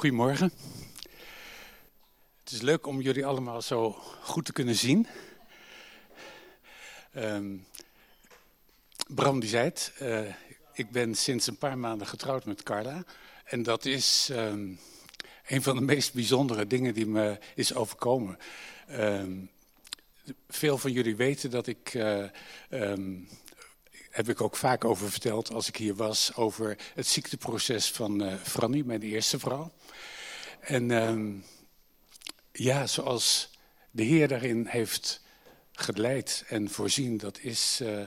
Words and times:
Goedemorgen. 0.00 0.52
Het 2.38 2.52
is 2.52 2.60
leuk 2.60 2.86
om 2.86 3.00
jullie 3.00 3.26
allemaal 3.26 3.62
zo 3.62 3.90
goed 4.22 4.44
te 4.44 4.52
kunnen 4.52 4.74
zien. 4.74 5.06
Ehm, 7.12 7.56
Bram 9.08 9.40
die 9.40 9.48
zei 9.48 9.64
het, 9.64 9.92
eh, 9.98 10.34
ik 10.72 10.90
ben 10.90 11.14
sinds 11.14 11.46
een 11.46 11.56
paar 11.56 11.78
maanden 11.78 12.06
getrouwd 12.06 12.44
met 12.44 12.62
Carla. 12.62 13.04
En 13.44 13.62
dat 13.62 13.84
is 13.84 14.28
ehm, 14.32 14.68
een 15.46 15.62
van 15.62 15.76
de 15.76 15.82
meest 15.82 16.14
bijzondere 16.14 16.66
dingen 16.66 16.94
die 16.94 17.06
me 17.06 17.38
is 17.54 17.74
overkomen. 17.74 18.38
Ehm, 18.86 19.36
veel 20.48 20.78
van 20.78 20.92
jullie 20.92 21.16
weten 21.16 21.50
dat 21.50 21.66
ik 21.66 21.94
uh, 21.94 22.24
heb 24.10 24.28
ik 24.28 24.40
ook 24.40 24.56
vaak 24.56 24.84
over 24.84 25.10
verteld 25.10 25.52
als 25.52 25.68
ik 25.68 25.76
hier 25.76 25.94
was, 25.94 26.34
over 26.34 26.76
het 26.94 27.06
ziekteproces 27.06 27.90
van 27.90 28.22
uh, 28.22 28.34
Franny, 28.42 28.82
mijn 28.84 29.02
eerste 29.02 29.38
vrouw. 29.38 29.72
En 30.60 30.90
uh, 30.90 31.34
ja, 32.52 32.86
zoals 32.86 33.50
de 33.90 34.02
Heer 34.02 34.28
daarin 34.28 34.66
heeft 34.66 35.22
geleid 35.72 36.44
en 36.48 36.70
voorzien, 36.70 37.16
dat 37.16 37.38
is 37.40 37.78
uh, 37.82 38.02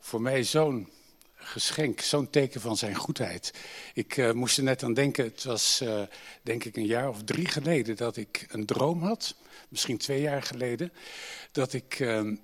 voor 0.00 0.20
mij 0.20 0.44
zo'n 0.44 0.88
geschenk, 1.34 2.00
zo'n 2.00 2.30
teken 2.30 2.60
van 2.60 2.76
zijn 2.76 2.94
goedheid. 2.94 3.52
Ik 3.94 4.16
uh, 4.16 4.32
moest 4.32 4.56
er 4.56 4.64
net 4.64 4.82
aan 4.82 4.94
denken, 4.94 5.24
het 5.24 5.44
was 5.44 5.82
denk 6.42 6.64
ik 6.64 6.76
een 6.76 6.86
jaar 6.86 7.08
of 7.08 7.22
drie 7.24 7.48
geleden 7.48 7.96
dat 7.96 8.16
ik 8.16 8.46
een 8.48 8.66
droom 8.66 9.02
had, 9.02 9.34
misschien 9.68 9.98
twee 9.98 10.20
jaar 10.20 10.42
geleden, 10.42 10.92
dat 11.52 11.72
ik 11.72 12.00
ehm, 12.00 12.36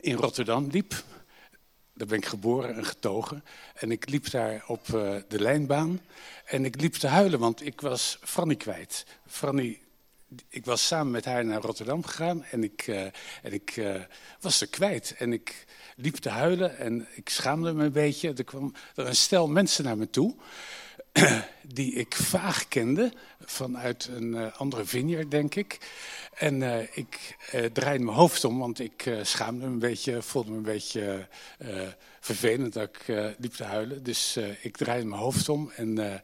in 0.00 0.14
Rotterdam 0.14 0.68
liep 0.70 1.04
daar 2.00 2.08
ben 2.08 2.18
ik 2.18 2.26
geboren 2.26 2.76
en 2.76 2.84
getogen. 2.84 3.44
En 3.74 3.90
ik 3.90 4.08
liep 4.08 4.30
daar 4.30 4.64
op 4.66 4.88
uh, 4.88 5.16
de 5.28 5.40
lijnbaan. 5.40 6.00
En 6.44 6.64
ik 6.64 6.80
liep 6.80 6.94
te 6.94 7.06
huilen, 7.06 7.38
want 7.38 7.66
ik 7.66 7.80
was 7.80 8.18
Franny 8.22 8.56
kwijt. 8.56 9.06
Franny, 9.26 9.78
ik 10.48 10.64
was 10.64 10.86
samen 10.86 11.12
met 11.12 11.24
haar 11.24 11.44
naar 11.44 11.60
Rotterdam 11.60 12.04
gegaan. 12.04 12.44
En 12.44 12.64
ik, 12.64 12.86
uh, 12.86 13.02
en 13.42 13.52
ik 13.52 13.76
uh, 13.76 13.94
was 14.40 14.60
er 14.60 14.68
kwijt. 14.68 15.14
En 15.18 15.32
ik 15.32 15.64
liep 15.96 16.16
te 16.16 16.28
huilen 16.28 16.78
en 16.78 17.06
ik 17.14 17.28
schaamde 17.28 17.72
me 17.72 17.84
een 17.84 17.92
beetje. 17.92 18.32
Er 18.32 18.44
kwam 18.44 18.72
er 18.94 19.06
een 19.06 19.16
stel 19.16 19.48
mensen 19.48 19.84
naar 19.84 19.98
me 19.98 20.10
toe. 20.10 20.34
die 21.74 21.92
ik 21.92 22.14
vaag 22.14 22.68
kende 22.68 23.12
vanuit 23.44 24.06
een 24.06 24.34
uh, 24.34 24.56
andere 24.56 24.84
vineyard, 24.84 25.30
denk 25.30 25.54
ik. 25.54 25.78
En 26.34 26.60
uh, 26.60 26.82
ik 26.96 27.36
uh, 27.54 27.64
draaide 27.64 28.04
mijn 28.04 28.16
hoofd 28.16 28.44
om, 28.44 28.58
want 28.58 28.80
ik 28.80 29.10
schaamde 29.22 29.66
me 29.66 29.72
een 29.72 29.78
beetje, 29.78 30.22
voelde 30.22 30.50
me 30.50 30.56
een 30.56 30.62
beetje 30.62 31.28
vervelend 32.20 32.72
dat 32.72 32.88
ik 32.88 33.04
liep 33.38 33.52
te 33.52 33.64
huilen. 33.64 34.02
Dus 34.02 34.38
ik 34.60 34.76
draaide 34.76 35.06
mijn 35.06 35.20
hoofd 35.20 35.48
om 35.48 35.70
en 35.76 36.22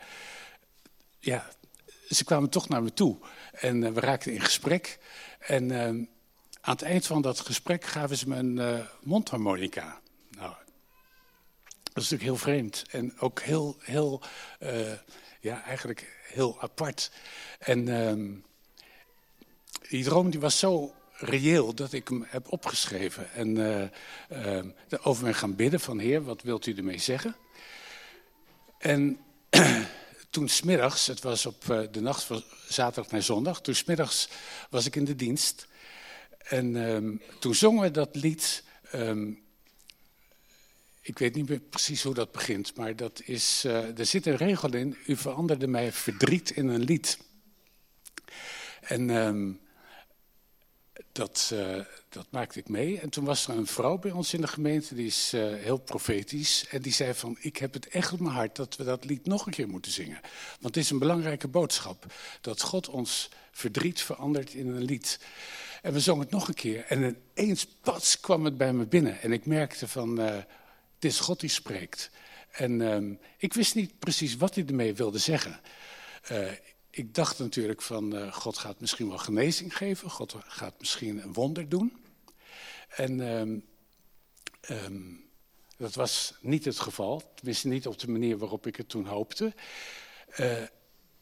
ja, 1.19 1.51
ze 2.09 2.25
kwamen 2.25 2.51
toch 2.51 2.69
naar 2.69 2.83
me 2.83 2.93
toe. 2.93 3.17
En 3.53 3.95
we 3.95 4.01
raakten 4.01 4.33
in 4.33 4.41
gesprek. 4.41 4.99
En 5.39 5.73
aan 6.61 6.75
het 6.75 6.83
eind 6.83 7.07
van 7.07 7.23
dat 7.23 7.41
gesprek 7.41 7.85
gaven 7.85 8.17
ze 8.17 8.29
me 8.29 8.37
een 8.37 8.87
mondharmonica. 9.03 10.01
Dat 11.97 12.05
is 12.05 12.11
natuurlijk 12.11 12.39
heel 12.39 12.53
vreemd 12.53 12.85
en 12.91 13.21
ook 13.21 13.41
heel, 13.41 13.77
heel 13.81 14.23
uh, 14.61 14.93
ja, 15.41 15.63
eigenlijk 15.63 16.23
heel 16.27 16.61
apart. 16.61 17.11
En 17.59 17.87
uh, 17.87 18.39
die 19.89 20.05
droom 20.05 20.31
die 20.31 20.41
was 20.41 20.59
zo 20.59 20.95
reëel 21.13 21.75
dat 21.75 21.93
ik 21.93 22.09
hem 22.09 22.25
heb 22.29 22.53
opgeschreven. 22.53 23.33
En 23.33 23.57
uh, 24.31 24.97
over 25.03 25.25
ben 25.25 25.35
gaan 25.35 25.57
bidden 25.57 25.81
van 25.81 25.99
Heer, 25.99 26.25
wat 26.25 26.43
wilt 26.43 26.67
u 26.67 26.75
ermee 26.75 26.99
zeggen? 26.99 27.37
En 28.79 29.19
toen 30.31 30.49
smiddags, 30.49 31.07
het 31.07 31.23
was 31.23 31.47
op 31.47 31.65
de 31.91 32.01
nacht 32.01 32.23
van 32.23 32.43
zaterdag 32.69 33.13
naar 33.13 33.23
zondag, 33.23 33.61
toen 33.61 33.75
smiddags 33.75 34.29
was 34.71 34.87
ik 34.87 34.97
in 34.97 35.05
de 35.05 35.17
dienst. 35.17 35.67
En 36.39 36.89
ehm, 36.89 37.17
toen 37.41 37.55
zongen 37.55 37.83
we 37.83 37.91
dat 37.91 38.17
lied... 38.17 38.65
ik 41.07 41.19
weet 41.19 41.35
niet 41.35 41.49
meer 41.49 41.61
precies 41.61 42.03
hoe 42.03 42.15
dat 42.15 42.33
begint, 42.33 42.77
maar 42.77 42.97
dat 42.97 43.23
is, 43.25 43.63
uh, 43.67 43.99
er 43.99 44.07
zit 44.07 44.27
een 44.27 44.37
regel 44.37 44.75
in. 44.75 44.97
U 45.07 45.17
veranderde 45.17 45.67
mij 45.67 45.93
verdriet 45.93 46.51
in 46.51 46.69
een 46.69 46.83
lied. 46.83 47.19
En 48.81 49.11
um, 49.11 49.61
dat, 51.13 51.51
uh, 51.53 51.81
dat 52.09 52.27
maakte 52.31 52.59
ik 52.59 52.69
mee. 52.69 53.01
En 53.01 53.09
toen 53.09 53.25
was 53.25 53.49
er 53.49 53.57
een 53.57 53.67
vrouw 53.67 53.99
bij 53.99 54.11
ons 54.11 54.35
in 54.35 54.41
de 54.41 54.47
gemeente, 54.47 54.95
die 54.95 55.07
is 55.07 55.33
uh, 55.35 55.55
heel 55.55 55.79
profetisch. 55.79 56.67
En 56.71 56.83
die 56.83 56.93
zei 56.93 57.15
van, 57.15 57.37
ik 57.41 57.57
heb 57.57 57.73
het 57.73 57.89
echt 57.89 58.13
op 58.13 58.21
mijn 58.21 58.35
hart 58.35 58.57
dat 58.57 58.77
we 58.77 58.85
dat 58.85 59.05
lied 59.05 59.27
nog 59.27 59.47
een 59.47 59.53
keer 59.53 59.69
moeten 59.69 59.93
zingen. 59.93 60.21
Want 60.61 60.75
het 60.75 60.85
is 60.85 60.91
een 60.91 60.99
belangrijke 60.99 61.49
boodschap. 61.49 62.07
Dat 62.41 62.63
God 62.63 62.89
ons 62.89 63.31
verdriet 63.51 64.01
verandert 64.01 64.55
in 64.55 64.69
een 64.69 64.85
lied. 64.85 65.21
En 65.83 65.93
we 65.93 66.01
zongen 66.01 66.23
het 66.23 66.31
nog 66.31 66.49
een 66.49 66.55
keer. 66.55 66.85
En 66.85 67.17
ineens, 67.37 67.67
pats, 67.67 68.21
kwam 68.21 68.45
het 68.45 68.57
bij 68.57 68.73
me 68.73 68.87
binnen. 68.87 69.21
En 69.21 69.33
ik 69.33 69.47
merkte 69.47 69.89
van 69.89 70.45
is 71.07 71.21
God 71.21 71.41
die 71.41 71.51
spreekt. 71.51 72.11
En 72.51 72.81
um, 72.81 73.19
ik 73.37 73.53
wist 73.53 73.75
niet 73.75 73.99
precies 73.99 74.37
wat 74.37 74.55
hij 74.55 74.65
ermee 74.67 74.95
wilde 74.95 75.19
zeggen. 75.19 75.61
Uh, 76.33 76.53
ik 76.91 77.15
dacht 77.15 77.39
natuurlijk 77.39 77.83
van, 77.83 78.17
uh, 78.17 78.33
God 78.33 78.59
gaat 78.59 78.81
misschien 78.81 79.09
wel 79.09 79.19
genezing 79.19 79.77
geven. 79.77 80.11
God 80.11 80.37
gaat 80.47 80.75
misschien 80.79 81.23
een 81.23 81.33
wonder 81.33 81.69
doen. 81.69 81.97
En 82.89 83.21
um, 83.21 83.65
um, 84.71 85.25
dat 85.77 85.95
was 85.95 86.35
niet 86.41 86.65
het 86.65 86.79
geval. 86.79 87.33
Tenminste 87.35 87.69
niet 87.69 87.87
op 87.87 87.99
de 87.99 88.11
manier 88.11 88.39
waarop 88.39 88.67
ik 88.67 88.77
het 88.77 88.89
toen 88.89 89.07
hoopte. 89.07 89.55
Uh, 90.37 90.63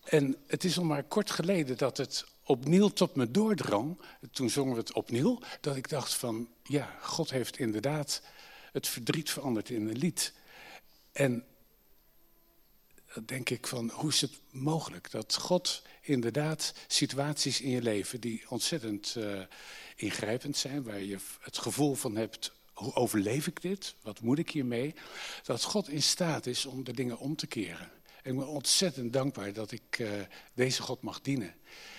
en 0.04 0.36
het 0.46 0.64
is 0.64 0.78
al 0.78 0.84
maar 0.84 1.04
kort 1.04 1.30
geleden 1.30 1.76
dat 1.76 1.96
het 1.96 2.26
opnieuw 2.44 2.88
tot 2.88 3.14
me 3.14 3.30
doordrang. 3.30 4.00
Toen 4.32 4.50
zongen 4.50 4.72
we 4.72 4.80
het 4.80 4.92
opnieuw. 4.92 5.38
Dat 5.60 5.76
ik 5.76 5.88
dacht 5.88 6.14
van, 6.14 6.48
ja, 6.62 6.98
God 7.00 7.30
heeft 7.30 7.58
inderdaad 7.58 8.22
het 8.74 8.88
verdriet 8.88 9.30
verandert 9.30 9.70
in 9.70 9.88
een 9.88 9.98
lied. 9.98 10.32
En 11.12 11.44
dan 13.14 13.24
denk 13.24 13.50
ik 13.50 13.66
van, 13.66 13.90
hoe 13.90 14.10
is 14.10 14.20
het 14.20 14.40
mogelijk 14.50 15.10
dat 15.10 15.34
God 15.34 15.82
inderdaad 16.00 16.74
situaties 16.86 17.60
in 17.60 17.70
je 17.70 17.82
leven 17.82 18.20
die 18.20 18.44
ontzettend 18.48 19.14
uh, 19.18 19.40
ingrijpend 19.96 20.56
zijn, 20.56 20.82
waar 20.82 21.02
je 21.02 21.18
het 21.40 21.58
gevoel 21.58 21.94
van 21.94 22.16
hebt, 22.16 22.52
hoe 22.72 22.94
overleef 22.94 23.46
ik 23.46 23.62
dit? 23.62 23.94
Wat 24.02 24.20
moet 24.20 24.38
ik 24.38 24.50
hiermee? 24.50 24.94
Dat 25.42 25.62
God 25.62 25.88
in 25.88 26.02
staat 26.02 26.46
is 26.46 26.66
om 26.66 26.84
de 26.84 26.92
dingen 26.92 27.18
om 27.18 27.36
te 27.36 27.46
keren. 27.46 27.90
En 28.22 28.32
ik 28.32 28.38
ben 28.38 28.48
ontzettend 28.48 29.12
dankbaar 29.12 29.52
dat 29.52 29.72
ik 29.72 29.98
uh, 29.98 30.10
deze 30.54 30.82
God 30.82 31.02
mag 31.02 31.20
dienen. 31.20 31.54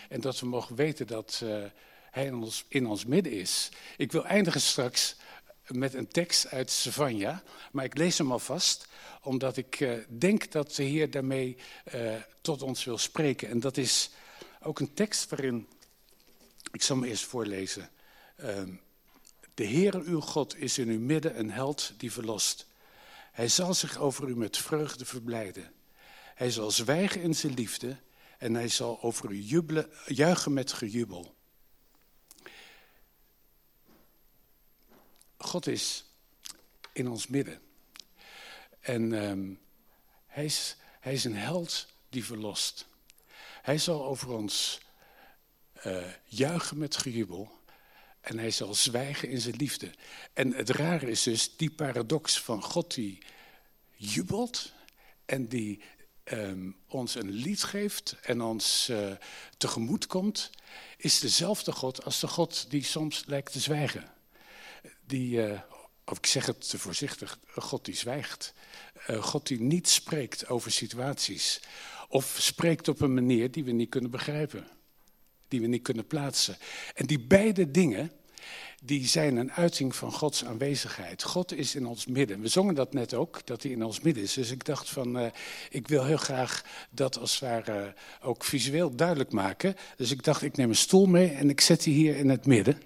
En 0.09 0.22
dat 0.22 0.40
we 0.40 0.46
mogen 0.46 0.75
weten 0.75 1.07
dat 1.07 1.42
uh, 1.44 1.63
Hij 2.12 2.31
ons, 2.31 2.66
in 2.68 2.88
ons 2.88 3.06
midden 3.06 3.31
is. 3.31 3.69
Ik 3.97 4.12
wil 4.12 4.25
eindigen 4.25 4.62
straks 4.62 5.16
met 5.68 5.94
een 5.94 6.08
tekst 6.08 6.48
uit 6.48 6.72
Savanja. 6.72 7.44
Maar 7.72 7.86
ik 7.86 7.98
lees 7.98 8.18
hem 8.18 8.31
alvast, 8.31 8.88
omdat 9.22 9.58
ik 9.58 9.80
uh, 9.80 9.94
denk 10.08 10.52
dat 10.52 10.76
de 10.76 10.84
Heer 10.84 11.12
daarmee 11.12 11.58
uh, 11.94 12.16
tot 12.42 12.62
ons 12.62 12.84
wil 12.84 12.98
spreken. 12.98 13.50
En 13.50 13.59
dat 13.59 13.78
is 13.78 14.09
ook 14.62 14.80
een 14.80 14.94
tekst 14.94 15.30
waarin, 15.30 15.68
ik 16.72 16.81
zal 16.84 16.96
hem 16.96 17.06
eerst 17.06 17.24
voorlezen. 17.24 17.90
Uh, 18.38 18.62
de 19.54 19.68
Heere 19.68 20.04
uw 20.04 20.20
God 20.20 20.58
is 20.58 20.78
in 20.78 20.90
uw 20.90 21.00
midden 21.00 21.40
een 21.40 21.52
held 21.52 21.94
die 21.98 22.12
verlost. 22.12 22.68
Hij 23.31 23.48
zal 23.48 23.74
zich 23.74 23.98
over 23.98 24.28
u 24.28 24.36
met 24.36 24.58
vreugde 24.58 25.06
verblijden. 25.06 25.72
Hij 26.36 26.52
zal 26.52 26.72
zwijgen 26.72 27.22
in 27.22 27.36
zijn 27.36 27.54
liefde 27.54 27.98
en 28.38 28.54
hij 28.54 28.68
zal 28.68 29.02
over 29.02 29.31
u 29.31 29.40
jubelen, 29.40 29.90
juichen 30.06 30.54
met 30.54 30.74
gejubel. 30.74 31.34
God 35.38 35.68
is 35.68 36.06
in 36.94 37.07
ons 37.09 37.28
midden. 37.28 37.62
En 38.79 39.12
um, 39.12 39.59
hij, 40.25 40.46
is, 40.46 40.75
hij 41.00 41.13
is 41.13 41.23
een 41.23 41.35
held 41.35 41.88
die 42.09 42.25
verlost. 42.25 42.88
Hij 43.62 43.77
zal 43.77 44.06
over 44.06 44.30
ons 44.30 44.80
uh, 45.86 46.04
juichen 46.25 46.77
met 46.77 46.98
gejubel. 46.98 47.60
En 48.21 48.39
hij 48.39 48.51
zal 48.51 48.74
zwijgen 48.74 49.30
in 49.30 49.42
zijn 49.42 49.56
liefde. 49.56 49.92
En 50.33 50.54
het 50.54 50.69
rare 50.69 51.10
is 51.10 51.24
dus 51.24 51.57
die 51.57 51.71
paradox 51.71 52.42
van 52.42 52.63
God 52.63 52.94
die 52.94 53.24
jubelt 53.95 54.74
en 55.25 55.48
die 55.48 55.81
um, 56.24 56.75
ons 56.88 57.15
een 57.15 57.30
lied 57.30 57.63
geeft 57.63 58.15
en 58.21 58.42
ons 58.42 58.89
uh, 58.89 59.12
tegemoet 59.57 60.07
komt, 60.07 60.50
is 60.98 61.19
dezelfde 61.19 61.71
God 61.71 62.04
als 62.04 62.19
de 62.19 62.27
God 62.27 62.69
die 62.69 62.83
soms 62.83 63.24
lijkt 63.25 63.51
te 63.51 63.60
zwijgen 63.60 64.14
die, 65.07 65.48
uh, 65.48 65.60
of 66.06 66.18
ik 66.18 66.25
zeg 66.25 66.46
het 66.46 66.69
te 66.69 66.80
voorzichtig, 66.80 67.40
God 67.56 67.86
die 67.86 67.96
zwijgt. 67.96 68.54
Uh, 69.10 69.24
God 69.24 69.48
die 69.48 69.62
niet 69.62 69.90
spreekt 69.90 70.48
over 70.48 70.72
situaties. 70.72 71.62
Of 72.10 72.36
spreekt 72.40 72.88
op 72.88 73.02
een 73.02 73.13
manier 73.13 73.52
die 73.52 73.63
we 73.63 73.72
niet 73.72 73.90
kunnen 73.90 74.12
begrijpen. 74.12 74.68
Die 75.48 75.62
we 75.62 75.68
niet 75.68 75.81
kunnen 75.81 76.07
plaatsen. 76.07 76.57
En 76.94 77.06
die 77.06 77.19
beide 77.19 77.72
dingen, 77.72 78.12
die 78.84 79.07
zijn 79.07 79.36
een 79.36 79.52
uiting 79.52 79.96
van 79.96 80.12
Gods 80.12 80.46
aanwezigheid. 80.46 81.24
God 81.24 81.54
is 81.54 81.75
in 81.75 81.86
ons 81.86 82.06
midden. 82.06 82.42
We 82.42 82.48
zongen 82.48 82.75
dat 82.75 82.94
net 82.94 83.13
ook, 83.13 83.46
dat 83.46 83.63
hij 83.63 83.72
in 83.72 83.84
ons 83.84 84.00
midden 84.00 84.24
is. 84.24 84.34
Dus 84.34 84.51
ik 84.51 84.66
dacht 84.66 84.90
van, 84.90 85.18
uh, 85.18 85.28
ik 85.69 85.88
wil 85.88 86.06
heel 86.06 86.18
graag 86.18 86.63
dat 86.90 87.18
als 87.18 87.40
het 87.40 87.50
ware 87.50 87.94
ook 88.22 88.44
visueel 88.44 88.96
duidelijk 88.96 89.31
maken. 89.31 89.75
Dus 89.96 90.12
ik 90.12 90.24
dacht, 90.24 90.42
ik 90.42 90.58
neem 90.58 90.69
een 90.69 90.75
stoel 90.75 91.06
mee 91.06 91.30
en 91.30 91.50
ik 91.50 91.62
zet 91.62 91.84
die 91.84 91.94
hier 91.94 92.16
in 92.16 92.30
het 92.30 92.46
midden. 92.46 92.81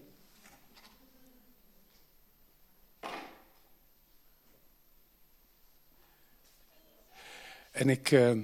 En 7.80 7.90
ik, 7.90 8.12
uh, 8.12 8.42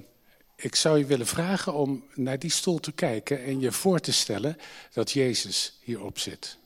ik 0.55 0.75
zou 0.75 0.97
je 0.97 1.05
willen 1.05 1.27
vragen 1.27 1.73
om 1.73 2.03
naar 2.13 2.39
die 2.39 2.49
stoel 2.49 2.79
te 2.79 2.91
kijken 2.91 3.43
en 3.43 3.59
je 3.59 3.71
voor 3.71 3.99
te 3.99 4.11
stellen 4.11 4.57
dat 4.93 5.11
Jezus 5.11 5.79
hierop 5.81 6.19
zit. 6.19 6.57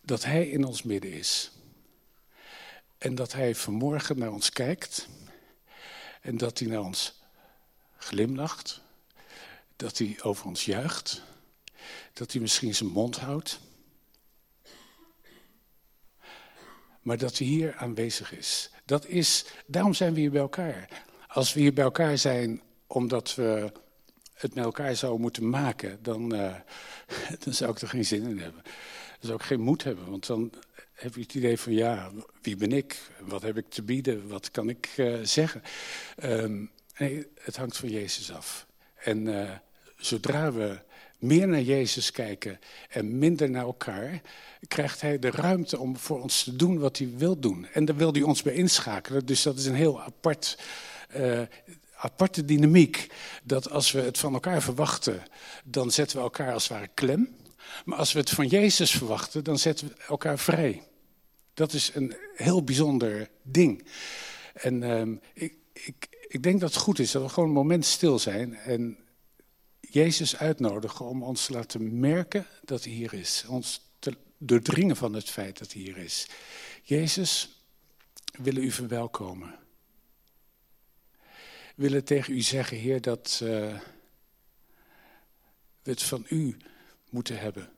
Dat 0.00 0.24
Hij 0.24 0.48
in 0.48 0.64
ons 0.64 0.82
midden 0.82 1.12
is. 1.12 1.50
En 2.98 3.14
dat 3.14 3.32
Hij 3.32 3.54
vanmorgen 3.54 4.18
naar 4.18 4.32
ons 4.32 4.50
kijkt. 4.50 5.08
En 6.20 6.36
dat 6.36 6.58
Hij 6.58 6.68
naar 6.68 6.84
ons 6.84 7.20
glimlacht. 7.98 8.80
Dat 9.76 9.98
Hij 9.98 10.18
over 10.22 10.46
ons 10.46 10.64
juicht. 10.64 11.22
Dat 12.12 12.32
Hij 12.32 12.40
misschien 12.40 12.74
zijn 12.74 12.90
mond 12.90 13.16
houdt. 13.16 13.60
Maar 17.08 17.18
dat 17.18 17.38
Hij 17.38 17.46
hier 17.46 17.74
aanwezig 17.74 18.32
is. 18.32 18.70
Dat 18.84 19.06
is, 19.06 19.44
daarom 19.66 19.94
zijn 19.94 20.14
we 20.14 20.20
hier 20.20 20.30
bij 20.30 20.40
elkaar. 20.40 20.88
Als 21.28 21.54
we 21.54 21.60
hier 21.60 21.72
bij 21.72 21.84
elkaar 21.84 22.18
zijn 22.18 22.62
omdat 22.86 23.34
we 23.34 23.72
het 24.34 24.54
met 24.54 24.64
elkaar 24.64 24.96
zouden 24.96 25.20
moeten 25.20 25.48
maken, 25.48 25.98
dan, 26.02 26.34
uh, 26.34 26.54
dan 27.44 27.54
zou 27.54 27.70
ik 27.70 27.80
er 27.80 27.88
geen 27.88 28.04
zin 28.04 28.22
in 28.22 28.38
hebben. 28.38 28.62
Dan 28.62 29.20
zou 29.20 29.34
ik 29.34 29.42
geen 29.42 29.60
moed 29.60 29.84
hebben, 29.84 30.10
want 30.10 30.26
dan 30.26 30.52
heb 30.92 31.14
je 31.14 31.20
het 31.20 31.34
idee 31.34 31.58
van 31.58 31.72
ja, 31.72 32.10
wie 32.42 32.56
ben 32.56 32.72
ik? 32.72 33.10
Wat 33.20 33.42
heb 33.42 33.56
ik 33.56 33.68
te 33.68 33.82
bieden? 33.82 34.28
Wat 34.28 34.50
kan 34.50 34.68
ik 34.68 34.94
uh, 34.96 35.18
zeggen? 35.22 35.62
Um, 36.24 36.70
nee, 36.98 37.26
het 37.40 37.56
hangt 37.56 37.76
van 37.76 37.88
Jezus 37.88 38.32
af. 38.32 38.66
En 38.96 39.26
uh, 39.26 39.50
zodra 39.96 40.52
we 40.52 40.80
meer 41.18 41.48
naar 41.48 41.62
Jezus 41.62 42.10
kijken 42.10 42.58
en 42.88 43.18
minder 43.18 43.50
naar 43.50 43.64
elkaar, 43.64 44.20
krijgt 44.68 45.00
hij 45.00 45.18
de 45.18 45.30
ruimte 45.30 45.78
om 45.78 45.96
voor 45.96 46.22
ons 46.22 46.42
te 46.42 46.56
doen 46.56 46.78
wat 46.78 46.98
hij 46.98 47.10
wil 47.16 47.38
doen. 47.38 47.66
En 47.72 47.84
daar 47.84 47.96
wil 47.96 48.12
hij 48.12 48.22
ons 48.22 48.42
bij 48.42 48.54
inschakelen. 48.54 49.26
Dus 49.26 49.42
dat 49.42 49.58
is 49.58 49.66
een 49.66 49.74
heel 49.74 50.02
apart, 50.02 50.58
uh, 51.16 51.40
aparte 51.96 52.44
dynamiek. 52.44 53.06
Dat 53.42 53.70
als 53.70 53.92
we 53.92 54.00
het 54.00 54.18
van 54.18 54.34
elkaar 54.34 54.62
verwachten, 54.62 55.22
dan 55.64 55.90
zetten 55.90 56.16
we 56.16 56.22
elkaar 56.22 56.52
als 56.52 56.68
het 56.68 56.72
ware 56.72 56.90
klem. 56.94 57.36
Maar 57.84 57.98
als 57.98 58.12
we 58.12 58.18
het 58.18 58.30
van 58.30 58.46
Jezus 58.46 58.90
verwachten, 58.90 59.44
dan 59.44 59.58
zetten 59.58 59.88
we 59.88 59.94
elkaar 60.08 60.38
vrij. 60.38 60.82
Dat 61.54 61.72
is 61.72 61.90
een 61.94 62.16
heel 62.34 62.64
bijzonder 62.64 63.28
ding. 63.42 63.86
En 64.52 64.82
uh, 64.82 65.16
ik, 65.32 65.54
ik, 65.72 66.08
ik 66.28 66.42
denk 66.42 66.60
dat 66.60 66.74
het 66.74 66.82
goed 66.82 66.98
is 66.98 67.10
dat 67.10 67.22
we 67.22 67.28
gewoon 67.28 67.48
een 67.48 67.54
moment 67.54 67.84
stil 67.84 68.18
zijn 68.18 68.54
en 68.54 68.98
Jezus 69.90 70.36
uitnodigen 70.36 71.06
om 71.06 71.22
ons 71.22 71.46
te 71.46 71.52
laten 71.52 72.00
merken 72.00 72.46
dat 72.64 72.84
hij 72.84 72.92
hier 72.92 73.14
is. 73.14 73.44
Ons 73.48 73.80
te 73.98 74.16
doordringen 74.38 74.96
van 74.96 75.12
het 75.12 75.30
feit 75.30 75.58
dat 75.58 75.72
hij 75.72 75.82
hier 75.82 75.96
is. 75.96 76.26
Jezus, 76.82 77.62
we 78.24 78.42
willen 78.42 78.62
u 78.62 78.70
verwelkomen. 78.70 79.58
We 81.74 81.84
willen 81.84 82.04
tegen 82.04 82.34
u 82.34 82.40
zeggen, 82.40 82.76
Heer, 82.76 83.00
dat 83.00 83.40
uh, 83.42 83.48
we 85.82 85.90
het 85.90 86.02
van 86.02 86.26
u 86.28 86.56
moeten 87.10 87.38
hebben. 87.38 87.72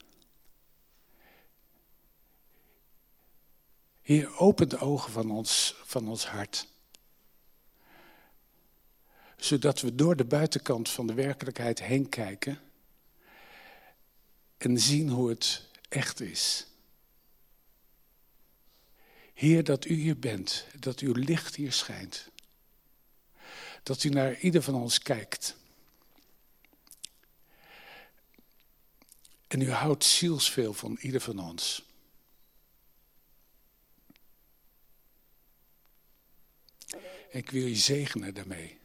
Heer, 4.00 4.38
open 4.38 4.68
de 4.68 4.78
ogen 4.78 5.12
van 5.12 5.30
ons, 5.30 5.74
van 5.84 6.08
ons 6.08 6.26
hart 6.26 6.69
zodat 9.40 9.80
we 9.80 9.94
door 9.94 10.16
de 10.16 10.24
buitenkant 10.24 10.88
van 10.88 11.06
de 11.06 11.14
werkelijkheid 11.14 11.82
heen 11.82 12.08
kijken 12.08 12.60
en 14.56 14.78
zien 14.78 15.08
hoe 15.08 15.28
het 15.28 15.66
echt 15.88 16.20
is. 16.20 16.66
Heer, 19.34 19.64
dat 19.64 19.84
u 19.84 19.94
hier 19.94 20.18
bent, 20.18 20.66
dat 20.78 20.98
uw 20.98 21.12
licht 21.12 21.54
hier 21.54 21.72
schijnt. 21.72 22.28
Dat 23.82 24.04
u 24.04 24.08
naar 24.08 24.38
ieder 24.38 24.62
van 24.62 24.74
ons 24.74 24.98
kijkt. 24.98 25.56
En 29.46 29.60
u 29.60 29.70
houdt 29.70 30.04
zielsveel 30.04 30.72
van 30.72 30.96
ieder 31.00 31.20
van 31.20 31.38
ons. 31.38 31.88
ik 37.30 37.50
wil 37.50 37.66
je 37.66 37.76
zegenen 37.76 38.34
daarmee. 38.34 38.79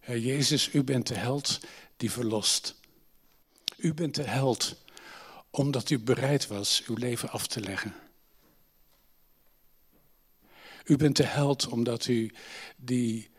Heer 0.00 0.18
Jezus, 0.18 0.74
u 0.74 0.82
bent 0.82 1.06
de 1.06 1.14
held 1.14 1.60
die 1.96 2.10
verlost. 2.10 2.74
U 3.76 3.94
bent 3.94 4.14
de 4.14 4.22
held 4.22 4.76
omdat 5.50 5.90
u 5.90 5.98
bereid 5.98 6.46
was 6.46 6.82
uw 6.86 6.94
leven 6.94 7.30
af 7.30 7.46
te 7.46 7.60
leggen. 7.60 7.94
U 10.84 10.96
bent 10.96 11.16
de 11.16 11.24
held 11.24 11.66
omdat 11.66 12.06
u 12.06 12.32
die 12.76 13.30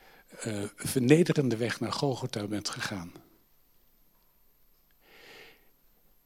uh, 0.46 0.64
vernederende 0.76 1.58
weg 1.58 1.80
naar 1.80 1.94
Golgotha 1.94 2.48
bent 2.48 2.70
gegaan. 2.70 3.14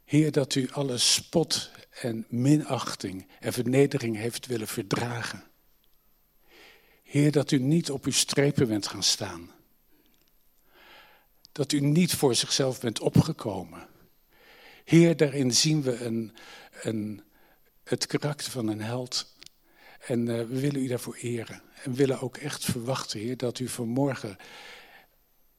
Heer, 0.04 0.32
dat 0.32 0.56
u 0.56 0.70
alle 0.72 0.98
spot 0.98 1.72
en 2.02 2.26
minachting 2.30 3.28
en 3.40 3.54
vernedering 3.54 4.16
heeft 4.16 4.46
willen 4.46 4.68
verdragen. 4.68 5.44
Heer, 7.04 7.32
dat 7.32 7.52
u 7.52 7.58
niet 7.58 7.92
op 7.92 8.06
uw 8.06 8.12
strepen 8.12 8.68
bent 8.68 8.88
gaan 8.88 9.04
staan 9.04 9.54
dat 11.56 11.72
u 11.72 11.80
niet 11.80 12.14
voor 12.14 12.36
zichzelf 12.36 12.80
bent 12.80 13.00
opgekomen. 13.00 13.88
Heer, 14.84 15.18
daarin 15.18 15.54
zien 15.54 15.82
we 15.82 16.04
een, 16.04 16.36
een, 16.82 17.24
het 17.84 18.08
karakter 18.08 18.52
van 18.52 18.68
een 18.68 18.82
held. 18.82 19.36
En 20.08 20.20
uh, 20.20 20.38
we 20.38 20.60
willen 20.60 20.84
u 20.84 20.88
daarvoor 20.88 21.16
eren. 21.16 21.62
En 21.84 21.94
willen 21.94 22.22
ook 22.22 22.38
echt 22.38 22.64
verwachten, 22.64 23.20
Heer, 23.20 23.38
dat 23.38 23.60
u 23.60 23.68
vanmorgen 23.68 24.38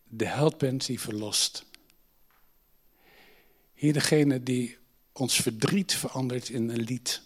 de 0.03 0.27
held 0.27 0.59
bent 0.59 0.87
die 0.87 1.01
verlost. 1.01 1.65
Heer, 3.75 3.93
degene 3.93 4.43
die 4.43 4.79
ons 5.13 5.37
verdriet 5.37 5.95
verandert 5.95 6.49
in 6.49 6.69
een 6.69 6.83
lied. 6.83 7.23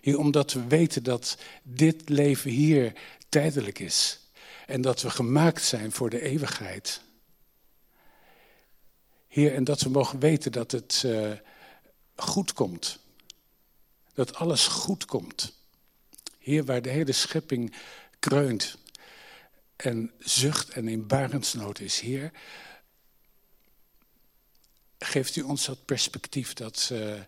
Heer, 0.00 0.18
omdat 0.18 0.52
we 0.52 0.66
weten 0.66 1.02
dat 1.02 1.38
dit 1.62 2.08
leven 2.08 2.50
hier 2.50 2.92
tijdelijk 3.28 3.78
is. 3.78 4.25
En 4.66 4.80
dat 4.80 5.02
we 5.02 5.10
gemaakt 5.10 5.62
zijn 5.62 5.92
voor 5.92 6.10
de 6.10 6.20
eeuwigheid. 6.20 7.00
Heer, 9.28 9.54
en 9.54 9.64
dat 9.64 9.80
we 9.80 9.88
mogen 9.88 10.18
weten 10.18 10.52
dat 10.52 10.70
het 10.70 11.02
uh, 11.06 11.32
goed 12.16 12.52
komt. 12.52 12.98
Dat 14.14 14.34
alles 14.34 14.66
goed 14.66 15.04
komt. 15.04 15.52
Heer, 16.38 16.64
waar 16.64 16.82
de 16.82 16.88
hele 16.88 17.12
schepping 17.12 17.76
kreunt 18.18 18.78
en 19.76 20.12
zucht 20.18 20.68
en 20.68 20.88
in 20.88 21.06
barensnood 21.06 21.80
is. 21.80 22.00
Heer, 22.00 22.32
geeft 24.98 25.36
u 25.36 25.42
ons 25.42 25.66
dat 25.66 25.84
perspectief 25.84 26.52
dat 26.52 26.88
uh, 26.92 27.20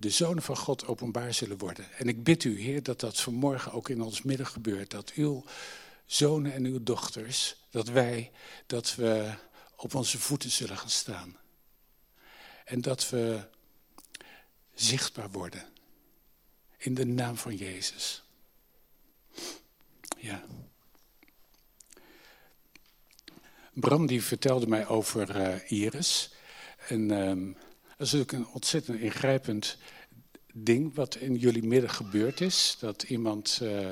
de 0.00 0.10
zonen 0.10 0.42
van 0.42 0.56
God 0.56 0.86
openbaar 0.86 1.34
zullen 1.34 1.58
worden. 1.58 1.92
En 1.92 2.08
ik 2.08 2.24
bid 2.24 2.44
u, 2.44 2.60
Heer, 2.60 2.82
dat 2.82 3.00
dat 3.00 3.20
vanmorgen 3.20 3.72
ook 3.72 3.88
in 3.88 4.02
ons 4.02 4.22
midden 4.22 4.46
gebeurt. 4.46 4.90
Dat 4.90 5.12
uw 5.14 5.44
zonen 6.06 6.52
en 6.52 6.64
uw 6.64 6.82
dochters, 6.82 7.56
dat 7.70 7.88
wij, 7.88 8.30
dat 8.66 8.94
we 8.94 9.34
op 9.76 9.94
onze 9.94 10.18
voeten 10.18 10.50
zullen 10.50 10.78
gaan 10.78 10.90
staan. 10.90 11.36
En 12.64 12.80
dat 12.80 13.10
we 13.10 13.48
zichtbaar 14.74 15.30
worden. 15.30 15.64
In 16.76 16.94
de 16.94 17.06
naam 17.06 17.36
van 17.36 17.56
Jezus. 17.56 18.22
Ja. 20.16 20.44
Bram 23.72 24.06
die 24.06 24.22
vertelde 24.22 24.66
mij 24.66 24.86
over 24.86 25.36
uh, 25.36 25.70
Iris. 25.70 26.30
En 26.88 27.10
um, 27.10 27.56
dat 28.00 28.08
is 28.08 28.14
natuurlijk 28.14 28.48
een 28.48 28.54
ontzettend 28.54 29.00
ingrijpend 29.00 29.76
ding 30.52 30.94
wat 30.94 31.14
in 31.14 31.34
jullie 31.34 31.62
midden 31.62 31.90
gebeurd 31.90 32.40
is. 32.40 32.76
Dat 32.78 33.02
iemand 33.02 33.58
uh, 33.62 33.88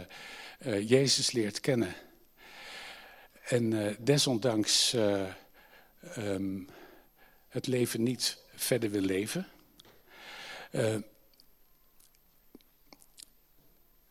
uh, 0.67 0.89
Jezus 0.89 1.33
leert 1.33 1.61
kennen. 1.61 1.95
En 3.43 3.97
desondanks 4.01 4.95
um, 6.19 6.69
het 7.49 7.67
leven 7.67 8.03
niet 8.03 8.39
verder 8.55 8.91
wil 8.91 9.01
leven. 9.01 9.47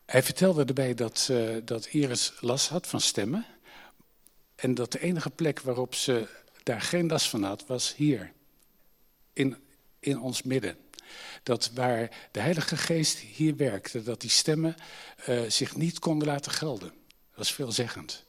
Hij 0.04 0.22
vertelde 0.22 0.64
erbij 0.64 0.94
dat, 0.94 1.30
dat 1.64 1.86
Iris 1.86 2.32
last 2.40 2.68
had 2.68 2.86
van 2.86 3.00
stemmen. 3.00 3.46
En 4.54 4.74
dat 4.74 4.92
de 4.92 5.00
enige 5.00 5.30
plek 5.30 5.60
waarop 5.60 5.94
ze 5.94 6.28
daar 6.62 6.80
geen 6.80 7.08
last 7.08 7.28
van 7.28 7.42
had, 7.42 7.66
was 7.66 7.94
hier. 7.94 8.32
In, 9.32 9.66
in 10.00 10.20
ons 10.20 10.42
midden. 10.42 10.76
Dat 11.42 11.70
waar 11.74 12.28
de 12.30 12.40
Heilige 12.40 12.76
Geest 12.76 13.18
hier 13.18 13.56
werkte, 13.56 14.02
dat 14.02 14.20
die 14.20 14.30
stemmen 14.30 14.74
uh, 15.28 15.42
zich 15.48 15.76
niet 15.76 15.98
konden 15.98 16.28
laten 16.28 16.52
gelden. 16.52 16.88
Dat 16.88 17.36
was 17.36 17.52
veelzeggend. 17.52 18.26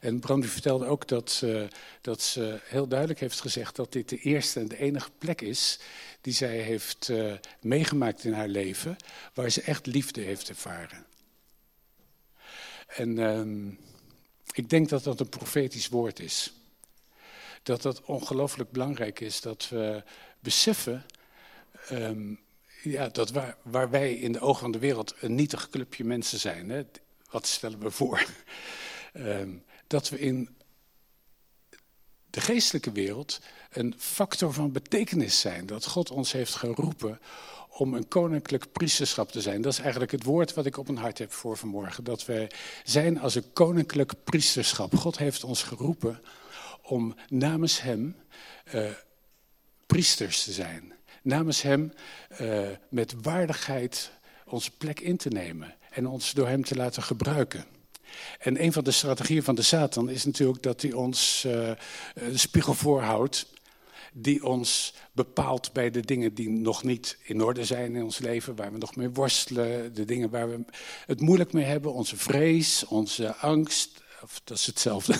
En 0.00 0.20
Brandy 0.20 0.46
vertelde 0.46 0.86
ook 0.86 1.08
dat, 1.08 1.40
uh, 1.44 1.62
dat 2.00 2.22
ze 2.22 2.60
heel 2.64 2.88
duidelijk 2.88 3.20
heeft 3.20 3.40
gezegd 3.40 3.76
dat 3.76 3.92
dit 3.92 4.08
de 4.08 4.18
eerste 4.18 4.60
en 4.60 4.68
de 4.68 4.78
enige 4.78 5.10
plek 5.18 5.40
is 5.40 5.78
die 6.20 6.32
zij 6.32 6.58
heeft 6.58 7.08
uh, 7.08 7.32
meegemaakt 7.60 8.24
in 8.24 8.32
haar 8.32 8.48
leven, 8.48 8.96
waar 9.34 9.50
ze 9.50 9.62
echt 9.62 9.86
liefde 9.86 10.20
heeft 10.20 10.48
ervaren. 10.48 11.06
En 12.86 13.16
uh, 13.16 13.72
ik 14.52 14.70
denk 14.70 14.88
dat 14.88 15.04
dat 15.04 15.20
een 15.20 15.28
profetisch 15.28 15.88
woord 15.88 16.20
is. 16.20 16.52
Dat 17.62 17.82
dat 17.82 18.02
ongelooflijk 18.02 18.70
belangrijk 18.70 19.20
is 19.20 19.40
dat 19.40 19.68
we 19.68 20.02
beseffen 20.40 21.04
um, 21.90 22.40
ja, 22.82 23.08
dat 23.08 23.30
waar, 23.30 23.56
waar, 23.62 23.90
wij 23.90 24.14
in 24.14 24.32
de 24.32 24.40
ogen 24.40 24.60
van 24.60 24.72
de 24.72 24.78
wereld 24.78 25.14
een 25.20 25.34
nietig 25.34 25.68
clubje 25.70 26.04
mensen 26.04 26.38
zijn. 26.38 26.68
Hè, 26.68 26.82
wat 27.30 27.46
stellen 27.46 27.78
we 27.78 27.90
voor? 27.90 28.26
um, 29.14 29.64
dat 29.86 30.08
we 30.08 30.18
in 30.18 30.56
de 32.30 32.40
geestelijke 32.40 32.92
wereld 32.92 33.40
een 33.70 33.94
factor 33.98 34.52
van 34.52 34.72
betekenis 34.72 35.40
zijn. 35.40 35.66
Dat 35.66 35.86
God 35.86 36.10
ons 36.10 36.32
heeft 36.32 36.54
geroepen 36.54 37.20
om 37.68 37.94
een 37.94 38.08
koninklijk 38.08 38.72
priesterschap 38.72 39.30
te 39.32 39.40
zijn. 39.40 39.62
Dat 39.62 39.72
is 39.72 39.78
eigenlijk 39.78 40.10
het 40.10 40.24
woord 40.24 40.54
wat 40.54 40.66
ik 40.66 40.76
op 40.76 40.86
mijn 40.86 40.98
hart 40.98 41.18
heb 41.18 41.32
voor 41.32 41.56
vanmorgen. 41.56 42.04
Dat 42.04 42.24
wij 42.24 42.50
zijn 42.84 43.20
als 43.20 43.34
een 43.34 43.52
koninklijk 43.52 44.12
priesterschap. 44.24 44.94
God 44.94 45.18
heeft 45.18 45.44
ons 45.44 45.62
geroepen 45.62 46.20
om 46.82 47.14
namens 47.28 47.80
Hem 47.80 48.16
uh, 48.74 48.90
priesters 49.90 50.44
te 50.44 50.52
zijn. 50.52 50.92
Namens 51.22 51.62
Hem 51.62 51.92
uh, 52.40 52.68
met 52.90 53.14
waardigheid 53.22 54.12
onze 54.46 54.70
plek 54.76 55.00
in 55.00 55.16
te 55.16 55.28
nemen 55.28 55.74
en 55.90 56.06
ons 56.06 56.32
door 56.32 56.48
Hem 56.48 56.64
te 56.64 56.76
laten 56.76 57.02
gebruiken. 57.02 57.64
En 58.38 58.62
een 58.62 58.72
van 58.72 58.84
de 58.84 58.90
strategieën 58.90 59.42
van 59.42 59.54
de 59.54 59.62
Satan 59.62 60.08
is 60.08 60.24
natuurlijk 60.24 60.62
dat 60.62 60.82
hij 60.82 60.92
ons 60.92 61.44
uh, 61.46 61.70
een 62.14 62.38
spiegel 62.38 62.74
voorhoudt. 62.74 63.46
Die 64.12 64.44
ons 64.44 64.94
bepaalt 65.12 65.72
bij 65.72 65.90
de 65.90 66.00
dingen 66.00 66.34
die 66.34 66.48
nog 66.48 66.82
niet 66.82 67.18
in 67.22 67.42
orde 67.42 67.64
zijn 67.64 67.96
in 67.96 68.02
ons 68.02 68.18
leven, 68.18 68.56
waar 68.56 68.72
we 68.72 68.78
nog 68.78 68.96
mee 68.96 69.10
worstelen, 69.10 69.94
de 69.94 70.04
dingen 70.04 70.30
waar 70.30 70.50
we 70.50 70.64
het 71.06 71.20
moeilijk 71.20 71.52
mee 71.52 71.64
hebben, 71.64 71.92
onze 71.92 72.16
vrees, 72.16 72.86
onze 72.86 73.36
angst, 73.36 74.02
of 74.22 74.40
dat 74.44 74.56
is 74.56 74.66
hetzelfde, 74.66 75.14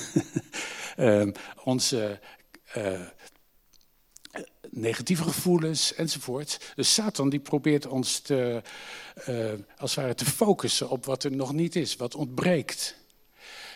uh, 0.96 1.26
onze 1.74 2.20
uh, 2.76 3.00
negatieve 4.70 5.22
gevoelens 5.22 5.94
enzovoort. 5.94 6.72
Dus 6.74 6.94
Satan 6.94 7.28
die 7.28 7.40
probeert 7.40 7.86
ons 7.86 8.18
te, 8.18 8.62
uh, 9.28 9.52
als 9.76 9.94
het 9.94 10.00
ware 10.00 10.14
te 10.14 10.24
focussen 10.24 10.90
op 10.90 11.04
wat 11.04 11.24
er 11.24 11.32
nog 11.32 11.52
niet 11.52 11.76
is, 11.76 11.96
wat 11.96 12.14
ontbreekt. 12.14 12.96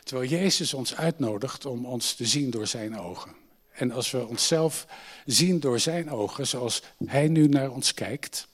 Terwijl 0.05 0.31
Jezus 0.31 0.75
ons 0.75 0.95
uitnodigt 0.95 1.67
om 1.67 1.87
ons 1.87 2.15
te 2.15 2.27
zien 2.27 2.51
door 2.51 2.67
zijn 2.67 2.99
ogen. 2.99 3.35
En 3.73 3.91
als 3.91 4.11
we 4.11 4.27
onszelf 4.27 4.87
zien 5.25 5.61
door 5.61 5.81
zijn 5.81 6.11
ogen, 6.11 6.47
zoals 6.47 6.83
hij 7.07 7.29
nu 7.29 7.49
naar 7.49 7.71
ons 7.71 7.95
kijkt, 7.95 8.49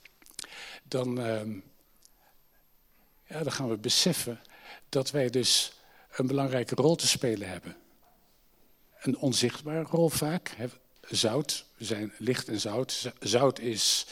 dan, 0.82 1.18
uh, 1.18 1.40
ja, 3.26 3.42
dan 3.42 3.52
gaan 3.52 3.68
we 3.68 3.76
beseffen 3.76 4.40
dat 4.88 5.10
wij 5.10 5.30
dus 5.30 5.72
een 6.10 6.26
belangrijke 6.26 6.74
rol 6.74 6.96
te 6.96 7.06
spelen 7.06 7.48
hebben. 7.48 7.76
Een 9.00 9.18
onzichtbare 9.18 9.82
rol 9.82 10.08
vaak. 10.08 10.54
Zout, 11.10 11.64
we 11.76 11.84
zijn 11.84 12.12
licht 12.18 12.48
en 12.48 12.60
zout. 12.60 13.12
Zout 13.20 13.58
is 13.58 14.06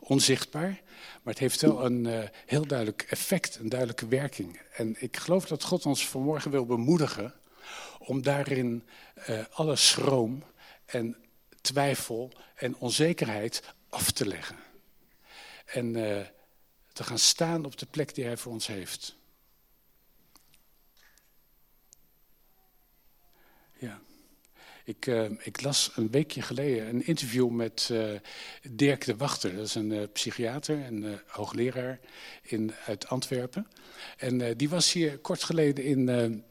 onzichtbaar, 0.00 0.80
maar 1.22 1.32
het 1.34 1.38
heeft 1.38 1.60
wel 1.60 1.84
een 1.84 2.04
uh, 2.04 2.24
heel 2.46 2.66
duidelijk 2.66 3.06
effect, 3.08 3.56
een 3.56 3.68
duidelijke 3.68 4.08
werking. 4.08 4.60
En 4.72 4.96
ik 4.98 5.16
geloof 5.16 5.46
dat 5.46 5.64
God 5.64 5.86
ons 5.86 6.08
vanmorgen 6.08 6.50
wil 6.50 6.66
bemoedigen 6.66 7.34
om 7.98 8.22
daarin 8.22 8.88
uh, 9.28 9.40
alle 9.50 9.76
schroom 9.76 10.42
en 10.86 11.16
twijfel 11.60 12.32
en 12.54 12.76
onzekerheid 12.76 13.62
af 13.88 14.10
te 14.10 14.26
leggen. 14.26 14.56
En 15.64 15.96
uh, 15.96 16.20
te 16.92 17.04
gaan 17.04 17.18
staan 17.18 17.64
op 17.64 17.78
de 17.78 17.86
plek 17.86 18.14
die 18.14 18.24
Hij 18.24 18.36
voor 18.36 18.52
ons 18.52 18.66
heeft. 18.66 19.17
Ik, 24.88 25.06
uh, 25.06 25.30
ik, 25.40 25.62
las 25.62 25.90
een 25.94 26.10
weekje 26.10 26.42
geleden 26.42 26.88
een 26.88 27.06
interview 27.06 27.48
met 27.48 27.88
uh, 27.92 28.10
Dirk 28.70 29.04
de 29.04 29.16
Wachter. 29.16 29.56
Dat 29.56 29.64
is 29.64 29.74
een 29.74 29.90
uh, 29.90 30.02
psychiater 30.12 30.82
en 30.84 31.22
hoogleraar 31.26 31.98
in, 32.42 32.72
uit 32.86 33.08
Antwerpen. 33.08 33.66
En 34.16 34.56
die 34.56 34.68
was 34.68 34.92
hier 34.92 35.18
kort 35.18 35.42
geleden 35.42 35.84
in 35.84 36.44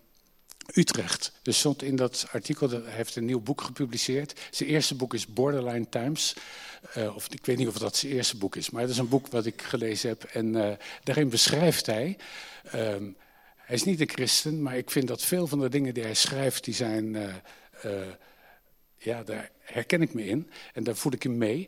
Utrecht. 0.73 1.31
Dus 1.41 1.59
stond 1.59 1.81
in 1.81 1.95
dat 1.95 2.27
artikel, 2.31 2.67
dat 2.67 2.83
hij 2.83 2.93
heeft 2.93 3.15
een 3.15 3.25
nieuw 3.25 3.39
boek 3.39 3.61
gepubliceerd. 3.61 4.39
Zijn 4.51 4.69
eerste 4.69 4.95
boek 4.95 5.13
is 5.13 5.27
Borderline 5.27 5.89
Times. 5.89 6.33
of, 7.15 7.27
ik 7.29 7.45
weet 7.45 7.57
niet 7.57 7.67
of 7.67 7.77
dat 7.77 7.95
zijn 7.95 8.13
eerste 8.13 8.37
boek 8.37 8.55
is, 8.55 8.69
maar 8.69 8.81
het 8.81 8.91
is 8.91 8.97
een 8.97 9.09
boek 9.09 9.27
wat 9.27 9.45
ik 9.45 9.61
gelezen 9.61 10.09
heb. 10.09 10.23
En 10.23 10.77
daarin 11.03 11.29
beschrijft 11.29 11.85
hij... 11.85 12.17
Ehm, 12.63 13.09
hij 13.55 13.75
is 13.75 13.83
niet 13.83 13.99
een 13.99 14.09
christen, 14.09 14.61
maar 14.61 14.77
ik 14.77 14.91
vind 14.91 15.07
dat 15.07 15.21
veel 15.21 15.47
van 15.47 15.59
de 15.59 15.69
dingen 15.69 15.93
die 15.93 16.03
hij 16.03 16.13
schrijft, 16.13 16.63
die 16.63 16.73
zijn 16.73 17.15
ja, 18.97 19.23
daar 19.23 19.51
herken 19.59 20.01
ik 20.01 20.13
me 20.13 20.25
in 20.25 20.49
en 20.73 20.83
daar 20.83 20.95
voel 20.95 21.11
ik 21.11 21.23
hem 21.23 21.37
mee. 21.37 21.67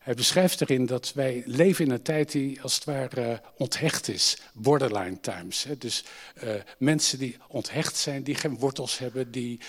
Hij 0.00 0.14
beschrijft 0.14 0.60
erin 0.60 0.86
dat 0.86 1.12
wij 1.12 1.42
leven 1.46 1.84
in 1.84 1.90
een 1.90 2.02
tijd 2.02 2.32
die 2.32 2.62
als 2.62 2.74
het 2.74 2.84
ware 2.84 3.42
onthecht 3.56 4.08
is. 4.08 4.38
Borderline 4.54 5.20
times. 5.20 5.64
Hè. 5.64 5.78
Dus 5.78 6.04
uh, 6.44 6.50
mensen 6.78 7.18
die 7.18 7.36
onthecht 7.48 7.96
zijn, 7.96 8.22
die 8.22 8.34
geen 8.34 8.58
wortels 8.58 8.98
hebben, 8.98 9.30
die 9.30 9.60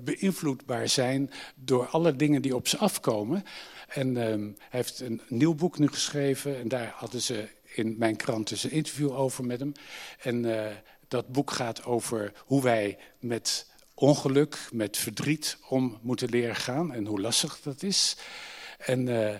beïnvloedbaar 0.00 0.88
zijn 0.88 1.30
door 1.54 1.86
alle 1.86 2.16
dingen 2.16 2.42
die 2.42 2.56
op 2.56 2.68
ze 2.68 2.78
afkomen. 2.78 3.44
En 3.88 4.16
um, 4.16 4.56
hij 4.58 4.80
heeft 4.80 5.00
een 5.00 5.20
nieuw 5.28 5.54
boek 5.54 5.78
nu 5.78 5.88
geschreven 5.88 6.58
en 6.58 6.68
daar 6.68 6.92
hadden 6.96 7.20
ze 7.20 7.48
in 7.64 7.94
mijn 7.98 8.16
krant 8.16 8.48
dus 8.48 8.64
een 8.64 8.70
interview 8.70 9.12
over 9.12 9.44
met 9.44 9.60
hem. 9.60 9.72
En 10.18 10.44
dat 11.08 11.28
boek 11.28 11.50
gaat 11.50 11.84
over 11.84 12.32
hoe 12.38 12.62
wij 12.62 12.98
met 13.20 13.66
ongeluk, 13.94 14.68
met 14.72 14.96
verdriet 14.96 15.58
om 15.68 15.98
moeten 16.02 16.28
leren 16.28 16.56
gaan 16.56 16.92
en 16.92 17.06
hoe 17.06 17.20
lastig 17.20 17.60
dat 17.62 17.82
is. 17.82 18.16
En 18.78 19.06
uh, 19.06 19.34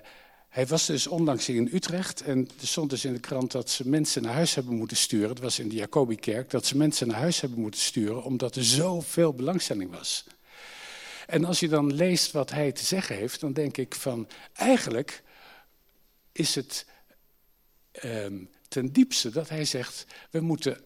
hij 0.49 0.67
was 0.67 0.87
dus 0.87 1.07
onlangs 1.07 1.49
in 1.49 1.71
Utrecht 1.73 2.21
en 2.21 2.49
er 2.61 2.67
stond 2.67 2.91
dus 2.91 3.05
in 3.05 3.13
de 3.13 3.21
krant 3.21 3.53
dat 3.53 3.71
ze 3.71 3.89
mensen 3.89 4.23
naar 4.23 4.35
huis 4.35 4.55
hebben 4.55 4.75
moeten 4.75 4.97
sturen. 4.97 5.29
Het 5.29 5.41
was 5.41 5.59
in 5.59 5.69
de 5.69 5.75
Jacobikerk, 5.75 6.51
dat 6.51 6.67
ze 6.67 6.77
mensen 6.77 7.07
naar 7.07 7.19
huis 7.19 7.41
hebben 7.41 7.61
moeten 7.61 7.81
sturen 7.81 8.23
omdat 8.23 8.57
er 8.57 8.65
zoveel 8.65 9.35
belangstelling 9.35 9.91
was. 9.91 10.25
En 11.27 11.45
als 11.45 11.61
je 11.61 11.69
dan 11.69 11.95
leest 11.95 12.33
wat 12.33 12.51
hij 12.51 12.73
te 12.73 12.85
zeggen 12.85 13.17
heeft, 13.17 13.41
dan 13.41 13.53
denk 13.53 13.77
ik 13.77 13.95
van 13.95 14.29
eigenlijk 14.53 15.23
is 16.33 16.55
het 16.55 16.87
um, 18.05 18.51
ten 18.69 18.93
diepste 18.93 19.31
dat 19.31 19.49
hij 19.49 19.65
zegt, 19.65 20.07
we 20.31 20.41
moeten 20.41 20.81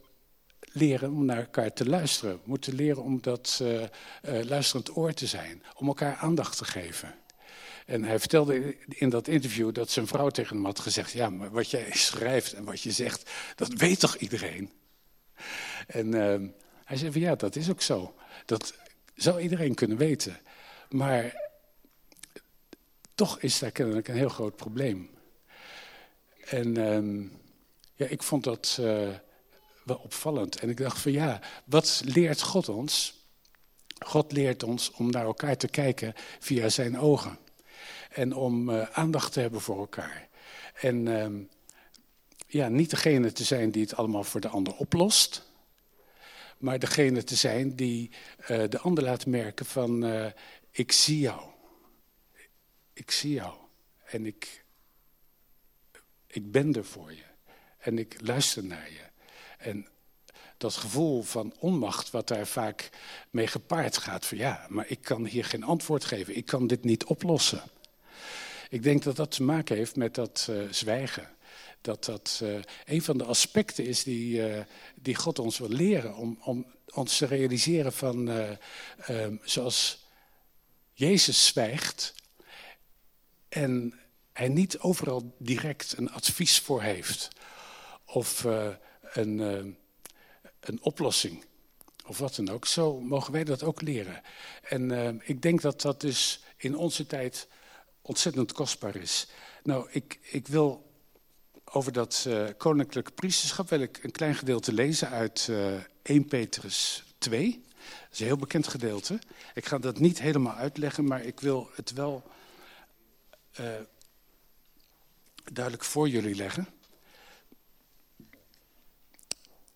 leren 0.72 1.10
om 1.10 1.24
naar 1.24 1.38
elkaar 1.38 1.72
te 1.72 1.88
luisteren. 1.88 2.34
We 2.34 2.40
moeten 2.44 2.74
leren 2.74 3.02
om 3.02 3.22
dat 3.22 3.58
uh, 3.62 3.80
uh, 3.80 3.88
luisterend 4.22 4.96
oor 4.96 5.12
te 5.12 5.26
zijn, 5.26 5.62
om 5.74 5.86
elkaar 5.86 6.16
aandacht 6.16 6.56
te 6.56 6.64
geven. 6.64 7.14
En 7.86 8.04
hij 8.04 8.18
vertelde 8.18 8.76
in 8.88 9.08
dat 9.08 9.28
interview 9.28 9.74
dat 9.74 9.90
zijn 9.90 10.06
vrouw 10.06 10.28
tegen 10.28 10.56
hem 10.56 10.64
had 10.64 10.78
gezegd: 10.78 11.12
Ja, 11.12 11.30
maar 11.30 11.50
wat 11.50 11.70
jij 11.70 11.90
schrijft 11.90 12.52
en 12.52 12.64
wat 12.64 12.80
je 12.80 12.90
zegt, 12.90 13.30
dat 13.54 13.72
weet 13.72 14.00
toch 14.00 14.16
iedereen? 14.16 14.70
En 15.86 16.06
uh, 16.06 16.48
hij 16.84 16.96
zei: 16.96 17.12
van, 17.12 17.20
Ja, 17.20 17.34
dat 17.34 17.56
is 17.56 17.70
ook 17.70 17.82
zo. 17.82 18.14
Dat 18.44 18.74
zou 19.14 19.40
iedereen 19.40 19.74
kunnen 19.74 19.96
weten. 19.96 20.38
Maar 20.90 21.50
toch 23.14 23.40
is 23.40 23.58
daar 23.58 23.70
kennelijk 23.70 24.08
een 24.08 24.16
heel 24.16 24.28
groot 24.28 24.56
probleem. 24.56 25.10
En 26.44 26.76
ehm, 26.76 27.22
ja, 27.94 28.06
ik 28.06 28.22
vond 28.22 28.44
dat 28.44 28.78
opvallend. 29.96 30.56
En 30.56 30.68
ik 30.68 30.76
dacht 30.76 30.98
van 30.98 31.12
ja, 31.12 31.40
wat 31.64 32.02
leert 32.04 32.42
God 32.42 32.68
ons? 32.68 33.18
God 33.98 34.32
leert 34.32 34.62
ons 34.62 34.90
om 34.90 35.10
naar 35.10 35.24
elkaar 35.24 35.56
te 35.56 35.68
kijken 35.68 36.14
via 36.38 36.68
zijn 36.68 36.98
ogen. 36.98 37.38
En 38.08 38.34
om 38.34 38.70
uh, 38.70 38.82
aandacht 38.82 39.32
te 39.32 39.40
hebben 39.40 39.60
voor 39.60 39.78
elkaar. 39.78 40.28
En 40.74 41.06
uh, 41.06 41.26
ja, 42.46 42.68
niet 42.68 42.90
degene 42.90 43.32
te 43.32 43.44
zijn 43.44 43.70
die 43.70 43.82
het 43.82 43.94
allemaal 43.94 44.24
voor 44.24 44.40
de 44.40 44.48
ander 44.48 44.76
oplost. 44.76 45.46
Maar 46.58 46.78
degene 46.78 47.24
te 47.24 47.34
zijn 47.34 47.76
die 47.76 48.10
uh, 48.40 48.46
de 48.68 48.78
ander 48.78 49.04
laat 49.04 49.26
merken 49.26 49.66
van 49.66 50.04
uh, 50.04 50.26
ik 50.70 50.92
zie 50.92 51.18
jou. 51.18 51.42
Ik 52.92 53.10
zie 53.10 53.32
jou. 53.32 53.54
En 54.04 54.26
ik, 54.26 54.64
ik 56.26 56.50
ben 56.50 56.74
er 56.74 56.84
voor 56.84 57.12
je. 57.12 57.26
En 57.78 57.98
ik 57.98 58.16
luister 58.20 58.64
naar 58.64 58.90
je. 58.90 59.07
En 59.58 59.86
dat 60.56 60.74
gevoel 60.74 61.22
van 61.22 61.54
onmacht 61.58 62.10
wat 62.10 62.28
daar 62.28 62.46
vaak 62.46 62.90
mee 63.30 63.46
gepaard 63.46 63.96
gaat. 63.96 64.26
Van 64.26 64.38
ja, 64.38 64.66
maar 64.68 64.84
ik 64.88 65.00
kan 65.00 65.24
hier 65.24 65.44
geen 65.44 65.62
antwoord 65.62 66.04
geven, 66.04 66.36
ik 66.36 66.46
kan 66.46 66.66
dit 66.66 66.84
niet 66.84 67.04
oplossen. 67.04 67.62
Ik 68.70 68.82
denk 68.82 69.02
dat 69.02 69.16
dat 69.16 69.30
te 69.30 69.42
maken 69.42 69.76
heeft 69.76 69.96
met 69.96 70.14
dat 70.14 70.46
uh, 70.50 70.72
zwijgen. 70.72 71.28
Dat 71.80 72.04
dat 72.04 72.40
uh, 72.42 72.58
een 72.84 73.02
van 73.02 73.18
de 73.18 73.24
aspecten 73.24 73.86
is 73.86 74.02
die, 74.02 74.48
uh, 74.48 74.62
die 74.94 75.14
God 75.14 75.38
ons 75.38 75.58
wil 75.58 75.68
leren. 75.68 76.16
Om, 76.16 76.38
om 76.42 76.66
ons 76.94 77.16
te 77.16 77.26
realiseren 77.26 77.92
van, 77.92 78.30
zoals 79.42 80.06
Jezus 80.92 81.46
zwijgt 81.46 82.14
en 83.48 83.94
hij 84.32 84.48
niet 84.48 84.78
overal 84.78 85.34
direct 85.38 85.94
een 85.96 86.10
advies 86.10 86.60
voor 86.60 86.82
heeft. 86.82 87.28
Of 88.04 88.46
een, 89.12 89.38
een 90.60 90.82
oplossing. 90.82 91.44
Of 92.06 92.18
wat 92.18 92.34
dan 92.34 92.48
ook. 92.48 92.66
Zo 92.66 93.00
mogen 93.00 93.32
wij 93.32 93.44
dat 93.44 93.62
ook 93.62 93.82
leren. 93.82 94.22
En 94.62 95.20
ik 95.24 95.42
denk 95.42 95.60
dat 95.60 95.80
dat 95.80 96.00
dus 96.00 96.40
in 96.56 96.76
onze 96.76 97.06
tijd 97.06 97.48
ontzettend 98.02 98.52
kostbaar 98.52 98.96
is. 98.96 99.28
Nou, 99.62 99.88
ik, 99.90 100.18
ik 100.22 100.48
wil 100.48 100.88
over 101.64 101.92
dat 101.92 102.24
uh, 102.28 102.44
koninklijke 102.56 103.10
priesterschap 103.10 103.68
wil 103.68 103.80
ik 103.80 104.04
een 104.04 104.10
klein 104.10 104.34
gedeelte 104.34 104.72
lezen 104.72 105.08
uit 105.08 105.46
uh, 105.50 105.74
eh, 105.74 105.82
1 106.02 106.24
Petrus 106.24 107.04
2. 107.18 107.64
Dat 107.80 108.12
is 108.12 108.20
een 108.20 108.26
heel 108.26 108.36
bekend 108.36 108.68
gedeelte. 108.68 109.18
Ik 109.54 109.66
ga 109.66 109.78
dat 109.78 109.98
niet 109.98 110.20
helemaal 110.20 110.54
uitleggen, 110.54 111.04
maar 111.04 111.24
ik 111.24 111.40
wil 111.40 111.70
het 111.74 111.92
wel 111.92 112.22
duidelijk 115.52 115.84
voor 115.84 116.08
jullie 116.08 116.34
leggen. 116.34 116.68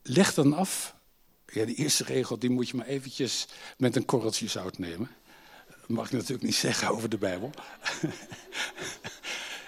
Leg 0.03 0.35
dan 0.35 0.53
af, 0.53 0.95
ja, 1.47 1.65
die 1.65 1.77
eerste 1.77 2.05
regel 2.05 2.39
die 2.39 2.51
moet 2.51 2.69
je 2.69 2.77
maar 2.77 2.87
eventjes 2.87 3.47
met 3.77 3.97
een 3.97 4.05
korreltje 4.05 4.49
zout 4.49 4.79
nemen 4.79 5.11
mag 5.93 6.07
ik 6.07 6.13
natuurlijk 6.13 6.43
niet 6.43 6.55
zeggen 6.55 6.89
over 6.89 7.09
de 7.09 7.19
Bijbel. 7.19 7.51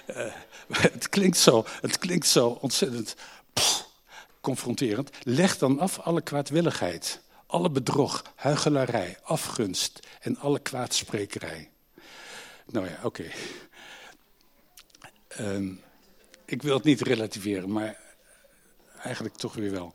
uh, 0.07 0.35
het, 0.93 1.09
klinkt 1.09 1.37
zo, 1.37 1.65
het 1.81 1.99
klinkt 1.99 2.27
zo 2.27 2.49
ontzettend 2.49 3.17
confronterend. 4.41 5.11
Leg 5.23 5.59
dan 5.59 5.79
af 5.79 5.99
alle 5.99 6.21
kwaadwilligheid, 6.21 7.21
alle 7.47 7.71
bedrog, 7.71 8.23
huichelarij, 8.35 9.19
afgunst 9.23 10.01
en 10.21 10.39
alle 10.39 10.59
kwaadsprekerij. 10.59 11.71
Nou 12.67 12.89
ja, 12.89 12.99
oké. 13.03 13.25
Ehm, 15.29 15.73
ik 16.45 16.63
wil 16.63 16.75
het 16.75 16.85
niet 16.85 17.01
relativeren, 17.01 17.73
maar 17.73 17.99
eigenlijk 19.03 19.37
toch 19.37 19.55
weer 19.55 19.71
wel. 19.71 19.95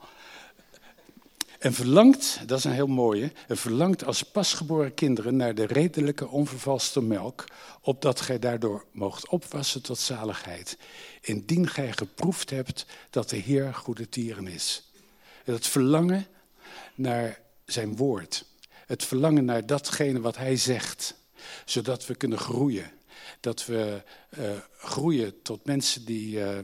En 1.60 1.74
verlangt, 1.74 2.42
dat 2.46 2.58
is 2.58 2.64
een 2.64 2.72
heel 2.72 2.88
mooie, 2.88 3.32
en 3.48 3.58
verlangt 3.58 4.06
als 4.06 4.24
pasgeboren 4.24 4.94
kinderen 4.94 5.36
naar 5.36 5.56
de 5.56 5.66
redelijke, 5.66 6.28
onvervalste 6.28 7.02
melk, 7.02 7.46
opdat 7.82 8.22
gij 8.22 8.40
daardoor 8.40 8.86
moogt 8.92 9.30
opwassen 9.30 9.82
tot 9.82 9.98
zaligheid, 9.98 10.78
indien 11.22 11.68
gij 11.68 11.92
geproefd 11.92 12.50
hebt 12.50 12.86
dat 13.10 13.30
de 13.30 13.38
Heer 13.38 13.74
goede 13.74 14.10
tieren 14.10 14.48
is. 14.48 14.92
En 15.46 15.54
het 15.54 15.68
verlangen 15.68 16.28
naar 16.96 17.40
zijn 17.66 17.96
woord, 17.96 18.46
het 18.86 19.06
verlangen 19.06 19.46
naar 19.46 19.66
datgene 19.66 20.20
wat 20.22 20.38
hij 20.38 20.56
zegt, 20.56 21.16
zodat 21.66 22.06
we 22.06 22.16
kunnen 22.16 22.38
groeien. 22.40 22.92
Dat 23.40 23.66
we 23.66 24.04
uh, 24.40 24.50
groeien 24.78 25.42
tot 25.42 25.66
mensen 25.66 26.06
die, 26.06 26.38
uh, 26.38 26.58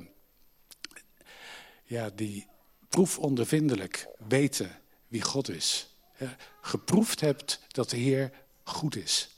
ja, 1.83 2.09
die 2.15 2.47
proefondervindelijk 2.89 4.07
weten 4.27 4.83
wie 5.15 5.24
God 5.24 5.50
is. 5.50 5.88
Geproefd 6.62 7.19
hebt 7.19 7.60
dat 7.67 7.89
de 7.89 7.98
Heer 7.98 8.31
goed 8.63 8.95
is. 8.95 9.29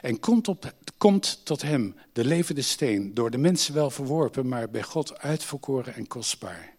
En 0.00 0.20
komt, 0.20 0.48
op, 0.48 0.74
komt 0.96 1.44
tot 1.44 1.62
hem, 1.62 1.96
de 2.12 2.24
levende 2.24 2.62
steen, 2.62 3.14
door 3.14 3.30
de 3.30 3.38
mensen 3.38 3.74
wel 3.74 3.90
verworpen, 3.90 4.48
maar 4.48 4.70
bij 4.70 4.82
God 4.82 5.18
uitverkoren 5.18 5.94
en 5.94 6.06
kostbaar. 6.06 6.74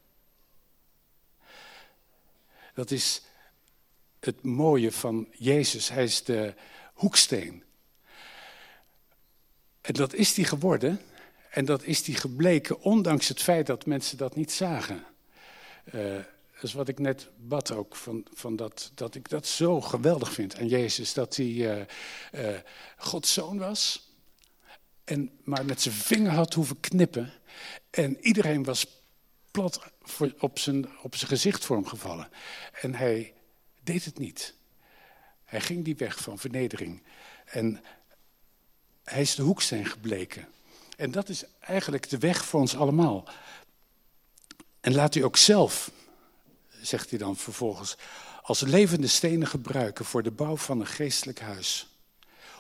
Dat 2.74 2.92
is 2.92 3.22
het 4.20 4.44
mooie 4.44 4.92
van 4.92 5.28
Jezus. 5.32 5.90
Hij 5.90 6.04
is 6.04 6.24
de 6.24 6.54
hoeksteen. 6.94 7.64
En 9.82 9.94
dat 9.94 10.14
is 10.14 10.34
die 10.34 10.46
geworden. 10.46 11.02
En 11.50 11.66
dat 11.66 11.84
is 11.84 12.04
die 12.04 12.16
gebleken, 12.16 12.82
ondanks 12.82 13.28
het 13.28 13.42
feit 13.42 13.66
dat 13.66 13.86
mensen 13.86 14.18
dat 14.18 14.36
niet 14.36 14.52
zagen. 14.52 15.04
Dat 15.92 16.26
is 16.64 16.74
wat 16.74 16.88
ik 16.88 17.00
net 17.00 17.30
bad 17.38 17.72
ook, 17.72 17.96
van, 17.96 18.26
van 18.34 18.56
dat, 18.56 18.92
dat 18.96 19.16
ik 19.16 19.30
dat 19.30 19.48
zo 19.48 19.82
geweldig 19.82 20.34
vind 20.34 20.58
aan 20.58 20.68
Jezus. 20.68 21.14
Dat 21.14 21.36
hij 21.36 21.88
uh, 22.32 22.58
Gods 22.98 23.34
zoon 23.34 23.58
was, 23.58 24.12
en 25.04 25.32
maar 25.44 25.66
met 25.66 25.82
zijn 25.82 25.96
vinger 25.96 26.32
had 26.32 26.54
hoeven 26.54 26.80
knippen. 26.80 27.34
En 27.90 28.18
iedereen 28.20 28.64
was 28.64 28.88
plat 29.52 29.82
op, 30.40 30.60
zijn, 30.60 31.00
op 31.02 31.16
zijn 31.16 31.30
gezicht 31.30 31.66
voor 31.66 31.76
hem 31.76 31.88
gevallen. 31.88 32.30
En 32.82 32.96
hij 32.96 33.34
deed 33.84 34.06
het 34.06 34.18
niet. 34.18 34.54
Hij 35.44 35.62
ging 35.62 35.84
die 35.86 35.96
weg 35.96 36.18
van 36.20 36.40
vernedering. 36.40 37.04
En 37.46 37.84
hij 39.04 39.22
is 39.22 39.36
de 39.36 39.42
hoeksteen 39.42 39.86
gebleken. 39.86 40.48
En 40.98 41.12
dat 41.12 41.30
is 41.30 41.44
eigenlijk 41.60 42.10
de 42.10 42.18
weg 42.18 42.46
voor 42.46 42.60
ons 42.60 42.76
allemaal. 42.76 43.28
En 44.80 44.94
laat 44.94 45.16
u 45.16 45.22
ook 45.24 45.38
zelf 45.38 45.92
zegt 46.86 47.10
hij 47.10 47.20
dan 47.20 47.36
vervolgens, 47.36 47.96
als 48.42 48.62
levende 48.62 49.08
stenen 49.08 49.48
gebruiken 49.48 50.06
voor 50.06 50.24
de 50.24 50.32
bouw 50.32 50.58
van 50.58 50.80
een 50.80 50.88
geestelijk 50.88 51.40
huis. 51.40 51.88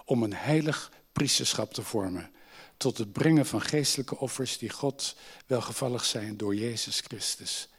Om 0.05 0.23
een 0.23 0.33
heilig 0.33 0.91
priesterschap 1.11 1.73
te 1.73 1.83
vormen. 1.83 2.31
Tot 2.77 2.97
het 2.97 3.11
brengen 3.11 3.45
van 3.45 3.61
geestelijke 3.61 4.17
offers 4.17 4.57
die 4.57 4.69
God 4.69 5.15
welgevallig 5.47 6.05
zijn 6.05 6.37
door 6.37 6.55
Jezus 6.55 6.99
Christus. 6.99 7.69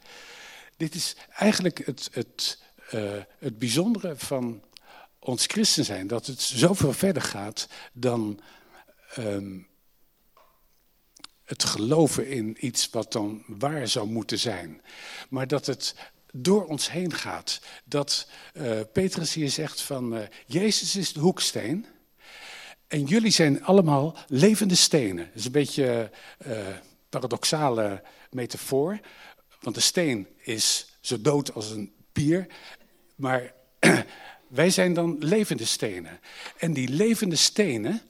Dit 0.77 0.95
is 0.95 1.15
eigenlijk 1.29 1.85
het, 1.85 2.09
het, 2.11 2.59
uh, 2.93 3.21
het 3.39 3.59
bijzondere 3.59 4.15
van 4.17 4.63
ons 5.19 5.45
christen 5.45 5.85
zijn. 5.85 6.07
Dat 6.07 6.25
het 6.25 6.41
zoveel 6.41 6.93
verder 6.93 7.21
gaat 7.21 7.67
dan 7.93 8.39
um, 9.17 9.67
het 11.43 11.63
geloven 11.63 12.27
in 12.27 12.65
iets 12.65 12.89
wat 12.89 13.11
dan 13.11 13.43
waar 13.47 13.87
zou 13.87 14.07
moeten 14.07 14.39
zijn. 14.39 14.81
Maar 15.29 15.47
dat 15.47 15.65
het 15.65 15.95
door 16.37 16.65
ons 16.65 16.91
heen 16.91 17.13
gaat. 17.13 17.61
Dat 17.85 18.27
uh, 18.53 18.79
Petrus 18.93 19.33
hier 19.33 19.49
zegt 19.49 19.81
van, 19.81 20.17
uh, 20.17 20.21
Jezus 20.45 20.95
is 20.95 21.13
de 21.13 21.19
hoeksteen. 21.19 21.85
En 22.87 23.03
jullie 23.03 23.31
zijn 23.31 23.63
allemaal 23.63 24.17
levende 24.27 24.75
stenen. 24.75 25.25
Dat 25.25 25.35
is 25.35 25.45
een 25.45 25.51
beetje 25.51 26.11
uh, 26.47 26.57
paradoxale 27.09 28.03
metafoor. 28.29 28.99
Want 29.61 29.75
de 29.75 29.81
steen 29.81 30.27
is 30.37 30.97
zo 31.01 31.21
dood 31.21 31.53
als 31.53 31.71
een 31.71 31.93
pier. 32.11 32.47
Maar 33.15 33.53
wij 34.47 34.69
zijn 34.69 34.93
dan 34.93 35.15
levende 35.19 35.65
stenen. 35.65 36.19
En 36.57 36.73
die 36.73 36.89
levende 36.89 37.35
stenen, 37.35 38.01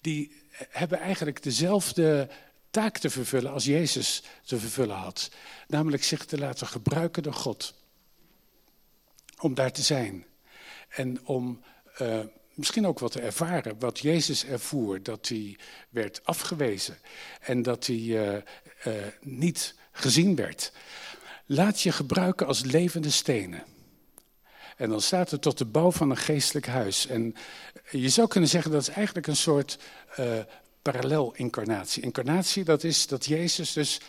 die 0.00 0.42
hebben 0.68 0.98
eigenlijk 0.98 1.42
dezelfde 1.42 2.28
taak 2.76 2.98
te 2.98 3.10
vervullen 3.10 3.52
als 3.52 3.64
Jezus 3.64 4.22
te 4.44 4.58
vervullen 4.58 4.96
had. 4.96 5.30
Namelijk 5.66 6.04
zich 6.04 6.24
te 6.24 6.38
laten 6.38 6.66
gebruiken 6.66 7.22
door 7.22 7.34
God. 7.34 7.74
Om 9.40 9.54
daar 9.54 9.72
te 9.72 9.82
zijn. 9.82 10.24
En 10.88 11.26
om 11.26 11.62
uh, 12.00 12.20
misschien 12.54 12.86
ook 12.86 12.98
wat 12.98 13.12
te 13.12 13.20
ervaren 13.20 13.78
wat 13.78 13.98
Jezus 13.98 14.44
ervoer. 14.44 15.02
Dat 15.02 15.28
hij 15.28 15.58
werd 15.88 16.24
afgewezen 16.24 16.98
en 17.40 17.62
dat 17.62 17.86
hij 17.86 17.96
uh, 17.96 18.32
uh, 18.32 19.06
niet 19.20 19.74
gezien 19.92 20.34
werd. 20.34 20.72
Laat 21.46 21.80
je 21.80 21.92
gebruiken 21.92 22.46
als 22.46 22.64
levende 22.64 23.10
stenen. 23.10 23.64
En 24.76 24.90
dan 24.90 25.00
staat 25.00 25.32
er 25.32 25.40
tot 25.40 25.58
de 25.58 25.64
bouw 25.64 25.92
van 25.92 26.10
een 26.10 26.16
geestelijk 26.16 26.66
huis. 26.66 27.06
En 27.06 27.34
je 27.90 28.08
zou 28.08 28.28
kunnen 28.28 28.50
zeggen 28.50 28.70
dat 28.70 28.80
is 28.80 28.88
eigenlijk 28.88 29.26
een 29.26 29.36
soort 29.36 29.78
parallel-incarnatie. 30.90 32.02
Incarnatie, 32.02 32.64
dat 32.64 32.84
is 32.84 33.06
dat 33.06 33.24
Jezus 33.24 33.72
dus 33.72 34.00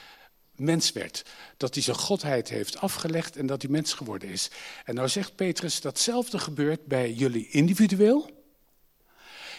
mens 0.56 0.92
werd. 0.92 1.26
Dat 1.58 1.74
hij 1.74 1.84
zijn 1.84 1.98
godheid 1.98 2.50
heeft 2.50 2.78
afgelegd 2.78 3.36
en 3.36 3.46
dat 3.46 3.62
hij 3.62 3.72
mens 3.72 3.94
geworden 3.94 4.30
is. 4.30 4.50
En 4.86 4.96
nou 4.96 5.08
zegt 5.10 5.36
Petrus, 5.36 5.82
datzelfde 5.82 6.40
gebeurt 6.40 6.86
bij 6.86 7.12
jullie 7.14 7.50
individueel. 7.50 8.30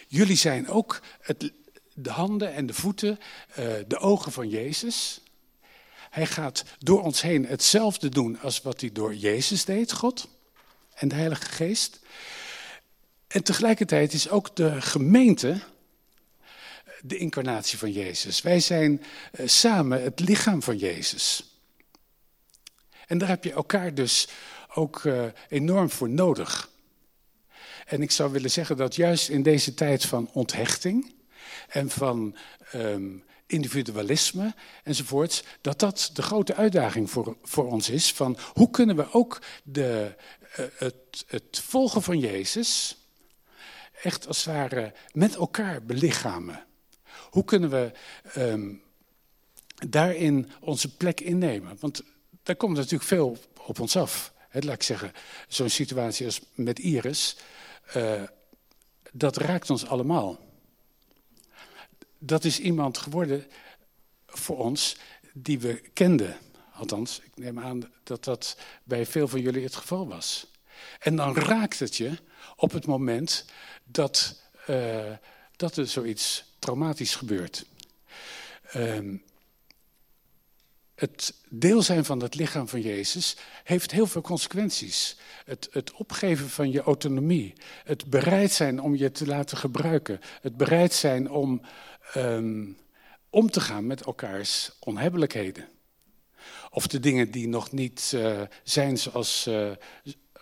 Jullie 0.08 0.36
zijn 0.36 0.68
ook 0.68 1.00
het, 1.20 1.52
de 1.94 2.10
handen 2.10 2.54
en 2.54 2.66
de 2.66 2.74
voeten, 2.74 3.18
uh, 3.58 3.72
de 3.86 3.98
ogen 3.98 4.32
van 4.32 4.48
Jezus. 4.48 5.20
Hij 6.10 6.26
gaat 6.26 6.64
door 6.78 7.02
ons 7.02 7.22
heen 7.22 7.46
hetzelfde 7.46 8.08
doen 8.08 8.40
als 8.40 8.62
wat 8.62 8.80
hij 8.80 8.92
door 8.92 9.14
Jezus 9.14 9.64
deed, 9.64 9.92
God 9.92 10.28
en 10.94 11.08
de 11.08 11.14
Heilige 11.14 11.50
Geest. 11.50 11.98
En 13.26 13.42
tegelijkertijd 13.42 14.12
is 14.12 14.28
ook 14.28 14.56
de 14.56 14.80
gemeente 14.80 15.60
de 17.02 17.16
incarnatie 17.16 17.78
van 17.78 17.92
Jezus. 17.92 18.42
Wij 18.42 18.60
zijn 18.60 19.02
uh, 19.40 19.46
samen 19.46 20.02
het 20.02 20.20
lichaam 20.20 20.62
van 20.62 20.76
Jezus. 20.76 21.58
En 23.06 23.18
daar 23.18 23.28
heb 23.28 23.44
je 23.44 23.52
elkaar 23.52 23.94
dus 23.94 24.28
ook 24.74 25.04
uh, 25.04 25.24
enorm 25.48 25.90
voor 25.90 26.08
nodig. 26.08 26.70
En 27.86 28.02
ik 28.02 28.10
zou 28.10 28.32
willen 28.32 28.50
zeggen 28.50 28.76
dat 28.76 28.94
juist 28.94 29.28
in 29.28 29.42
deze 29.42 29.74
tijd 29.74 30.04
van 30.04 30.30
onthechting 30.32 31.14
en 31.68 31.90
van 31.90 32.36
um, 32.74 33.24
individualisme 33.46 34.54
enzovoorts, 34.84 35.42
dat 35.60 35.78
dat 35.78 36.10
de 36.12 36.22
grote 36.22 36.54
uitdaging 36.54 37.10
voor, 37.10 37.36
voor 37.42 37.66
ons 37.66 37.88
is. 37.88 38.12
Van 38.12 38.38
hoe 38.52 38.70
kunnen 38.70 38.96
we 38.96 39.12
ook 39.12 39.42
de, 39.62 40.14
uh, 40.58 40.66
het, 40.76 41.24
het 41.26 41.60
volgen 41.64 42.02
van 42.02 42.18
Jezus 42.18 42.96
echt 44.02 44.26
als 44.26 44.44
het 44.44 44.54
ware 44.54 44.92
met 45.12 45.34
elkaar 45.34 45.82
belichamen? 45.82 46.66
Hoe 47.30 47.44
kunnen 47.44 47.70
we 47.70 47.92
um, 48.36 48.82
daarin 49.88 50.50
onze 50.60 50.96
plek 50.96 51.20
innemen? 51.20 51.76
Want 51.80 52.02
daar 52.42 52.56
komt 52.56 52.76
natuurlijk 52.76 53.04
veel 53.04 53.38
op 53.66 53.80
ons 53.80 53.96
af. 53.96 54.32
Laat 54.52 54.74
ik 54.74 54.82
zeggen, 54.82 55.12
zo'n 55.48 55.68
situatie 55.68 56.26
als 56.26 56.40
met 56.54 56.78
Iris, 56.78 57.36
uh, 57.96 58.22
dat 59.12 59.36
raakt 59.36 59.70
ons 59.70 59.86
allemaal. 59.86 60.38
Dat 62.18 62.44
is 62.44 62.60
iemand 62.60 62.98
geworden 62.98 63.46
voor 64.26 64.58
ons 64.58 64.96
die 65.32 65.58
we 65.58 65.82
kenden. 65.92 66.36
Althans, 66.72 67.20
ik 67.20 67.36
neem 67.36 67.58
aan 67.58 67.92
dat 68.02 68.24
dat 68.24 68.56
bij 68.84 69.06
veel 69.06 69.28
van 69.28 69.40
jullie 69.40 69.62
het 69.62 69.76
geval 69.76 70.08
was. 70.08 70.46
En 70.98 71.16
dan 71.16 71.36
raakt 71.36 71.78
het 71.78 71.96
je 71.96 72.18
op 72.56 72.72
het 72.72 72.86
moment 72.86 73.44
dat, 73.84 74.40
uh, 74.70 75.12
dat 75.56 75.76
er 75.76 75.86
zoiets 75.86 76.44
traumatisch 76.58 77.14
gebeurt. 77.14 77.66
Uh, 78.76 79.14
het 80.94 81.34
deel 81.48 81.82
zijn 81.82 82.04
van 82.04 82.22
het 82.22 82.34
lichaam 82.34 82.68
van 82.68 82.80
Jezus 82.80 83.36
heeft 83.64 83.90
heel 83.90 84.06
veel 84.06 84.20
consequenties. 84.20 85.16
Het, 85.44 85.68
het, 85.70 85.92
opgeven 85.92 86.50
van 86.50 86.70
je 86.70 86.80
autonomie, 86.80 87.52
het 87.84 88.10
bereid 88.10 88.52
zijn 88.52 88.80
om 88.80 88.96
je 88.96 89.10
te 89.10 89.26
laten 89.26 89.56
gebruiken, 89.56 90.20
het 90.40 90.56
bereid 90.56 90.92
zijn 90.92 91.30
om 91.30 91.60
um, 92.16 92.76
om 93.30 93.50
te 93.50 93.60
gaan 93.60 93.86
met 93.86 94.02
elkaars 94.02 94.70
onhebbelijkheden. 94.78 95.68
Of 96.70 96.86
de 96.86 97.00
dingen 97.00 97.30
die 97.30 97.48
nog 97.48 97.72
niet 97.72 98.12
uh, 98.14 98.40
zijn 98.62 98.98
zoals 98.98 99.46
uh, 99.46 99.70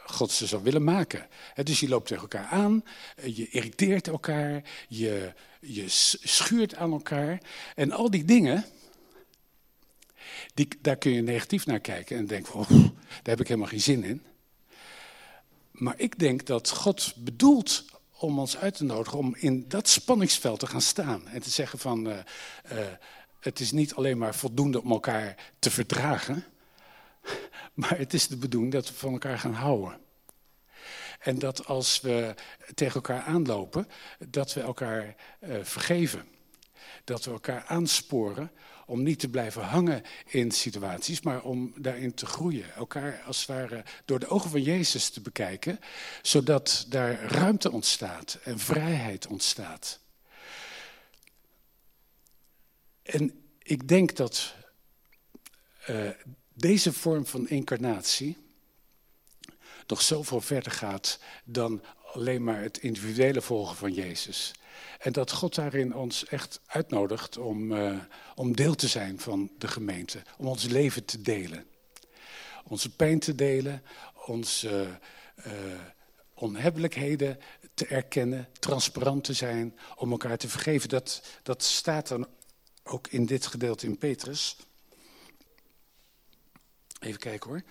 God 0.07 0.31
ze 0.31 0.47
zou 0.47 0.63
willen 0.63 0.85
maken. 0.85 1.27
Dus 1.63 1.81
je 1.81 1.89
loopt 1.89 2.07
tegen 2.07 2.23
elkaar 2.23 2.47
aan, 2.47 2.85
je 3.25 3.49
irriteert 3.49 4.09
elkaar, 4.09 4.63
je, 4.89 5.33
je 5.61 5.85
schuurt 6.23 6.75
aan 6.75 6.93
elkaar. 6.93 7.41
En 7.75 7.93
al 7.93 8.11
die 8.11 8.25
dingen, 8.25 8.65
die, 10.55 10.69
daar 10.81 10.97
kun 10.97 11.13
je 11.13 11.23
negatief 11.23 11.67
naar 11.67 11.81
kijken 11.81 12.17
en 12.17 12.27
denken, 12.27 12.55
oh, 12.55 12.71
daar 12.71 12.91
heb 13.23 13.41
ik 13.41 13.49
helemaal 13.49 13.69
geen 13.69 13.81
zin 13.81 14.05
in. 14.05 14.23
Maar 15.71 15.95
ik 15.97 16.19
denk 16.19 16.47
dat 16.47 16.71
God 16.71 17.15
bedoelt 17.17 17.85
om 18.19 18.39
ons 18.39 18.57
uit 18.57 18.75
te 18.75 18.85
nodigen 18.85 19.19
om 19.19 19.35
in 19.39 19.65
dat 19.69 19.89
spanningsveld 19.89 20.61
te 20.61 20.67
gaan 20.67 20.81
staan. 20.81 21.29
En 21.29 21.43
te 21.43 21.51
zeggen 21.51 21.79
van, 21.79 22.07
uh, 22.07 22.17
uh, 22.73 22.79
het 23.41 23.61
is 23.61 23.73
niet 23.73 23.95
alleen 23.95 24.19
maar 24.19 24.35
voldoende 24.35 24.83
om 24.83 24.91
elkaar 24.91 25.53
te 25.59 25.71
verdragen, 25.71 26.45
maar 27.77 27.99
het 27.99 28.15
is 28.15 28.29
de 28.29 28.37
bedoeling 28.37 28.73
dat 28.73 28.89
we 28.89 28.95
van 28.95 29.13
elkaar 29.13 29.39
gaan 29.39 29.55
houden. 29.55 29.99
En 31.19 31.39
dat 31.39 31.67
als 31.67 32.01
we 32.01 32.35
tegen 32.75 32.95
elkaar 32.95 33.23
aanlopen, 33.23 33.89
dat 34.29 34.53
we 34.53 34.61
elkaar 34.61 35.15
uh, 35.41 35.57
vergeven. 35.63 36.29
Dat 37.05 37.25
we 37.25 37.31
elkaar 37.31 37.65
aansporen 37.67 38.51
om 38.87 39.03
niet 39.03 39.19
te 39.19 39.29
blijven 39.29 39.63
hangen 39.63 40.03
in 40.27 40.51
situaties, 40.51 41.21
maar 41.21 41.43
om 41.43 41.73
daarin 41.77 42.15
te 42.15 42.27
groeien. 42.27 42.75
Elkaar 42.75 43.23
als 43.27 43.39
het 43.39 43.49
ware 43.49 43.85
door 44.05 44.19
de 44.19 44.29
ogen 44.29 44.51
van 44.51 44.63
Jezus 44.63 45.11
te 45.11 45.21
bekijken, 45.21 45.81
zodat 46.23 46.87
daar 46.89 47.23
ruimte 47.23 47.71
ontstaat 47.71 48.39
en 48.45 48.59
vrijheid 48.59 49.27
ontstaat. 49.27 50.01
En 53.03 53.47
ik 53.63 53.89
denk 53.89 54.17
dat 54.17 54.55
uh, 55.91 56.11
deze 56.59 56.93
vorm 56.93 57.27
van 57.27 57.49
incarnatie 57.49 58.37
nog 59.87 60.03
zoveel 60.03 60.41
verder 60.41 60.73
gaat 60.73 61.19
dan 61.45 61.83
alleen 62.13 62.45
maar 62.45 62.63
het 62.63 62.79
individuele 62.79 63.43
volgen 63.43 63.77
van 63.77 63.93
Jezus. 63.93 64.53
En 64.99 65.13
dat 65.13 65.33
God 65.33 65.55
daarin 65.55 65.95
ons 65.95 66.27
echt 66.27 66.61
uitnodigt 66.67 67.39
om, 67.39 67.73
uh, 67.73 67.99
om 68.35 68.57
deel 68.57 68.75
te 68.75 68.89
zijn 68.89 69.21
van 69.21 69.51
de 69.59 69.69
gemeente. 69.69 70.23
Om 70.39 70.47
ons 70.47 70.65
leven 70.65 71.05
te 71.05 71.23
delen. 71.23 71.67
Onze 72.65 72.91
pijn 72.91 73.19
te 73.19 73.35
delen, 73.35 73.83
onze 74.27 74.99
uh, 75.47 75.53
onhebbelijkheden 76.35 77.39
te 77.75 77.87
erkennen, 77.87 78.49
transparant 78.59 79.25
te 79.25 79.33
zijn, 79.33 79.79
om 79.97 80.11
elkaar 80.11 80.39
te 80.39 80.49
vergeven. 80.49 80.89
Dat, 80.89 81.23
dat 81.43 81.63
staat 81.63 82.09
dan 82.09 82.27
ook 82.83 83.09
in 83.09 83.27
dit 83.27 83.47
gedeelte 83.47 83.87
in 83.87 83.99
Petrus. 83.99 84.57
Even 87.07 87.21
kijken 87.21 87.51
hoor. 87.51 87.63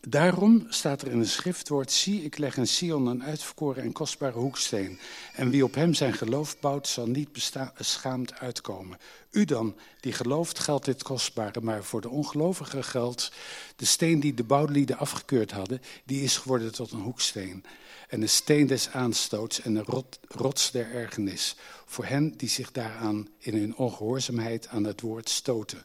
Daarom 0.00 0.66
staat 0.68 1.02
er 1.02 1.10
in 1.10 1.18
het 1.18 1.28
schriftwoord: 1.28 1.92
Zie, 1.92 2.24
ik 2.24 2.38
leg 2.38 2.56
in 2.56 2.66
Sion 2.66 3.06
een 3.06 3.24
uitverkoren 3.24 3.82
en 3.82 3.92
kostbare 3.92 4.38
hoeksteen. 4.38 4.98
En 5.34 5.50
wie 5.50 5.64
op 5.64 5.74
hem 5.74 5.94
zijn 5.94 6.12
geloof 6.12 6.60
bouwt, 6.60 6.88
zal 6.88 7.06
niet 7.06 7.32
beschaamd 7.76 8.34
uitkomen. 8.34 8.98
U 9.30 9.44
dan, 9.44 9.76
die 10.00 10.12
gelooft, 10.12 10.58
geldt 10.58 10.84
dit 10.84 11.02
kostbare, 11.02 11.60
maar 11.60 11.84
voor 11.84 12.00
de 12.00 12.08
ongelovigen 12.08 12.84
geldt 12.84 13.32
de 13.76 13.84
steen 13.84 14.20
die 14.20 14.34
de 14.34 14.44
bouwlieden 14.44 14.98
afgekeurd 14.98 15.50
hadden, 15.50 15.82
die 16.04 16.22
is 16.22 16.36
geworden 16.36 16.72
tot 16.72 16.92
een 16.92 17.00
hoeksteen. 17.00 17.64
En 18.08 18.20
de 18.20 18.26
steen 18.26 18.66
des 18.66 18.90
aanstoots 18.90 19.60
en 19.60 19.74
de 19.74 19.82
rot, 19.82 20.18
rots 20.28 20.70
der 20.70 20.90
ergernis. 20.90 21.56
Voor 21.86 22.04
hen 22.04 22.36
die 22.36 22.48
zich 22.48 22.72
daaraan 22.72 23.28
in 23.38 23.54
hun 23.54 23.76
ongehoorzaamheid 23.76 24.68
aan 24.68 24.84
het 24.84 25.00
woord 25.00 25.28
stoten, 25.28 25.84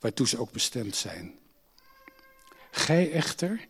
waartoe 0.00 0.28
ze 0.28 0.38
ook 0.38 0.52
bestemd 0.52 0.96
zijn. 0.96 1.38
Gij 2.70 3.12
echter 3.12 3.68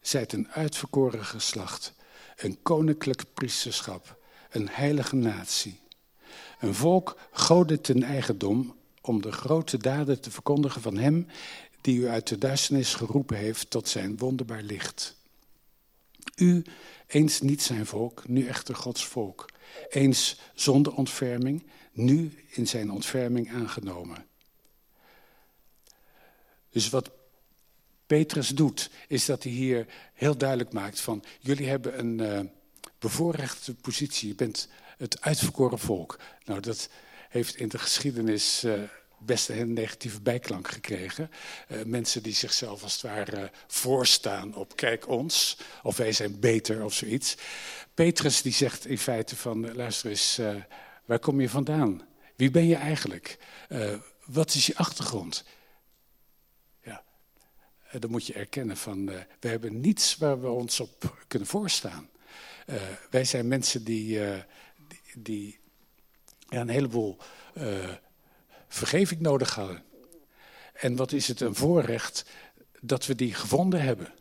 zijt 0.00 0.32
een 0.32 0.48
uitverkoren 0.48 1.24
geslacht, 1.24 1.94
een 2.36 2.62
koninklijk 2.62 3.24
priesterschap, 3.34 4.18
een 4.50 4.68
heilige 4.68 5.16
natie. 5.16 5.80
Een 6.58 6.74
volk 6.74 7.18
goden 7.30 7.80
ten 7.80 8.02
eigendom 8.02 8.76
om 9.00 9.22
de 9.22 9.32
grote 9.32 9.76
daden 9.76 10.20
te 10.20 10.30
verkondigen 10.30 10.82
van 10.82 10.96
hem 10.96 11.26
die 11.80 11.98
u 12.00 12.08
uit 12.08 12.28
de 12.28 12.38
duisternis 12.38 12.94
geroepen 12.94 13.36
heeft 13.36 13.70
tot 13.70 13.88
zijn 13.88 14.18
wonderbaar 14.18 14.62
licht. 14.62 15.16
U, 16.36 16.64
eens 17.06 17.40
niet 17.40 17.62
zijn 17.62 17.86
volk, 17.86 18.28
nu 18.28 18.46
echter 18.46 18.74
Gods 18.74 19.06
volk. 19.06 19.50
Eens 19.88 20.40
zonder 20.54 20.94
ontferming, 20.94 21.66
nu 21.92 22.44
in 22.48 22.66
zijn 22.66 22.90
ontferming 22.90 23.52
aangenomen. 23.52 24.27
Dus 26.70 26.88
wat 26.88 27.10
Petrus 28.08 28.48
doet, 28.48 28.90
is 29.08 29.24
dat 29.24 29.42
hij 29.42 29.52
hier 29.52 29.86
heel 30.14 30.36
duidelijk 30.36 30.72
maakt 30.72 31.00
van... 31.00 31.24
jullie 31.40 31.68
hebben 31.68 31.98
een 31.98 32.18
uh, 32.18 32.40
bevoorrechte 32.98 33.74
positie, 33.74 34.28
je 34.28 34.34
bent 34.34 34.68
het 34.96 35.20
uitverkoren 35.20 35.78
volk. 35.78 36.18
Nou, 36.44 36.60
dat 36.60 36.88
heeft 37.28 37.56
in 37.56 37.68
de 37.68 37.78
geschiedenis 37.78 38.64
uh, 38.64 38.82
best 39.18 39.48
een 39.48 39.72
negatieve 39.72 40.20
bijklank 40.20 40.68
gekregen. 40.68 41.30
Uh, 41.68 41.82
mensen 41.84 42.22
die 42.22 42.34
zichzelf 42.34 42.82
als 42.82 42.92
het 42.92 43.02
ware 43.02 43.50
voorstaan 43.66 44.54
op 44.54 44.76
kijk 44.76 45.08
ons, 45.08 45.56
of 45.82 45.96
wij 45.96 46.12
zijn 46.12 46.40
beter 46.40 46.84
of 46.84 46.94
zoiets. 46.94 47.36
Petrus 47.94 48.42
die 48.42 48.52
zegt 48.52 48.86
in 48.86 48.98
feite 48.98 49.36
van, 49.36 49.74
luister 49.74 50.10
eens, 50.10 50.40
waar 51.04 51.18
kom 51.18 51.40
je 51.40 51.48
vandaan? 51.48 52.02
Wie 52.36 52.50
ben 52.50 52.66
je 52.66 52.76
eigenlijk? 52.76 53.38
wat 54.24 54.54
is 54.54 54.66
je 54.66 54.76
achtergrond? 54.76 55.44
Uh, 57.92 58.00
dan 58.00 58.10
moet 58.10 58.26
je 58.26 58.32
erkennen 58.32 58.76
van, 58.76 59.08
uh, 59.08 59.18
we 59.40 59.48
hebben 59.48 59.80
niets 59.80 60.16
waar 60.16 60.40
we 60.40 60.48
ons 60.48 60.80
op 60.80 61.24
kunnen 61.26 61.48
voorstaan. 61.48 62.08
Uh, 62.66 62.76
wij 63.10 63.24
zijn 63.24 63.48
mensen 63.48 63.84
die, 63.84 64.18
die, 64.88 65.00
die 65.14 65.58
ja, 66.48 66.60
een 66.60 66.68
heleboel 66.68 67.16
vergeving 68.68 69.20
nodig 69.20 69.54
hadden. 69.54 69.84
En 70.72 70.96
wat 70.96 71.12
is 71.12 71.28
het 71.28 71.40
een 71.40 71.54
voorrecht 71.54 72.24
dat 72.80 73.06
we 73.06 73.14
die 73.14 73.34
gevonden 73.34 73.80
hebben. 73.80 74.12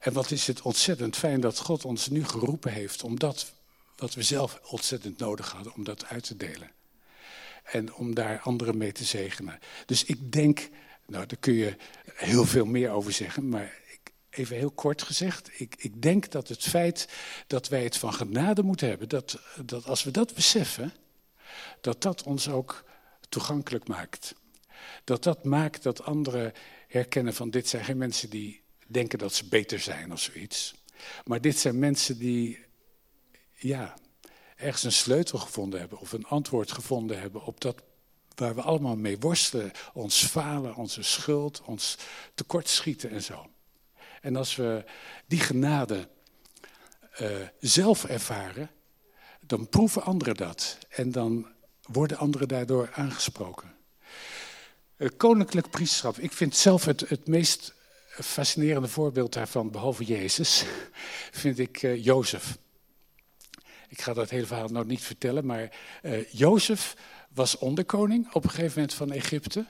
En 0.00 0.12
wat 0.12 0.30
is 0.30 0.46
het 0.46 0.62
ontzettend 0.62 1.16
fijn 1.16 1.40
dat 1.40 1.58
God 1.58 1.84
ons 1.84 2.08
nu 2.08 2.24
geroepen 2.24 2.72
heeft 2.72 3.02
om 3.02 3.18
dat 3.18 3.52
wat 3.96 4.14
we 4.14 4.22
zelf 4.22 4.60
ontzettend 4.70 5.18
nodig 5.18 5.52
hadden, 5.52 5.74
om 5.74 5.84
dat 5.84 6.04
uit 6.04 6.24
te 6.24 6.36
delen. 6.36 6.70
En 7.64 7.94
om 7.94 8.14
daar 8.14 8.40
anderen 8.40 8.76
mee 8.76 8.92
te 8.92 9.04
zegenen. 9.04 9.58
Dus 9.86 10.04
ik 10.04 10.32
denk 10.32 10.68
nou, 11.06 11.26
daar 11.26 11.38
kun 11.40 11.54
je 11.54 11.76
heel 12.14 12.44
veel 12.44 12.64
meer 12.64 12.90
over 12.90 13.12
zeggen, 13.12 13.48
maar 13.48 13.82
even 14.30 14.56
heel 14.56 14.70
kort 14.70 15.02
gezegd. 15.02 15.60
Ik, 15.60 15.74
ik 15.78 16.02
denk 16.02 16.30
dat 16.30 16.48
het 16.48 16.62
feit 16.62 17.08
dat 17.46 17.68
wij 17.68 17.84
het 17.84 17.96
van 17.96 18.14
genade 18.14 18.62
moeten 18.62 18.88
hebben, 18.88 19.08
dat, 19.08 19.40
dat 19.64 19.84
als 19.84 20.02
we 20.02 20.10
dat 20.10 20.34
beseffen, 20.34 20.92
dat 21.80 22.02
dat 22.02 22.22
ons 22.22 22.48
ook 22.48 22.84
toegankelijk 23.28 23.88
maakt. 23.88 24.34
Dat 25.04 25.22
dat 25.22 25.44
maakt 25.44 25.82
dat 25.82 26.02
anderen 26.02 26.52
herkennen 26.88 27.34
van 27.34 27.50
dit 27.50 27.68
zijn 27.68 27.84
geen 27.84 27.96
mensen 27.98 28.30
die 28.30 28.62
denken 28.86 29.18
dat 29.18 29.34
ze 29.34 29.48
beter 29.48 29.80
zijn 29.80 30.12
of 30.12 30.20
zoiets. 30.20 30.74
Maar 31.24 31.40
dit 31.40 31.58
zijn 31.58 31.78
mensen 31.78 32.18
die, 32.18 32.64
ja, 33.52 33.94
ergens 34.56 34.82
een 34.82 34.92
sleutel 34.92 35.38
gevonden 35.38 35.80
hebben 35.80 35.98
of 35.98 36.12
een 36.12 36.24
antwoord 36.26 36.72
gevonden 36.72 37.20
hebben 37.20 37.44
op 37.44 37.60
dat 37.60 37.82
waar 38.34 38.54
we 38.54 38.62
allemaal 38.62 38.96
mee 38.96 39.18
worstelen. 39.18 39.72
Ons 39.92 40.24
falen, 40.24 40.74
onze 40.74 41.02
schuld, 41.02 41.62
ons 41.64 41.98
tekortschieten 42.34 43.10
en 43.10 43.22
zo. 43.22 43.46
En 44.20 44.36
als 44.36 44.56
we 44.56 44.84
die 45.26 45.40
genade 45.40 46.08
uh, 47.20 47.28
zelf 47.60 48.04
ervaren, 48.04 48.70
dan 49.46 49.68
proeven 49.68 50.02
anderen 50.02 50.34
dat. 50.34 50.78
En 50.88 51.12
dan 51.12 51.46
worden 51.82 52.18
anderen 52.18 52.48
daardoor 52.48 52.90
aangesproken. 52.92 53.74
Uh, 54.96 55.08
koninklijk 55.16 55.70
priesterschap. 55.70 56.18
Ik 56.18 56.32
vind 56.32 56.56
zelf 56.56 56.84
het, 56.84 57.08
het 57.08 57.26
meest 57.26 57.74
fascinerende 58.06 58.88
voorbeeld 58.88 59.32
daarvan, 59.32 59.70
behalve 59.70 60.04
Jezus, 60.04 60.64
vind 61.42 61.58
ik 61.58 61.82
uh, 61.82 62.04
Jozef. 62.04 62.58
Ik 63.94 64.02
ga 64.02 64.12
dat 64.12 64.30
hele 64.30 64.46
verhaal 64.46 64.68
nou 64.68 64.86
niet 64.86 65.02
vertellen, 65.02 65.46
maar 65.46 65.70
uh, 66.02 66.30
Jozef 66.30 66.96
was 67.34 67.58
onderkoning 67.58 68.32
op 68.32 68.44
een 68.44 68.50
gegeven 68.50 68.72
moment 68.74 68.94
van 68.94 69.12
Egypte. 69.12 69.66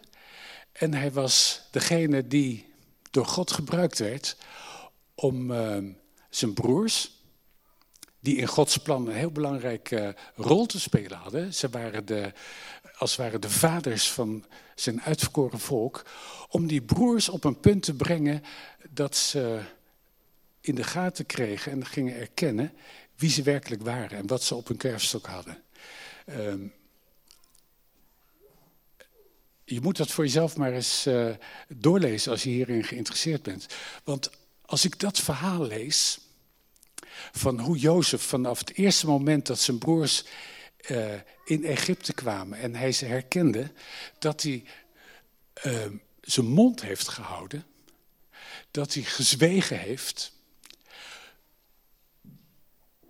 En 0.73 0.95
hij 0.95 1.13
was 1.13 1.63
degene 1.71 2.27
die 2.27 2.73
door 3.11 3.27
God 3.27 3.53
gebruikt 3.53 3.99
werd 3.99 4.37
om 5.15 5.51
uh, 5.51 5.77
zijn 6.31 6.55
broers, 6.55 7.11
die 8.21 8.37
in 8.37 8.47
Gods 8.47 8.77
plan 8.77 9.07
een 9.07 9.15
heel 9.15 9.31
belangrijke 9.31 10.17
rol 10.35 10.67
te 10.67 10.81
spelen 10.81 11.19
hadden. 11.19 11.55
Ze 11.55 11.69
waren 11.69 12.07
de, 12.07 12.33
als 12.99 13.11
het 13.11 13.21
ware 13.21 13.39
de 13.39 13.51
vaders 13.51 14.11
van 14.11 14.45
zijn 14.75 15.03
uitverkoren 15.03 15.61
volk. 15.61 16.03
Om 16.49 16.67
die 16.67 16.83
broers 16.83 17.29
op 17.29 17.45
een 17.45 17.61
punt 17.61 17.83
te 17.83 17.95
brengen 17.95 18.43
dat 18.91 19.17
ze 19.17 19.61
in 20.61 20.75
de 20.75 20.85
gaten 20.85 21.27
kregen 21.27 21.73
en 21.73 21.87
gingen 21.87 22.17
erkennen 22.17 22.73
wie 23.17 23.31
ze 23.31 23.43
werkelijk 23.43 23.83
waren 23.83 24.19
en 24.19 24.27
wat 24.27 24.43
ze 24.43 24.55
op 24.55 24.69
hun 24.69 24.77
kerfstok 24.77 25.27
hadden. 25.27 25.63
Um, 26.27 26.73
je 29.65 29.81
moet 29.81 29.97
dat 29.97 30.11
voor 30.11 30.25
jezelf 30.25 30.57
maar 30.57 30.73
eens 30.73 31.07
uh, 31.07 31.35
doorlezen 31.69 32.31
als 32.31 32.43
je 32.43 32.51
hierin 32.51 32.85
geïnteresseerd 32.85 33.43
bent. 33.43 33.67
Want 34.05 34.31
als 34.61 34.85
ik 34.85 34.99
dat 34.99 35.19
verhaal 35.21 35.67
lees, 35.67 36.19
van 37.33 37.61
hoe 37.61 37.79
Jozef 37.79 38.23
vanaf 38.23 38.59
het 38.59 38.75
eerste 38.75 39.07
moment 39.07 39.47
dat 39.47 39.59
zijn 39.59 39.79
broers 39.79 40.25
uh, 40.91 41.15
in 41.45 41.65
Egypte 41.65 42.13
kwamen 42.13 42.59
en 42.59 42.75
hij 42.75 42.93
ze 42.93 43.05
herkende, 43.05 43.73
dat 44.19 44.43
hij 44.43 44.65
uh, 45.65 45.87
zijn 46.21 46.47
mond 46.47 46.83
heeft 46.83 47.09
gehouden, 47.09 47.65
dat 48.71 48.95
hij 48.95 49.03
gezwegen 49.03 49.79
heeft. 49.79 50.33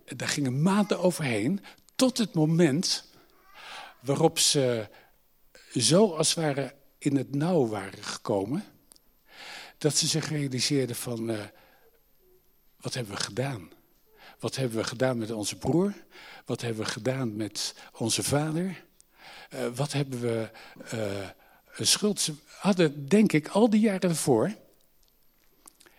Daar 0.05 0.27
gingen 0.27 0.61
maanden 0.61 0.99
overheen, 0.99 1.63
tot 1.95 2.17
het 2.17 2.33
moment 2.33 3.05
waarop 3.99 4.39
ze 4.39 4.89
zo 5.73 6.15
als 6.15 6.33
ware 6.33 6.73
in 6.97 7.15
het 7.15 7.35
nauw 7.35 7.67
waren 7.67 8.03
gekomen, 8.03 8.63
dat 9.77 9.97
ze 9.97 10.07
zich 10.07 10.29
realiseerden 10.29 10.95
van, 10.95 11.29
uh, 11.29 11.39
wat 12.79 12.93
hebben 12.93 13.15
we 13.15 13.21
gedaan? 13.21 13.69
Wat 14.39 14.55
hebben 14.55 14.77
we 14.77 14.83
gedaan 14.83 15.17
met 15.17 15.31
onze 15.31 15.57
broer? 15.57 15.93
Wat 16.45 16.61
hebben 16.61 16.83
we 16.83 16.91
gedaan 16.91 17.35
met 17.35 17.75
onze 17.91 18.23
vader? 18.23 18.83
Uh, 19.53 19.67
wat 19.75 19.91
hebben 19.91 20.21
we 20.21 20.49
uh, 20.93 21.29
een 21.75 21.87
schuld? 21.87 22.19
Ze 22.19 22.33
hadden, 22.59 23.07
denk 23.07 23.31
ik, 23.31 23.47
al 23.47 23.69
die 23.69 23.79
jaren 23.79 24.09
ervoor. 24.09 24.55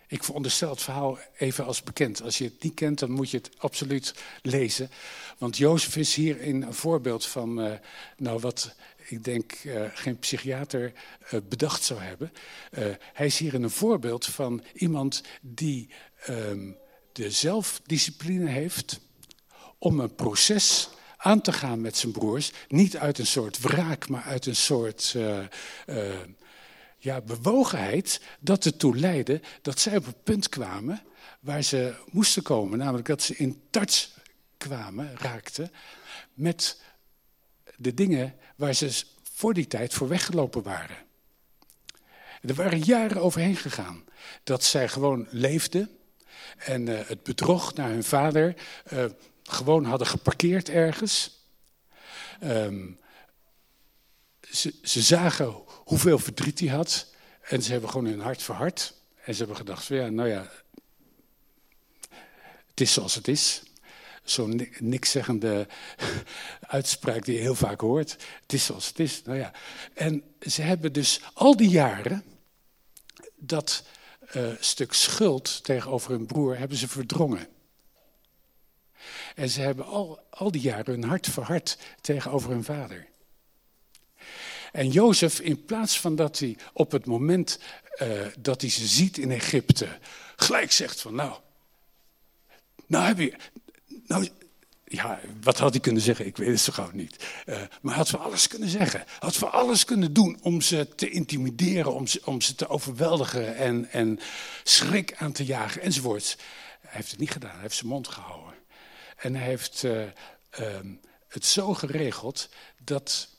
Ik 0.09 0.25
veronderstel 0.25 0.71
het 0.71 0.83
verhaal 0.83 1.19
even 1.38 1.64
als 1.64 1.83
bekend. 1.83 2.23
Als 2.23 2.38
je 2.38 2.45
het 2.45 2.62
niet 2.62 2.75
kent, 2.75 2.99
dan 2.99 3.11
moet 3.11 3.31
je 3.31 3.37
het 3.37 3.51
absoluut 3.59 4.14
lezen. 4.42 4.90
Want 5.38 5.57
Jozef 5.57 5.97
is 5.97 6.14
hier 6.14 6.47
een 6.49 6.75
voorbeeld 6.75 7.27
van 7.27 7.61
uh, 7.61 7.73
nou, 8.16 8.40
wat 8.40 8.75
ik 9.09 9.25
denk 9.25 9.64
uh, 9.64 9.83
geen 9.95 10.19
psychiater 10.19 10.92
uh, 11.33 11.40
bedacht 11.49 11.83
zou 11.83 12.01
hebben. 12.01 12.33
hij 13.12 13.27
is 13.27 13.38
hier 13.38 13.55
een 13.55 13.71
voorbeeld 13.71 14.27
van 14.27 14.62
iemand 14.75 15.23
die 15.40 15.88
um, 16.29 16.77
de 17.12 17.31
zelfdiscipline 17.31 18.51
heeft 18.51 19.01
om 19.79 20.01
een 20.01 20.14
proces 20.14 20.88
aan 21.16 21.40
te 21.40 21.53
gaan 21.53 21.81
met 21.81 21.97
zijn 21.97 22.12
broers. 22.12 22.53
Niet 22.69 22.97
uit 22.97 23.19
een 23.19 23.27
soort 23.27 23.61
wraak, 23.61 24.09
maar 24.09 24.23
uit 24.23 24.47
een 24.47 24.57
soort 24.57 25.16
ja, 27.07 27.21
bewogenheid. 27.21 28.21
Dat 28.40 28.64
ertoe 28.64 28.97
leidde 28.97 29.40
dat 29.62 29.81
zij 29.81 29.97
op 29.97 30.07
een 30.07 30.23
punt 30.23 30.49
kwamen 30.49 31.03
waar 31.40 31.62
ze 31.62 31.95
moesten 32.11 32.42
komen. 32.42 32.79
Namelijk 32.79 33.07
dat 33.07 33.23
ze 33.23 33.37
in 33.37 33.62
touch 33.71 34.11
kwamen, 34.57 35.16
raakten 35.16 35.71
met 36.35 36.81
de 37.77 37.95
dingen 37.95 38.35
waar 38.57 38.75
ze 38.75 39.05
voor 39.33 39.55
die 39.55 39.66
tijd 39.66 39.95
voor 39.95 40.09
weggelopen 40.09 40.62
waren. 40.62 40.97
Er 42.40 42.55
waren 42.55 42.79
jaren 42.79 43.23
overheen 43.23 43.57
gegaan 43.57 44.05
dat 44.45 44.64
zij 44.64 44.88
gewoon 44.88 45.27
leefden 45.31 45.90
en 46.57 46.87
uh, 46.87 47.01
het 47.07 47.23
bedrog 47.23 47.75
naar 47.75 47.88
hun 47.88 48.05
vader 48.05 48.55
uh, 48.92 49.05
gewoon 49.42 49.85
hadden 49.85 50.07
geparkeerd 50.07 50.69
ergens. 50.69 51.45
Um, 52.42 52.99
ze, 54.51 54.75
ze, 54.83 55.03
zagen 55.03 55.66
hoeveel 55.87 56.18
verdriet 56.18 56.61
hij 56.61 56.68
had 56.68 57.07
en 57.40 57.62
ze 57.62 57.72
hebben 57.72 57.90
gewoon 57.90 58.07
hun 58.07 58.20
hart 58.20 58.42
verhard. 58.42 58.94
En 59.25 59.33
ze 59.33 59.38
hebben 59.38 59.57
gedacht, 59.57 59.87
ja, 59.87 60.09
nou 60.09 60.29
ja, 60.29 60.51
het 62.66 62.81
is 62.81 62.92
zoals 62.92 63.14
het 63.14 63.29
is. 63.29 63.62
Zo'n 64.25 64.68
nikszeggende 64.79 65.66
uitspraak 66.61 67.25
die 67.25 67.35
je 67.35 67.40
heel 67.40 67.55
vaak 67.55 67.81
hoort. 67.81 68.11
Het 68.42 68.53
is 68.53 68.64
zoals 68.64 68.87
het 68.87 68.99
is. 68.99 69.22
Nou 69.22 69.38
ja. 69.38 69.53
En 69.94 70.22
ze 70.40 70.62
hebben 70.62 70.92
dus 70.92 71.20
al 71.33 71.57
die 71.57 71.68
jaren 71.68 72.25
dat 73.35 73.85
uh, 74.37 74.49
stuk 74.61 74.92
schuld 74.92 75.64
tegenover 75.64 76.11
hun 76.11 76.27
broer 76.27 76.59
hebben 76.59 76.77
ze 76.77 76.88
verdrongen. 76.88 77.49
En 79.35 79.49
ze 79.49 79.61
hebben 79.61 79.85
al, 79.85 80.20
al 80.31 80.51
die 80.51 80.61
jaren 80.61 80.94
hun 80.94 81.05
hart 81.05 81.27
verhard 81.27 81.79
tegenover 82.01 82.51
hun 82.51 82.64
vader. 82.64 83.07
En 84.77 84.91
Jozef, 84.91 85.41
in 85.41 85.65
plaats 85.65 86.01
van 86.01 86.17
dat 86.17 86.39
hij 86.39 86.57
op 86.73 86.91
het 86.91 87.07
moment 87.07 87.59
uh, 88.03 88.27
dat 88.39 88.61
hij 88.61 88.71
ze 88.71 88.87
ziet 88.87 89.19
in 89.19 89.31
Egypte, 89.31 89.89
gelijk 90.37 90.73
zegt 90.73 91.01
van 91.01 91.15
nou, 91.15 91.39
nou 92.87 93.05
heb 93.05 93.19
je, 93.19 93.37
nou, 94.07 94.29
ja, 94.85 95.21
wat 95.43 95.59
had 95.59 95.73
hij 95.73 95.81
kunnen 95.81 96.03
zeggen? 96.03 96.27
Ik 96.27 96.37
weet 96.37 96.49
het 96.49 96.61
zo 96.61 96.73
gauw 96.73 96.91
niet. 96.93 97.25
Uh, 97.47 97.61
maar 97.83 97.95
had 97.95 98.09
voor 98.09 98.19
alles 98.19 98.49
kunnen 98.49 98.69
zeggen. 98.69 99.05
Had 99.19 99.37
voor 99.37 99.51
alles 99.51 99.85
kunnen 99.85 100.12
doen 100.12 100.39
om 100.43 100.61
ze 100.61 100.89
te 100.95 101.11
intimideren, 101.11 101.95
om 101.95 102.07
ze, 102.07 102.21
om 102.25 102.41
ze 102.41 102.55
te 102.55 102.69
overweldigen 102.69 103.57
en, 103.57 103.91
en 103.91 104.19
schrik 104.62 105.15
aan 105.17 105.33
te 105.33 105.45
jagen 105.45 105.83
enzovoorts. 105.83 106.37
Hij 106.81 106.91
heeft 106.93 107.11
het 107.11 107.21
niet 107.21 107.31
gedaan, 107.31 107.53
hij 107.53 107.61
heeft 107.61 107.77
zijn 107.77 107.89
mond 107.89 108.09
gehouden. 108.09 108.55
En 109.17 109.35
hij 109.35 109.47
heeft 109.47 109.83
uh, 109.83 110.03
uh, 110.03 110.11
het 111.29 111.47
zo 111.47 111.75
geregeld 111.75 112.49
dat, 112.85 113.36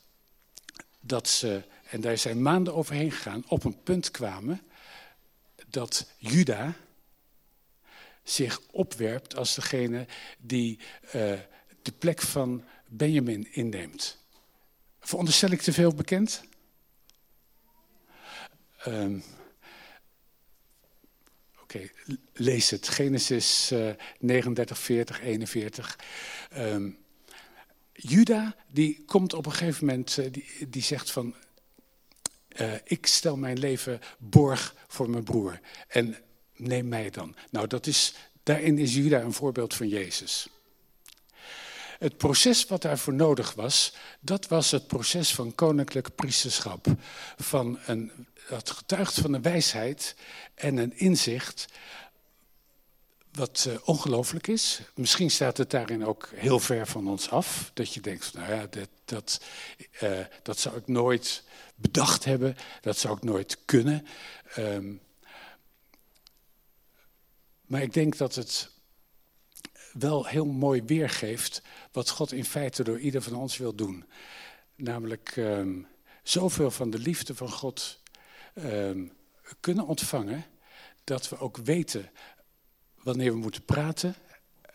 dat 1.08 1.28
ze, 1.28 1.62
en 1.90 2.00
daar 2.00 2.18
zijn 2.18 2.42
maanden 2.42 2.74
overheen 2.74 3.12
gegaan, 3.12 3.44
op 3.48 3.64
een 3.64 3.82
punt 3.82 4.10
kwamen 4.10 4.62
dat 5.66 6.10
Juda, 6.18 6.74
zich 8.22 8.60
opwerpt 8.70 9.36
als 9.36 9.54
degene 9.54 10.06
die 10.38 10.78
uh, 11.06 11.12
de 11.82 11.92
plek 11.98 12.20
van 12.20 12.64
Benjamin 12.86 13.52
inneemt. 13.52 14.18
Veronderstel 15.00 15.50
ik 15.50 15.60
te 15.60 15.72
veel 15.72 15.94
bekend? 15.94 16.42
Um, 18.86 19.22
Oké, 21.62 21.90
lees 22.32 22.70
het. 22.70 22.88
Genesis 22.88 23.72
uh, 23.72 23.90
39, 24.18 24.78
40, 24.78 25.20
41. 25.20 25.98
Um, 26.56 26.98
Juda, 28.00 28.56
die 28.72 29.04
komt 29.06 29.34
op 29.34 29.46
een 29.46 29.52
gegeven 29.52 29.86
moment, 29.86 30.16
uh, 30.16 30.26
die, 30.32 30.68
die 30.68 30.82
zegt 30.82 31.10
van... 31.10 31.34
Uh, 32.60 32.72
ik 32.84 33.06
stel 33.06 33.36
mijn 33.36 33.58
leven 33.58 34.00
borg 34.18 34.74
voor 34.86 35.10
mijn 35.10 35.24
broer. 35.24 35.60
En 35.88 36.16
neem 36.56 36.88
mij 36.88 37.10
dan. 37.10 37.36
Nou, 37.50 37.66
dat 37.66 37.86
is, 37.86 38.14
daarin 38.42 38.78
is 38.78 38.94
Juda 38.94 39.20
een 39.20 39.32
voorbeeld 39.32 39.74
van 39.74 39.88
Jezus. 39.88 40.48
Het 41.98 42.16
proces 42.16 42.66
wat 42.66 42.82
daarvoor 42.82 43.14
nodig 43.14 43.54
was, 43.54 43.94
dat 44.20 44.48
was 44.48 44.70
het 44.70 44.86
proces 44.86 45.34
van 45.34 45.54
koninklijk 45.54 46.14
priesterschap. 46.14 46.86
Van 47.36 47.78
een, 47.86 48.12
dat 48.48 48.70
getuigt 48.70 49.14
van 49.14 49.32
een 49.32 49.42
wijsheid 49.42 50.16
en 50.54 50.76
een 50.76 50.98
inzicht 50.98 51.66
wat 53.38 53.64
uh, 53.68 53.74
ongelooflijk 53.84 54.46
is. 54.46 54.80
Misschien 54.94 55.30
staat 55.30 55.56
het 55.56 55.70
daarin 55.70 56.04
ook 56.04 56.28
heel 56.34 56.58
ver 56.58 56.86
van 56.86 57.08
ons 57.08 57.30
af. 57.30 57.70
Dat 57.74 57.94
je 57.94 58.00
denkt, 58.00 58.34
nou 58.34 58.52
ja, 58.52 58.66
dat, 58.66 58.88
dat, 59.04 59.40
uh, 60.02 60.20
dat 60.42 60.58
zou 60.58 60.76
ik 60.76 60.86
nooit 60.86 61.42
bedacht 61.74 62.24
hebben. 62.24 62.56
Dat 62.80 62.98
zou 62.98 63.16
ik 63.16 63.22
nooit 63.22 63.58
kunnen. 63.64 64.06
Um, 64.58 65.00
maar 67.66 67.82
ik 67.82 67.92
denk 67.92 68.16
dat 68.16 68.34
het 68.34 68.70
wel 69.92 70.26
heel 70.26 70.46
mooi 70.46 70.82
weergeeft 70.82 71.62
wat 71.92 72.10
God 72.10 72.32
in 72.32 72.44
feite 72.44 72.82
door 72.82 72.98
ieder 72.98 73.22
van 73.22 73.34
ons 73.34 73.56
wil 73.56 73.74
doen. 73.74 74.04
Namelijk 74.74 75.36
um, 75.36 75.86
zoveel 76.22 76.70
van 76.70 76.90
de 76.90 76.98
liefde 76.98 77.34
van 77.34 77.50
God 77.50 78.00
um, 78.54 79.12
kunnen 79.60 79.86
ontvangen, 79.86 80.44
dat 81.04 81.28
we 81.28 81.38
ook 81.38 81.56
weten 81.56 82.10
wanneer 83.08 83.32
we 83.32 83.38
moeten 83.38 83.64
praten 83.64 84.14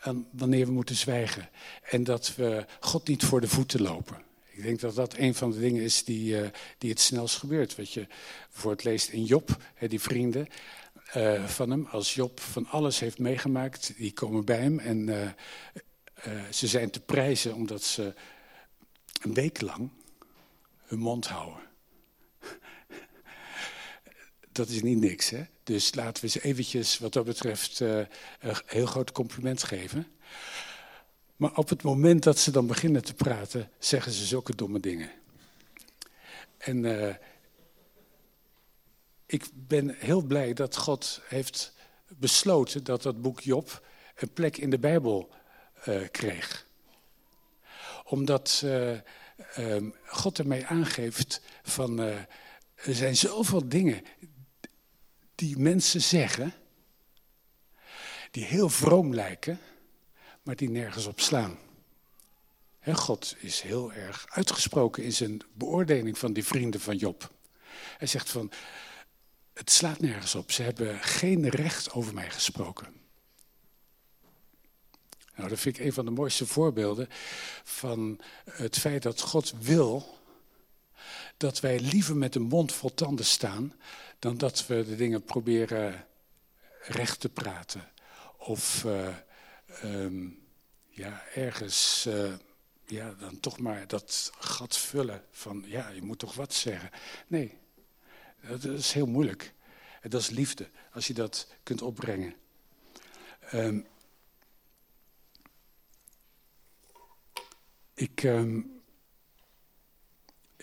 en 0.02 0.28
wanneer 0.32 0.66
we 0.66 0.72
moeten 0.72 0.96
zwijgen. 0.96 1.50
En 1.84 2.04
dat 2.04 2.36
we 2.36 2.66
God 2.80 3.08
niet 3.08 3.24
voor 3.24 3.42
de 3.42 3.48
voeten 3.48 3.82
lopen. 3.82 4.22
Ik 4.52 4.64
denk 4.64 4.80
dat 4.80 4.96
dat 4.96 5.18
een 5.18 5.36
van 5.36 5.52
de 5.52 5.60
dingen 5.60 5.84
is 5.84 6.04
die, 6.04 6.42
uh, 6.42 6.48
die 6.78 6.90
het 6.90 7.00
snelst 7.00 7.38
gebeurt. 7.38 7.76
Wat 7.76 7.92
je 7.92 8.08
bijvoorbeeld 8.52 8.84
leest 8.84 9.10
in 9.10 9.24
Job, 9.24 9.58
hè, 9.74 9.88
die 9.88 10.00
vrienden 10.00 10.48
uh, 11.16 11.46
van 11.46 11.70
hem, 11.70 11.88
als 11.92 12.14
Job 12.14 12.40
van 12.40 12.68
alles 12.68 13.00
heeft 13.00 13.20
meegemaakt, 13.20 13.94
die 13.98 14.14
komen 14.14 14.46
bij 14.46 14.60
hem 14.60 14.80
en 14.80 15.08
uh, 15.08 15.30
ze 16.52 16.68
zijn 16.68 16.90
te 16.90 17.00
prijzen 17.00 17.54
omdat 17.54 17.84
ze 17.84 18.14
een 19.22 19.34
week 19.34 19.62
lang 19.62 19.90
hun 20.86 21.00
mond 21.00 21.28
houden. 21.28 21.73
Dat 24.56 24.70
is 24.70 24.82
niet 24.82 25.00
niks, 25.00 25.30
hè? 25.30 25.44
Dus 25.64 25.96
laten 25.96 26.24
we 26.24 26.30
ze 26.30 26.42
eventjes, 26.42 26.98
wat 26.98 27.14
dat 27.14 27.26
betreft, 27.26 27.80
uh, 27.80 27.98
een 28.40 28.56
heel 28.66 28.86
groot 28.86 29.12
compliment 29.12 29.64
geven. 29.64 30.08
Maar 31.36 31.56
op 31.56 31.70
het 31.70 31.82
moment 31.82 32.24
dat 32.24 32.40
ze 32.40 32.52
dan 32.52 32.68
beginnen 32.68 33.04
te 33.04 33.14
praten, 33.14 33.70
zeggen 33.80 34.12
ze 34.12 34.26
zulke 34.26 34.56
domme 34.56 34.80
dingen. 34.80 35.12
En 36.58 36.84
uh, 36.84 37.16
ik 39.26 39.50
ben 39.54 39.96
heel 39.98 40.22
blij 40.22 40.54
dat 40.54 40.76
God 40.76 41.22
heeft 41.28 41.74
besloten 42.08 42.84
dat 42.84 43.02
dat 43.02 43.22
boek 43.22 43.40
Job 43.40 43.88
een 44.16 44.34
plek 44.34 44.58
in 44.58 44.70
de 44.70 44.80
Bijbel 44.80 45.30
uh, 45.88 46.08
kreeg. 46.12 46.68
Omdat 48.04 48.66
God 50.06 50.40
ermee 50.40 50.66
aangeeft 50.66 51.42
van 51.64 52.00
er 52.84 52.96
zijn 52.96 53.16
zoveel 53.16 53.68
dingen 53.70 54.02
die 55.44 55.58
mensen 55.58 56.02
zeggen, 56.02 56.54
die 58.32 58.44
heel 58.44 58.70
vroom 58.70 59.14
lijken, 59.14 59.60
maar 60.44 60.56
die 60.56 60.70
nergens 60.70 61.06
op 61.06 61.20
slaan. 61.20 61.58
God 62.92 63.36
is 63.40 63.62
heel 63.62 63.94
erg 63.94 64.26
uitgesproken 64.30 65.04
in 65.04 65.14
zijn 65.14 65.42
beoordeling 65.54 66.18
van 66.18 66.34
die 66.34 66.46
vrienden 66.46 66.82
van 66.82 66.98
Job. 66.98 67.32
Hij 67.98 68.08
zegt 68.08 68.30
van, 68.30 68.52
het 69.54 69.72
slaat 69.72 70.00
nergens 70.00 70.36
op. 70.36 70.52
Ze 70.52 70.64
hebben 70.64 71.00
geen 71.00 71.50
recht 71.50 71.92
over 71.92 72.14
mij 72.14 72.30
gesproken. 72.30 72.88
Nou, 75.36 75.50
dat 75.50 75.60
vind 75.60 75.78
ik 75.78 75.86
een 75.86 75.94
van 75.94 76.06
de 76.06 76.12
mooiste 76.12 76.46
voorbeelden 76.46 77.08
van 77.64 78.20
het 78.50 78.80
feit 78.80 79.04
dat 79.04 79.22
God 79.22 79.54
wil 79.60 80.18
dat 81.38 81.60
wij 81.60 81.80
liever 81.80 82.18
met 82.18 82.36
een 82.36 82.42
mond 82.42 82.74
vol 82.74 82.94
tanden 82.94 83.26
staan 83.26 83.74
dan 84.20 84.38
dat 84.38 84.68
we 84.68 84.86
de 84.86 84.96
dingen 84.96 85.24
proberen 85.24 86.06
recht 86.82 87.20
te 87.20 87.30
praten. 87.30 87.92
Of 88.38 88.84
uh, 88.84 89.16
um, 89.84 90.40
ja, 90.90 91.24
ergens 91.34 92.06
uh, 92.08 92.34
ja, 92.86 93.14
dan 93.20 93.40
toch 93.40 93.60
maar 93.60 93.88
dat 93.88 94.32
gat 94.40 94.78
vullen 94.78 95.26
van 95.32 95.64
ja, 95.68 95.90
je 95.90 96.02
moet 96.02 96.20
toch 96.20 96.34
wat 96.34 96.54
zeggen. 96.54 96.90
Nee, 97.28 97.58
dat 98.48 98.64
is 98.64 98.92
heel 98.92 99.08
moeilijk. 99.08 99.54
Dat 100.02 100.22
is 100.22 100.30
liefde, 100.30 100.70
als 100.92 101.08
je 101.08 101.14
dat 101.14 101.48
kunt 101.64 101.82
opbrengen. 101.82 102.36
Um, 103.54 103.88
ik, 107.94 108.24
um, 108.24 108.82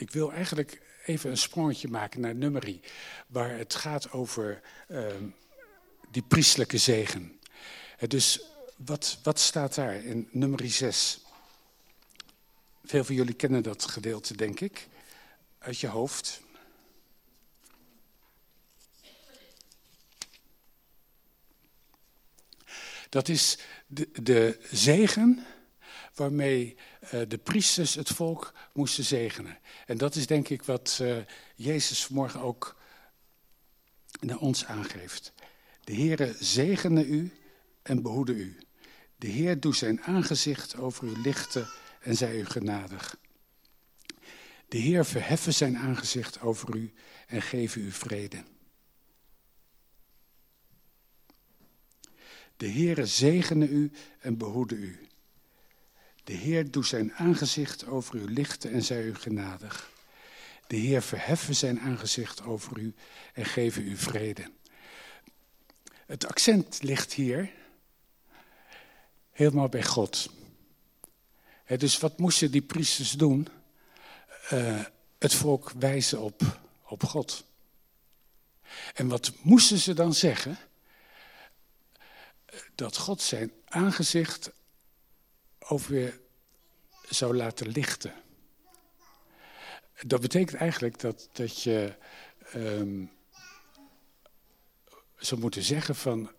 ik 0.00 0.10
wil 0.10 0.32
eigenlijk 0.32 0.82
even 1.04 1.30
een 1.30 1.36
sprongetje 1.36 1.88
maken 1.88 2.20
naar 2.20 2.34
nummerie, 2.34 2.80
waar 3.26 3.58
het 3.58 3.74
gaat 3.74 4.12
over 4.12 4.60
um, 4.88 5.34
die 6.10 6.22
priestelijke 6.22 6.78
zegen. 6.78 7.40
Dus 8.06 8.40
wat, 8.76 9.18
wat 9.22 9.38
staat 9.38 9.74
daar 9.74 10.04
in 10.04 10.28
nummerie 10.30 10.70
6? 10.70 11.20
Veel 12.84 13.04
van 13.04 13.14
jullie 13.14 13.34
kennen 13.34 13.62
dat 13.62 13.84
gedeelte, 13.84 14.36
denk 14.36 14.60
ik, 14.60 14.88
uit 15.58 15.78
je 15.78 15.86
hoofd. 15.86 16.40
Dat 23.08 23.28
is 23.28 23.58
de, 23.86 24.08
de 24.22 24.58
zegen 24.70 25.46
waarmee 26.20 26.76
uh, 27.04 27.20
de 27.28 27.38
priesters 27.38 27.94
het 27.94 28.08
volk 28.08 28.52
moesten 28.72 29.04
zegenen. 29.04 29.58
En 29.86 29.98
dat 29.98 30.14
is 30.14 30.26
denk 30.26 30.48
ik 30.48 30.62
wat 30.62 30.98
uh, 31.02 31.16
Jezus 31.54 32.04
vanmorgen 32.04 32.40
ook 32.40 32.76
naar 34.20 34.38
ons 34.38 34.64
aangeeft. 34.64 35.32
De 35.84 35.94
Heere 35.94 36.36
zegene 36.38 37.06
u 37.06 37.32
en 37.82 38.02
behoede 38.02 38.32
u. 38.32 38.58
De 39.16 39.26
Heer 39.26 39.60
doet 39.60 39.76
zijn 39.76 40.02
aangezicht 40.02 40.76
over 40.76 41.04
u 41.06 41.20
lichten 41.22 41.68
en 42.00 42.16
zij 42.16 42.38
u 42.38 42.44
genadig. 42.44 43.16
De 44.68 44.78
Heer 44.78 45.04
verheffen 45.04 45.54
zijn 45.54 45.78
aangezicht 45.78 46.40
over 46.40 46.76
u 46.76 46.92
en 47.26 47.42
geven 47.42 47.82
u 47.82 47.92
vrede. 47.92 48.44
De 52.56 52.70
Heere 52.70 53.06
zegene 53.06 53.68
u 53.68 53.90
en 54.18 54.36
behoede 54.36 54.74
u. 54.74 55.09
De 56.24 56.32
Heer 56.32 56.70
doet 56.70 56.86
zijn 56.86 57.14
aangezicht 57.14 57.86
over 57.86 58.14
u 58.14 58.32
lichten 58.32 58.72
en 58.72 58.82
zij 58.82 59.02
u 59.02 59.14
genadig. 59.14 59.90
De 60.66 60.76
Heer 60.76 61.02
verheffen 61.02 61.56
zijn 61.56 61.80
aangezicht 61.80 62.42
over 62.42 62.78
u 62.78 62.94
en 63.34 63.44
geven 63.44 63.82
u 63.82 63.96
vrede. 63.96 64.50
Het 66.06 66.26
accent 66.26 66.82
ligt 66.82 67.12
hier 67.12 67.50
helemaal 69.30 69.68
bij 69.68 69.84
God. 69.84 70.30
Dus 71.66 71.98
wat 71.98 72.18
moesten 72.18 72.50
die 72.50 72.62
priesters 72.62 73.10
doen? 73.12 73.48
Uh, 74.52 74.84
het 75.18 75.34
volk 75.34 75.72
wijzen 75.78 76.20
op, 76.20 76.58
op 76.82 77.04
God. 77.04 77.44
En 78.94 79.08
wat 79.08 79.32
moesten 79.42 79.78
ze 79.78 79.94
dan 79.94 80.14
zeggen? 80.14 80.58
dat 82.74 82.96
God 82.96 83.22
zijn 83.22 83.52
aangezicht 83.68 84.50
over 85.70 85.94
je 85.94 86.20
zou 87.08 87.36
laten 87.36 87.68
lichten. 87.68 88.14
Dat 90.00 90.20
betekent 90.20 90.60
eigenlijk 90.60 90.98
dat, 90.98 91.28
dat 91.32 91.62
je 91.62 91.96
um, 92.54 93.12
zou 95.16 95.40
moeten 95.40 95.62
zeggen 95.62 95.94
van, 95.94 96.30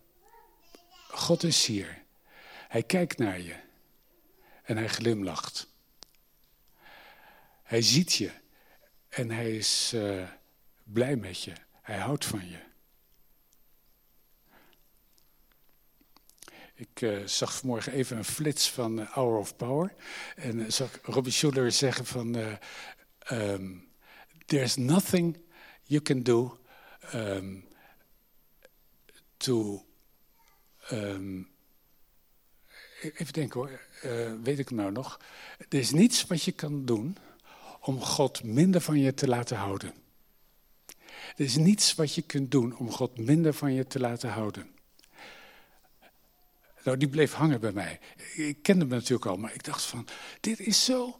God 1.07 1.43
is 1.43 1.65
hier. 1.65 2.03
Hij 2.67 2.83
kijkt 2.83 3.17
naar 3.17 3.39
je 3.39 3.55
en 4.63 4.77
hij 4.77 4.87
glimlacht. 4.89 5.67
Hij 7.63 7.81
ziet 7.81 8.13
je 8.13 8.31
en 9.09 9.31
hij 9.31 9.57
is 9.57 9.91
uh, 9.93 10.29
blij 10.83 11.15
met 11.15 11.43
je. 11.43 11.53
Hij 11.81 11.97
houdt 11.97 12.25
van 12.25 12.49
je. 12.49 12.70
Ik 16.75 17.01
uh, 17.01 17.25
zag 17.25 17.55
vanmorgen 17.55 17.93
even 17.93 18.17
een 18.17 18.25
flits 18.25 18.69
van 18.69 18.99
uh, 18.99 19.09
Hour 19.09 19.37
of 19.37 19.55
Power. 19.55 19.93
En 20.35 20.59
uh, 20.59 20.69
zag 20.69 20.99
Robbie 21.01 21.33
Schuller 21.33 21.71
zeggen 21.71 22.05
van... 22.05 22.37
Um, 23.31 23.89
There's 24.45 24.75
nothing 24.75 25.37
you 25.83 26.01
can 26.01 26.23
do 26.23 26.59
um, 27.13 27.67
to... 29.37 29.85
Um, 30.91 31.49
even 33.01 33.33
denken 33.33 33.59
hoor, 33.59 33.79
weet 34.43 34.59
ik 34.59 34.71
nou 34.71 34.91
nog. 34.91 35.19
Er 35.57 35.79
is 35.79 35.91
niets 35.91 36.25
wat 36.25 36.43
je 36.43 36.51
kan 36.51 36.85
doen 36.85 37.17
om 37.79 38.01
God 38.01 38.43
minder 38.43 38.81
van 38.81 38.99
je 38.99 39.13
te 39.13 39.27
laten 39.27 39.57
houden. 39.57 39.93
Er 41.35 41.45
is 41.45 41.55
niets 41.55 41.95
wat 41.95 42.15
je 42.15 42.21
kunt 42.21 42.51
doen 42.51 42.77
om 42.77 42.91
God 42.91 43.17
minder 43.17 43.53
van 43.53 43.73
je 43.73 43.87
te 43.87 43.99
laten 43.99 44.29
houden. 44.29 44.71
Nou, 46.83 46.97
die 46.97 47.09
bleef 47.09 47.33
hangen 47.33 47.59
bij 47.59 47.71
mij. 47.71 47.99
Ik 48.35 48.63
kende 48.63 48.81
hem 48.81 48.93
natuurlijk 48.93 49.25
al, 49.25 49.37
maar 49.37 49.53
ik 49.53 49.63
dacht 49.63 49.83
van, 49.83 50.07
dit 50.39 50.59
is 50.59 50.85
zo, 50.85 51.19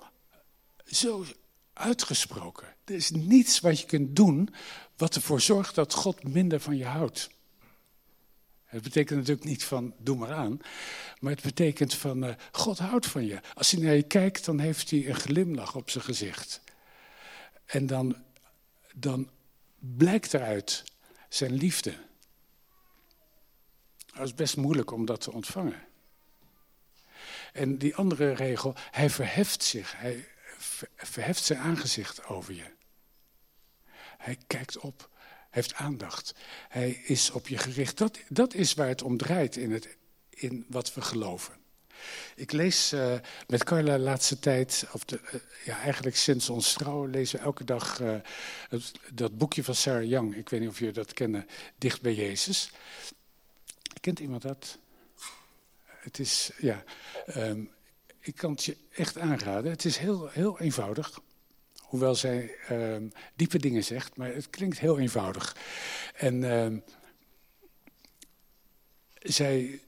zo 0.86 1.26
uitgesproken. 1.74 2.68
Er 2.86 2.93
is 2.93 3.12
niets 3.12 3.59
wat 3.59 3.80
je 3.80 3.86
kunt 3.86 4.16
doen 4.16 4.49
wat 4.97 5.16
ervoor 5.16 5.41
zorgt 5.41 5.76
dat 5.76 5.93
God 5.93 6.24
minder 6.24 6.59
van 6.59 6.78
je 6.78 6.86
houdt. 6.86 7.30
Het 8.66 8.84
betekent 8.84 9.20
natuurlijk 9.20 9.47
niet 9.47 9.64
van 9.64 9.93
doe 9.97 10.16
maar 10.16 10.32
aan, 10.32 10.59
maar 11.20 11.32
het 11.32 11.41
betekent 11.41 11.93
van 11.93 12.24
uh, 12.24 12.34
God 12.51 12.78
houdt 12.78 13.07
van 13.07 13.26
je. 13.26 13.39
Als 13.53 13.72
hij 13.72 13.82
naar 13.82 13.95
je 13.95 14.03
kijkt, 14.03 14.45
dan 14.45 14.59
heeft 14.59 14.89
hij 14.89 15.09
een 15.09 15.16
glimlach 15.16 15.76
op 15.76 15.89
zijn 15.89 16.03
gezicht. 16.03 16.62
En 17.66 17.88
dan, 17.88 18.16
dan 18.95 19.30
blijkt 19.80 20.34
eruit 20.34 20.84
zijn 21.30 21.53
liefde. 21.53 21.93
Dat 24.14 24.26
is 24.26 24.34
best 24.34 24.57
moeilijk 24.57 24.91
om 24.91 25.05
dat 25.05 25.22
te 25.22 25.32
ontvangen. 25.32 25.84
En 27.53 27.78
die 27.78 27.95
andere 27.95 28.34
regel, 28.34 28.76
hij 28.91 29.09
verheft 29.09 29.64
zich, 29.64 29.93
hij 29.97 30.28
verheft 30.95 31.43
zijn 31.43 31.59
aangezicht 31.59 32.26
over 32.26 32.53
je. 32.53 32.66
Hij 34.18 34.38
kijkt 34.47 34.78
op, 34.78 35.09
heeft 35.49 35.74
aandacht. 35.74 36.34
Hij 36.70 36.89
is 36.91 37.32
op 37.32 37.47
je 37.47 37.57
gericht. 37.57 37.97
Dat, 37.97 38.20
dat 38.30 38.53
is 38.53 38.74
waar 38.74 38.88
het 38.88 39.01
om 39.01 39.18
draait 39.18 39.55
in, 39.55 39.72
het, 39.72 39.97
in 40.30 40.66
wat 40.70 40.93
we 40.93 41.01
geloven. 41.01 41.53
Ik 42.36 42.51
lees 42.51 42.93
uh, 42.93 43.14
met 43.47 43.64
Carla 43.64 43.95
de 43.97 44.03
laatste 44.03 44.39
tijd, 44.39 44.86
of 44.91 45.05
de, 45.05 45.20
uh, 45.24 45.39
ja, 45.66 45.80
eigenlijk 45.80 46.16
sinds 46.16 46.49
ons 46.49 46.74
trouwen, 46.74 47.09
lezen 47.09 47.39
we 47.39 47.45
elke 47.45 47.64
dag 47.64 47.97
het, 48.70 48.91
dat 49.14 49.38
boekje 49.38 49.64
van 49.64 49.76
Sarah 49.76 50.09
Young. 50.09 50.36
Ik 50.36 50.49
weet 50.49 50.59
niet 50.59 50.70
of 50.70 50.80
jullie 50.80 50.93
dat 50.93 51.14
kennen, 51.14 51.47
Dicht 51.78 52.01
bij 52.01 52.14
Jezus. 52.14 52.72
Kent 54.00 54.20
iemand 54.20 54.42
dat? 54.42 54.78
Het 55.86 56.20
is, 56.20 56.52
ja, 56.58 56.84
um, 57.38 57.72
ik 58.20 58.36
kan 58.36 58.52
het 58.52 58.64
je 58.64 58.78
echt 58.92 59.18
aanraden. 59.18 59.72
Het 59.72 59.86
is 59.86 59.98
heel, 59.98 60.28
heel 60.28 60.60
eenvoudig. 60.60 61.20
Hoewel 61.82 62.16
zij 62.16 62.56
uh, 62.72 62.96
diepe 63.36 63.60
dingen 63.60 63.84
zegt, 63.84 64.18
maar 64.18 64.34
het 64.34 64.50
klinkt 64.50 64.80
heel 64.80 65.00
eenvoudig. 65.00 65.56
En 66.16 66.42
uh, 66.42 66.78
zij, 69.22 69.82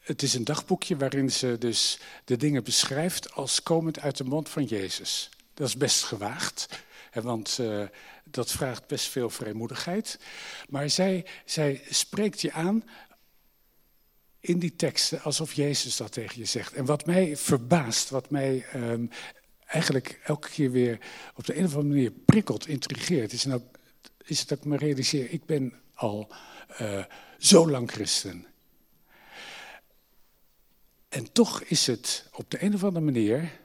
het 0.00 0.22
is 0.22 0.34
een 0.34 0.44
dagboekje 0.44 0.96
waarin 0.96 1.32
ze 1.32 1.56
dus 1.58 1.98
de 2.24 2.36
dingen 2.36 2.64
beschrijft 2.64 3.32
als 3.32 3.62
komend 3.62 4.00
uit 4.00 4.16
de 4.16 4.24
mond 4.24 4.48
van 4.48 4.64
Jezus. 4.64 5.28
Dat 5.54 5.68
is 5.68 5.76
best 5.76 6.04
gewaagd, 6.04 6.68
want 7.12 7.58
uh, 7.60 7.86
dat 8.24 8.50
vraagt 8.50 8.86
best 8.86 9.08
veel 9.08 9.30
vrijmoedigheid. 9.30 10.18
Maar 10.68 10.90
zij, 10.90 11.26
zij 11.44 11.82
spreekt 11.88 12.40
je 12.40 12.52
aan 12.52 12.84
in 14.40 14.58
die 14.58 14.76
teksten 14.76 15.22
alsof 15.22 15.52
Jezus 15.52 15.96
dat 15.96 16.12
tegen 16.12 16.38
je 16.38 16.44
zegt. 16.44 16.72
En 16.72 16.84
wat 16.84 17.06
mij 17.06 17.36
verbaast, 17.36 18.10
wat 18.10 18.30
mij 18.30 18.66
um, 18.74 19.10
eigenlijk 19.66 20.20
elke 20.24 20.48
keer 20.48 20.70
weer 20.70 20.98
op 21.34 21.44
de 21.46 21.56
een 21.56 21.64
of 21.64 21.74
andere 21.74 21.94
manier 21.94 22.10
prikkelt, 22.10 22.66
intrigeert, 22.66 23.32
is, 23.32 23.44
nou, 23.44 23.60
is 24.24 24.46
dat 24.46 24.58
ik 24.58 24.64
me 24.64 24.76
realiseer, 24.76 25.30
ik 25.30 25.44
ben 25.44 25.72
al 25.94 26.32
uh, 26.80 27.04
zo 27.38 27.70
lang 27.70 27.90
christen. 27.90 28.46
En 31.08 31.32
toch 31.32 31.62
is 31.62 31.86
het 31.86 32.28
op 32.32 32.50
de 32.50 32.62
een 32.62 32.74
of 32.74 32.84
andere 32.84 33.04
manier 33.04 33.58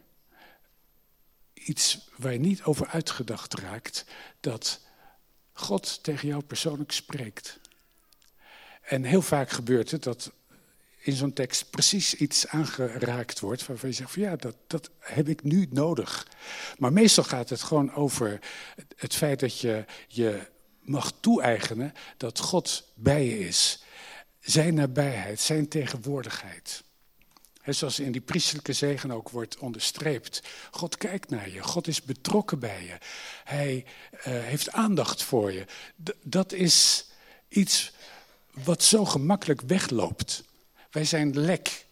iets 1.54 2.10
waar 2.18 2.34
je 2.34 2.40
niet 2.40 2.64
over 2.64 2.88
uitgedacht 2.88 3.54
raakt, 3.54 4.06
dat 4.40 4.82
God 5.52 6.04
tegen 6.04 6.28
jou 6.28 6.44
persoonlijk 6.44 6.92
spreekt. 6.92 7.60
En 8.82 9.04
heel 9.04 9.22
vaak 9.22 9.50
gebeurt 9.50 9.92
het 9.92 10.04
dat 10.04 10.32
in 11.06 11.14
zo'n 11.14 11.34
tekst 11.34 11.70
precies 11.70 12.16
iets 12.16 12.48
aangeraakt 12.48 13.40
wordt 13.40 13.66
waarvan 13.66 13.90
je 13.90 13.96
zegt 13.96 14.12
van 14.12 14.22
ja, 14.22 14.36
dat, 14.36 14.56
dat 14.68 14.90
heb 15.00 15.28
ik 15.28 15.44
nu 15.44 15.68
nodig. 15.72 16.28
Maar 16.78 16.94
meestal 16.94 17.24
gaat 17.24 17.50
het 17.50 17.62
gewoon 17.62 17.94
over 17.94 18.40
het 18.96 19.16
feit 19.16 19.40
dat 19.40 19.60
je 19.60 19.86
je 20.08 20.48
mag 20.80 21.12
toe-eigenen 21.20 21.94
dat 22.18 22.40
God 22.40 22.92
bij 22.96 23.26
je 23.26 23.40
is. 23.40 23.84
Zijn 24.40 24.74
nabijheid, 24.74 25.40
zijn 25.40 25.68
tegenwoordigheid. 25.68 26.84
He, 27.62 27.74
zoals 27.74 28.00
in 28.00 28.12
die 28.12 28.22
priestelijke 28.22 28.74
zegen 28.74 29.12
ook 29.12 29.30
wordt 29.30 29.58
onderstreept. 29.58 30.42
God 30.72 30.98
kijkt 30.98 31.30
naar 31.30 31.50
je, 31.50 31.64
God 31.64 31.88
is 31.88 32.02
betrokken 32.02 32.60
bij 32.60 32.84
je. 32.84 32.98
Hij 33.44 33.86
uh, 34.14 34.24
heeft 34.24 34.72
aandacht 34.72 35.24
voor 35.24 35.52
je. 35.52 35.66
Dat 36.24 36.52
is 36.52 37.06
iets 37.48 37.92
wat 38.64 38.84
zo 38.84 39.06
gemakkelijk 39.06 39.62
wegloopt. 39.62 40.44
Wij 40.96 41.06
zijn 41.06 41.40
lek. 41.40 41.86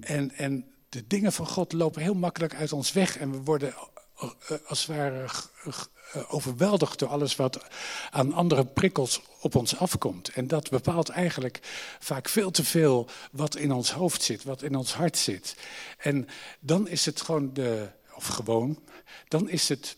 En, 0.00 0.30
en 0.30 0.74
de 0.88 1.06
dingen 1.06 1.32
van 1.32 1.46
God 1.46 1.72
lopen 1.72 2.02
heel 2.02 2.14
makkelijk 2.14 2.54
uit 2.54 2.72
ons 2.72 2.92
weg. 2.92 3.18
En 3.18 3.30
we 3.30 3.38
worden 3.38 3.74
eh, 4.18 4.30
eh, 4.48 4.58
als 4.66 4.86
het 4.86 4.96
ware 4.96 5.26
eh, 5.64 6.34
overweldigd 6.34 6.98
door 6.98 7.08
alles 7.08 7.36
wat 7.36 7.66
aan 8.10 8.32
andere 8.32 8.64
prikkels 8.66 9.22
op 9.40 9.54
ons 9.54 9.76
afkomt. 9.76 10.28
En 10.28 10.46
dat 10.46 10.70
bepaalt 10.70 11.08
eigenlijk 11.08 11.60
vaak 11.98 12.28
veel 12.28 12.50
te 12.50 12.64
veel 12.64 13.08
wat 13.32 13.56
in 13.56 13.72
ons 13.72 13.90
hoofd 13.90 14.22
zit, 14.22 14.44
wat 14.44 14.62
in 14.62 14.76
ons 14.76 14.94
hart 14.94 15.16
zit. 15.16 15.56
En 15.98 16.28
dan 16.60 16.88
is 16.88 17.06
het 17.06 17.20
gewoon 17.20 17.52
de, 17.52 17.88
of 18.14 18.26
gewoon, 18.26 18.82
dan 19.28 19.48
is 19.48 19.68
het 19.68 19.96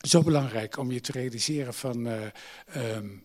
zo 0.00 0.22
belangrijk 0.22 0.76
om 0.76 0.92
je 0.92 1.00
te 1.00 1.12
realiseren 1.12 1.74
van. 1.74 2.06
Uh, 2.06 2.22
um, 2.76 3.24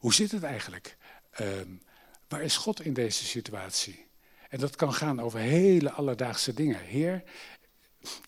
hoe 0.00 0.14
zit 0.14 0.30
het 0.30 0.42
eigenlijk? 0.42 0.96
Um, 1.40 1.82
waar 2.28 2.42
is 2.42 2.56
God 2.56 2.84
in 2.84 2.92
deze 2.92 3.24
situatie? 3.24 4.06
En 4.48 4.58
dat 4.58 4.76
kan 4.76 4.92
gaan 4.92 5.20
over 5.20 5.38
hele 5.38 5.90
alledaagse 5.90 6.54
dingen. 6.54 6.80
Heer, 6.80 7.22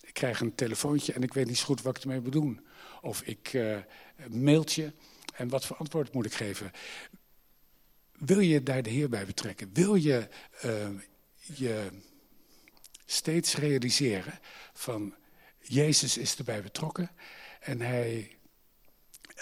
ik 0.00 0.12
krijg 0.12 0.40
een 0.40 0.54
telefoontje 0.54 1.12
en 1.12 1.22
ik 1.22 1.34
weet 1.34 1.46
niet 1.46 1.58
zo 1.58 1.64
goed 1.64 1.82
wat 1.82 1.96
ik 1.96 2.02
ermee 2.02 2.20
moet 2.20 2.32
doen. 2.32 2.66
Of 3.00 3.22
ik 3.22 3.52
uh, 3.52 3.78
mailtje 4.28 4.92
en 5.34 5.48
wat 5.48 5.66
voor 5.66 5.76
antwoord 5.76 6.12
moet 6.12 6.26
ik 6.26 6.34
geven? 6.34 6.70
Wil 8.12 8.40
je 8.40 8.62
daar 8.62 8.82
de 8.82 8.90
Heer 8.90 9.08
bij 9.08 9.26
betrekken? 9.26 9.70
Wil 9.72 9.94
je 9.94 10.28
uh, 10.64 10.88
je 11.36 11.88
steeds 13.06 13.54
realiseren 13.54 14.38
van 14.72 15.14
Jezus 15.58 16.16
is 16.16 16.36
erbij 16.36 16.62
betrokken 16.62 17.10
en 17.60 17.80
hij 17.80 18.36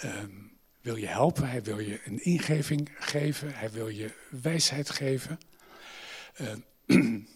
um, 0.03 0.50
wil 0.81 0.95
je 0.95 1.07
helpen, 1.07 1.49
hij 1.49 1.63
wil 1.63 1.79
je 1.79 1.99
een 2.05 2.23
ingeving 2.23 2.89
geven, 2.99 3.55
hij 3.55 3.71
wil 3.71 3.87
je 3.87 4.13
wijsheid 4.29 4.89
geven. 4.89 5.39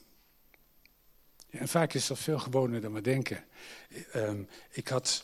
Ja, 1.55 1.61
en 1.61 1.67
vaak 1.67 1.93
is 1.93 2.07
dat 2.07 2.19
veel 2.19 2.39
gewoner 2.39 2.81
dan 2.81 2.93
we 2.93 3.01
denken. 3.01 3.43
Uh, 4.15 4.31
ik 4.71 4.87
had 4.87 5.23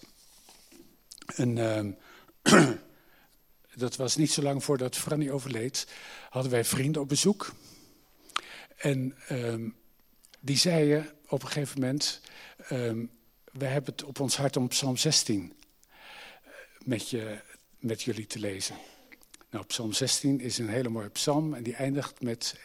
een. 1.25 1.57
Uh, 1.57 2.69
dat 3.75 3.95
was 3.95 4.15
niet 4.15 4.31
zo 4.31 4.41
lang 4.41 4.63
voordat 4.63 4.97
Franny 4.97 5.29
overleed. 5.29 5.87
Hadden 6.29 6.51
wij 6.51 6.65
vrienden 6.65 7.01
op 7.01 7.07
bezoek. 7.07 7.53
En 8.77 9.15
ehm, 9.27 9.69
die 10.39 10.57
zeiden 10.57 11.09
op 11.27 11.41
een 11.41 11.47
gegeven 11.47 11.79
moment. 11.79 12.21
Ehm, 12.67 13.05
we 13.51 13.65
hebben 13.65 13.93
het 13.93 14.03
op 14.03 14.19
ons 14.19 14.37
hart 14.37 14.57
om 14.57 14.67
Psalm 14.67 14.97
16 14.97 15.53
eh, 16.43 16.51
met 16.83 17.09
je 17.09 17.41
met 17.81 18.01
jullie 18.01 18.27
te 18.27 18.39
lezen. 18.39 18.75
Nou, 19.49 19.65
Psalm 19.65 19.93
16 19.93 20.39
is 20.39 20.57
een 20.57 20.69
hele 20.69 20.89
mooie 20.89 21.09
psalm 21.09 21.53
en 21.53 21.63
die 21.63 21.75
eindigt 21.75 22.21
met, 22.21 22.55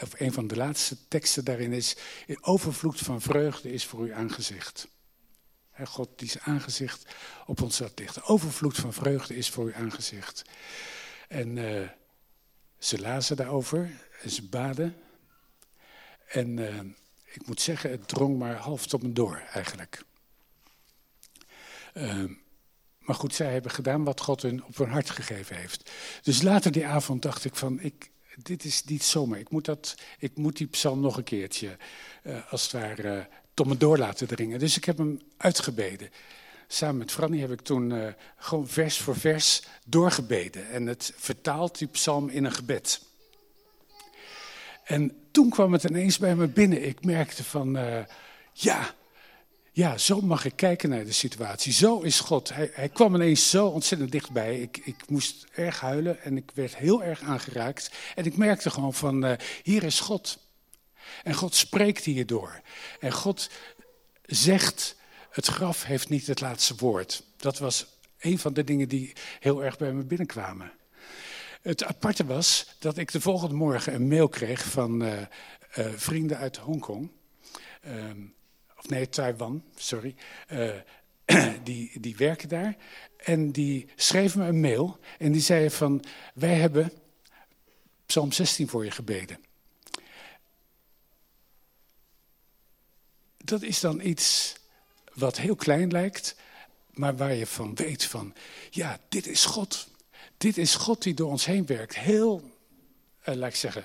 of 0.00 0.20
een 0.20 0.32
van 0.32 0.46
de 0.46 0.56
laatste 0.56 0.96
teksten 1.08 1.44
daarin 1.44 1.72
is, 1.72 1.96
overvloed 2.40 3.00
van 3.00 3.20
vreugde 3.20 3.72
is 3.72 3.84
voor 3.84 4.00
uw 4.00 4.14
aangezicht. 4.14 4.88
God 5.84 6.18
die 6.18 6.28
zijn 6.28 6.44
aangezicht 6.44 7.14
op 7.46 7.62
ons 7.62 7.76
zat 7.76 7.98
lichten. 7.98 8.24
Overvloed 8.24 8.76
van 8.76 8.92
vreugde 8.92 9.36
is 9.36 9.50
voor 9.50 9.64
uw 9.64 9.74
aangezicht. 9.74 10.42
En 11.28 11.56
uh, 11.56 11.88
ze 12.78 13.00
lazen 13.00 13.36
daarover 13.36 13.90
en 14.22 14.30
ze 14.30 14.42
baden. 14.42 14.96
En 16.28 16.56
uh, 16.56 16.80
ik 17.24 17.46
moet 17.46 17.60
zeggen, 17.60 17.90
het 17.90 18.08
drong 18.08 18.38
maar 18.38 18.56
half 18.56 18.86
tot 18.86 19.02
me 19.02 19.12
door 19.12 19.42
eigenlijk. 19.52 20.02
Uh, 21.94 22.24
maar 23.08 23.16
goed, 23.16 23.34
zij 23.34 23.52
hebben 23.52 23.70
gedaan 23.70 24.04
wat 24.04 24.20
God 24.20 24.42
hun 24.42 24.64
op 24.64 24.76
hun 24.76 24.90
hart 24.90 25.10
gegeven 25.10 25.56
heeft. 25.56 25.90
Dus 26.22 26.42
later 26.42 26.72
die 26.72 26.86
avond 26.86 27.22
dacht 27.22 27.44
ik 27.44 27.56
van, 27.56 27.80
ik, 27.80 28.10
dit 28.42 28.64
is 28.64 28.84
niet 28.84 29.02
zomaar. 29.02 29.38
Ik 29.38 29.50
moet, 29.50 29.64
dat, 29.64 29.94
ik 30.18 30.36
moet 30.36 30.56
die 30.56 30.66
psalm 30.66 31.00
nog 31.00 31.16
een 31.16 31.24
keertje, 31.24 31.76
uh, 32.22 32.52
als 32.52 32.62
het 32.62 32.72
ware, 32.72 33.16
uh, 33.16 33.24
tot 33.54 33.66
me 33.66 33.76
door 33.76 33.98
laten 33.98 34.26
dringen. 34.26 34.58
Dus 34.58 34.76
ik 34.76 34.84
heb 34.84 34.98
hem 34.98 35.20
uitgebeden. 35.36 36.10
Samen 36.66 36.96
met 36.96 37.12
Franny 37.12 37.38
heb 37.38 37.50
ik 37.52 37.60
toen 37.60 37.90
uh, 37.90 38.08
gewoon 38.36 38.68
vers 38.68 38.98
voor 38.98 39.16
vers 39.16 39.62
doorgebeden. 39.84 40.70
En 40.70 40.86
het 40.86 41.12
vertaalt 41.16 41.78
die 41.78 41.88
psalm 41.88 42.28
in 42.28 42.44
een 42.44 42.52
gebed. 42.52 43.00
En 44.84 45.28
toen 45.30 45.50
kwam 45.50 45.72
het 45.72 45.84
ineens 45.84 46.18
bij 46.18 46.36
me 46.36 46.46
binnen. 46.46 46.86
Ik 46.86 47.04
merkte 47.04 47.44
van, 47.44 47.78
ja, 48.52 48.94
ja, 49.78 49.98
zo 49.98 50.20
mag 50.20 50.44
ik 50.44 50.56
kijken 50.56 50.88
naar 50.88 51.04
de 51.04 51.12
situatie. 51.12 51.72
Zo 51.72 52.00
is 52.00 52.20
God. 52.20 52.54
Hij, 52.54 52.70
hij 52.72 52.88
kwam 52.88 53.14
ineens 53.14 53.50
zo 53.50 53.66
ontzettend 53.66 54.12
dichtbij. 54.12 54.60
Ik, 54.60 54.76
ik 54.76 55.08
moest 55.08 55.46
erg 55.54 55.80
huilen 55.80 56.22
en 56.22 56.36
ik 56.36 56.50
werd 56.54 56.76
heel 56.76 57.02
erg 57.02 57.20
aangeraakt. 57.20 57.90
En 58.14 58.24
ik 58.24 58.36
merkte 58.36 58.70
gewoon 58.70 58.94
van, 58.94 59.24
uh, 59.24 59.32
hier 59.62 59.82
is 59.82 60.00
God. 60.00 60.38
En 61.22 61.34
God 61.34 61.54
spreekt 61.54 62.04
hierdoor. 62.04 62.60
En 63.00 63.12
God 63.12 63.50
zegt, 64.24 64.96
het 65.30 65.46
graf 65.46 65.84
heeft 65.84 66.08
niet 66.08 66.26
het 66.26 66.40
laatste 66.40 66.74
woord. 66.76 67.22
Dat 67.36 67.58
was 67.58 67.86
Een 68.18 68.38
van 68.38 68.52
de 68.52 68.64
dingen 68.64 68.88
die 68.88 69.12
heel 69.40 69.64
erg 69.64 69.78
bij 69.78 69.92
me 69.92 70.04
binnenkwamen. 70.04 70.72
Het 71.62 71.84
aparte 71.84 72.24
was 72.24 72.74
dat 72.78 72.98
ik 72.98 73.12
de 73.12 73.20
volgende 73.20 73.54
morgen 73.54 73.94
een 73.94 74.08
mail 74.08 74.28
kreeg 74.28 74.64
van 74.64 75.02
uh, 75.02 75.12
uh, 75.12 75.86
vrienden 75.96 76.38
uit 76.38 76.56
Hongkong. 76.56 77.10
Um, 77.86 78.36
of 78.78 78.88
nee, 78.88 79.08
Taiwan, 79.08 79.62
sorry. 79.76 80.14
Uh, 80.52 80.74
die, 81.64 82.00
die 82.00 82.16
werken 82.16 82.48
daar. 82.48 82.76
En 83.16 83.52
die 83.52 83.88
schreven 83.96 84.40
me 84.40 84.46
een 84.46 84.60
mail. 84.60 84.98
En 85.18 85.32
die 85.32 85.40
zeiden 85.40 85.70
van, 85.70 86.04
wij 86.34 86.54
hebben 86.54 86.92
Psalm 88.06 88.32
16 88.32 88.68
voor 88.68 88.84
je 88.84 88.90
gebeden. 88.90 89.38
Dat 93.36 93.62
is 93.62 93.80
dan 93.80 94.00
iets 94.00 94.56
wat 95.14 95.38
heel 95.38 95.56
klein 95.56 95.90
lijkt, 95.90 96.36
maar 96.90 97.16
waar 97.16 97.34
je 97.34 97.46
van 97.46 97.74
weet 97.74 98.04
van, 98.04 98.34
ja, 98.70 98.98
dit 99.08 99.26
is 99.26 99.44
God. 99.44 99.88
Dit 100.36 100.58
is 100.58 100.74
God 100.74 101.02
die 101.02 101.14
door 101.14 101.30
ons 101.30 101.44
heen 101.44 101.66
werkt. 101.66 101.96
Heel, 101.96 102.50
uh, 103.28 103.34
laat 103.34 103.50
ik 103.50 103.56
zeggen, 103.56 103.84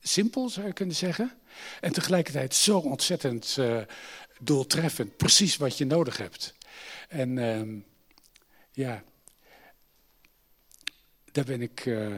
simpel 0.00 0.48
zou 0.48 0.66
je 0.66 0.72
kunnen 0.72 0.96
zeggen. 0.96 1.38
En 1.80 1.92
tegelijkertijd 1.92 2.54
zo 2.54 2.78
ontzettend 2.78 3.56
uh, 3.58 3.80
doeltreffend. 4.40 5.16
Precies 5.16 5.56
wat 5.56 5.78
je 5.78 5.84
nodig 5.84 6.16
hebt. 6.16 6.54
En 7.08 7.36
uh, 7.36 7.82
ja, 8.72 9.04
daar 11.32 11.44
ben 11.44 11.62
ik 11.62 11.84
uh, 11.84 12.14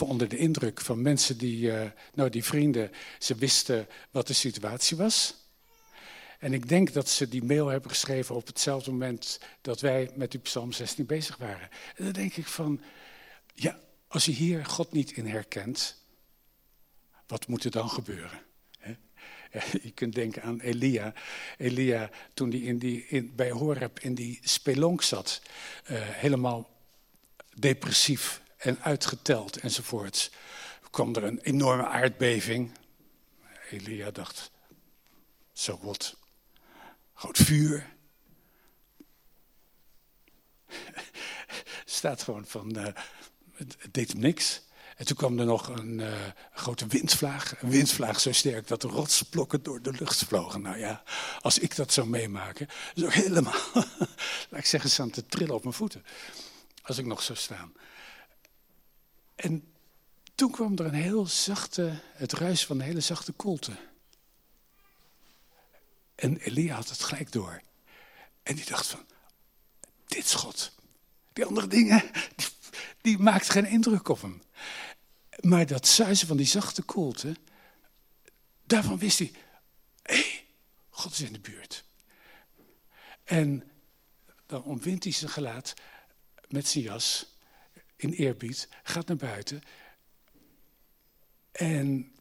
onder 0.00 0.28
de 0.28 0.36
indruk 0.36 0.80
van 0.80 1.02
mensen 1.02 1.38
die, 1.38 1.66
uh, 1.66 1.90
nou 2.14 2.30
die 2.30 2.44
vrienden, 2.44 2.90
ze 3.18 3.34
wisten 3.34 3.88
wat 4.10 4.26
de 4.26 4.32
situatie 4.32 4.96
was. 4.96 5.40
En 6.38 6.52
ik 6.52 6.68
denk 6.68 6.92
dat 6.92 7.08
ze 7.08 7.28
die 7.28 7.44
mail 7.44 7.68
hebben 7.68 7.90
geschreven 7.90 8.34
op 8.34 8.46
hetzelfde 8.46 8.90
moment 8.90 9.40
dat 9.60 9.80
wij 9.80 10.10
met 10.14 10.30
die 10.30 10.40
Psalm 10.40 10.72
16 10.72 11.06
bezig 11.06 11.36
waren. 11.36 11.68
En 11.96 12.04
dan 12.04 12.12
denk 12.12 12.36
ik 12.36 12.46
van, 12.46 12.80
ja, 13.54 13.80
als 14.08 14.24
je 14.24 14.32
hier 14.32 14.66
God 14.66 14.92
niet 14.92 15.12
in 15.12 15.26
herkent, 15.26 15.96
wat 17.26 17.46
moet 17.46 17.64
er 17.64 17.70
dan 17.70 17.90
gebeuren? 17.90 18.40
Je 19.82 19.90
kunt 19.94 20.14
denken 20.14 20.42
aan 20.42 20.60
Elia. 20.60 21.12
Elia, 21.58 22.10
toen 22.34 22.50
hij 22.50 22.58
in 22.58 22.78
die, 22.78 23.06
in, 23.06 23.34
bij 23.34 23.50
Horeb 23.50 24.00
in 24.00 24.14
die 24.14 24.40
spelonk 24.42 25.02
zat, 25.02 25.42
uh, 25.90 25.98
helemaal 26.00 26.70
depressief 27.54 28.42
en 28.56 28.82
uitgeteld 28.82 29.56
enzovoorts, 29.56 30.30
kwam 30.90 31.14
er 31.14 31.24
een 31.24 31.40
enorme 31.40 31.86
aardbeving. 31.86 32.70
Elia 33.70 34.10
dacht, 34.10 34.50
zo 35.52 35.72
so 35.76 35.86
wat, 35.86 36.16
groot 37.14 37.38
vuur. 37.38 37.90
staat 41.84 42.22
gewoon 42.22 42.46
van, 42.46 42.78
uh, 42.78 42.86
het, 43.52 43.76
deed 43.90 44.12
hem 44.12 44.20
niks. 44.20 44.62
En 45.02 45.08
toen 45.08 45.16
kwam 45.16 45.38
er 45.38 45.44
nog 45.44 45.68
een 45.68 45.98
uh, 45.98 46.12
grote 46.52 46.86
windvlaag. 46.86 47.62
Een 47.62 47.70
windvlaag 47.70 48.20
zo 48.20 48.32
sterk 48.32 48.68
dat 48.68 48.80
de 48.80 48.88
rotsblokken 48.88 49.62
door 49.62 49.82
de 49.82 49.92
lucht 49.92 50.24
vlogen. 50.24 50.62
Nou 50.62 50.78
ja, 50.78 51.02
als 51.40 51.58
ik 51.58 51.76
dat 51.76 51.92
zou 51.92 52.08
meemaken, 52.08 52.68
ik 52.94 53.12
helemaal, 53.12 53.60
laat 54.50 54.60
ik 54.60 54.66
zeggen, 54.66 54.90
staan 54.90 55.10
te 55.10 55.26
trillen 55.26 55.54
op 55.54 55.62
mijn 55.62 55.74
voeten. 55.74 56.04
Als 56.82 56.98
ik 56.98 57.06
nog 57.06 57.22
zou 57.22 57.38
staan. 57.38 57.72
En 59.34 59.72
toen 60.34 60.50
kwam 60.50 60.78
er 60.78 60.84
een 60.84 60.94
heel 60.94 61.26
zachte, 61.26 62.00
het 62.12 62.32
ruis 62.32 62.66
van 62.66 62.78
een 62.78 62.86
hele 62.86 63.00
zachte 63.00 63.32
koelte. 63.32 63.72
En 66.14 66.36
Elia 66.36 66.74
had 66.74 66.88
het 66.88 67.02
gelijk 67.02 67.32
door. 67.32 67.60
En 68.42 68.54
die 68.54 68.64
dacht 68.64 68.86
van, 68.86 69.06
dit 70.06 70.24
is 70.24 70.34
God. 70.34 70.72
Die 71.32 71.44
andere 71.44 71.66
dingen, 71.66 72.02
die, 72.36 72.46
die 73.00 73.18
maakt 73.18 73.50
geen 73.50 73.66
indruk 73.66 74.08
op 74.08 74.22
hem. 74.22 74.42
Maar 75.40 75.66
dat 75.66 75.86
zuizen 75.86 76.26
van 76.26 76.36
die 76.36 76.46
zachte 76.46 76.82
koelte, 76.82 77.36
daarvan 78.64 78.98
wist 78.98 79.18
hij, 79.18 79.32
hé, 80.02 80.14
hey, 80.14 80.44
God 80.90 81.12
is 81.12 81.20
in 81.20 81.32
de 81.32 81.40
buurt. 81.40 81.84
En 83.24 83.70
dan 84.46 84.62
omwindt 84.62 85.04
hij 85.04 85.12
zijn 85.12 85.30
gelaat 85.30 85.74
met 86.48 86.68
zijn 86.68 86.84
jas, 86.84 87.36
in 87.96 88.10
eerbied, 88.12 88.68
gaat 88.82 89.06
naar 89.06 89.16
buiten 89.16 89.62
en 91.52 92.12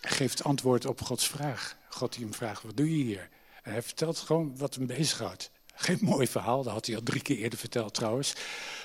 geeft 0.00 0.44
antwoord 0.44 0.84
op 0.84 1.00
Gods 1.00 1.28
vraag. 1.28 1.76
God 1.88 2.12
die 2.12 2.24
hem 2.24 2.34
vraagt, 2.34 2.62
wat 2.62 2.76
doe 2.76 2.98
je 2.98 3.04
hier? 3.04 3.28
En 3.62 3.72
hij 3.72 3.82
vertelt 3.82 4.18
gewoon 4.18 4.56
wat 4.56 4.74
hem 4.74 4.86
bezighoudt. 4.86 5.50
Geen 5.78 5.98
mooi 6.00 6.26
verhaal, 6.26 6.62
dat 6.62 6.72
had 6.72 6.86
hij 6.86 6.96
al 6.96 7.02
drie 7.02 7.22
keer 7.22 7.36
eerder 7.36 7.58
verteld 7.58 7.94
trouwens. 7.94 8.32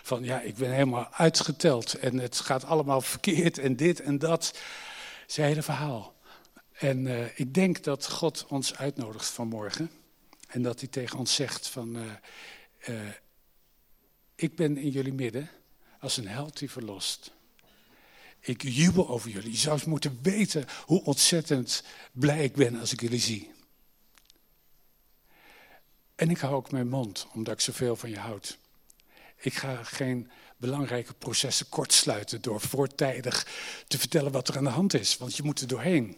Van 0.04 0.24
ja, 0.24 0.42
ik 0.42 0.56
ben 0.56 0.72
helemaal 0.72 1.08
uitgeteld 1.12 1.94
en 1.94 2.18
het 2.18 2.40
gaat 2.40 2.66
allemaal 2.66 3.02
verkeerd 3.02 3.58
en 3.58 3.76
dit 3.76 4.02
en 4.02 4.20
dat. 4.20 4.60
Zijn 5.28 5.48
hele 5.48 5.62
verhaal. 5.62 6.16
En 6.72 7.06
uh, 7.06 7.40
ik 7.40 7.54
denk 7.54 7.84
dat 7.84 8.10
God 8.10 8.46
ons 8.48 8.76
uitnodigt 8.76 9.26
vanmorgen. 9.26 9.92
En 10.48 10.62
dat 10.62 10.80
hij 10.80 10.90
tegen 10.90 11.20
ons 11.20 11.36
zegt 11.36 11.68
van, 11.68 11.98
uh, 11.98 12.04
uh, 12.90 13.00
ik 14.36 14.56
ben 14.56 14.78
in 14.78 14.90
jullie 14.90 15.14
midden 15.14 15.50
als 16.00 16.18
een 16.18 16.28
held 16.28 16.60
die 16.60 16.72
verlost. 16.72 17.32
Ik 18.40 18.62
jubel 18.62 19.10
over 19.10 19.30
jullie. 19.30 19.52
Je 19.52 19.58
zou 19.58 19.76
eens 19.76 19.86
moeten 19.86 20.20
weten 20.22 20.66
hoe 20.86 21.04
ontzettend 21.04 21.84
blij 22.12 22.44
ik 22.44 22.54
ben 22.54 22.80
als 22.80 22.94
ik 22.94 23.02
jullie 23.02 23.20
zie. 23.20 23.52
En 26.22 26.30
ik 26.30 26.38
hou 26.38 26.54
ook 26.54 26.72
mijn 26.72 26.88
mond, 26.88 27.28
omdat 27.34 27.54
ik 27.54 27.60
zoveel 27.60 27.96
van 27.96 28.10
je 28.10 28.20
houd. 28.20 28.58
Ik 29.38 29.54
ga 29.54 29.84
geen 29.84 30.32
belangrijke 30.58 31.14
processen 31.14 31.70
kortsluiten 31.70 32.42
door 32.42 32.62
voortijdig 32.62 33.48
te 33.88 34.00
vertellen 34.00 34.32
wat 34.32 34.48
er 34.48 34.58
aan 34.58 34.64
de 34.64 34.70
hand 34.70 34.94
is, 34.94 35.18
want 35.18 35.36
je 35.36 35.44
moet 35.44 35.62
er 35.62 35.68
doorheen. 35.68 36.18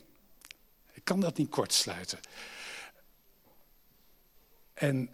Ik 0.91 1.03
kan 1.03 1.19
dat 1.19 1.37
niet 1.37 1.49
kortsluiten. 1.49 2.19
En 4.73 5.09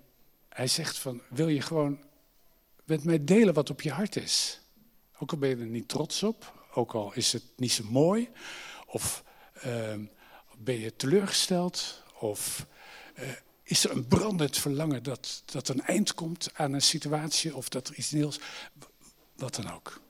hij 0.50 0.68
zegt 0.68 0.98
van, 0.98 1.22
wil 1.28 1.48
je 1.48 1.62
gewoon 1.62 2.00
met 2.84 3.04
mij 3.04 3.24
delen 3.24 3.54
wat 3.54 3.70
op 3.70 3.82
je 3.82 3.92
hart 3.92 4.16
is? 4.16 4.60
Ook 5.18 5.32
al 5.32 5.38
ben 5.38 5.50
je 5.50 5.56
er 5.56 5.66
niet 5.66 5.88
trots 5.88 6.24
op, 6.24 6.66
ook 6.74 6.94
al 6.94 7.14
is 7.14 7.34
het 7.34 7.44
niet 7.56 7.72
zo 7.72 7.84
mooi, 7.84 8.30
of 8.86 9.24
uh, 9.66 9.94
ben 10.58 10.80
je 10.80 10.96
teleurgesteld, 10.96 12.04
of 12.20 12.66
uh, 13.20 13.30
is 13.70 13.84
er 13.84 13.92
een 13.92 14.08
brandend 14.08 14.58
verlangen 14.58 15.04
dat, 15.04 15.44
dat 15.46 15.68
een 15.68 15.82
eind 15.82 16.14
komt 16.14 16.50
aan 16.54 16.74
een 16.74 16.82
situatie 16.82 17.56
of 17.56 17.70
dat 17.70 17.88
er 17.88 17.96
iets 17.96 18.12
nieuws, 18.12 18.40
wat 19.36 19.56
dan 19.56 19.72
ook. 19.72 20.02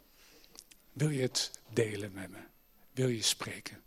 Wil 0.94 1.10
je 1.10 1.22
het 1.22 1.52
delen 1.74 2.12
met 2.14 2.30
me? 2.30 2.38
Wil 2.92 3.08
je 3.08 3.22
spreken? 3.22 3.82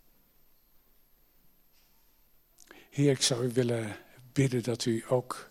Heer, 2.91 3.11
ik 3.11 3.23
zou 3.23 3.45
u 3.45 3.53
willen 3.53 3.97
bidden 4.33 4.62
dat 4.62 4.85
u 4.85 5.05
ook 5.09 5.51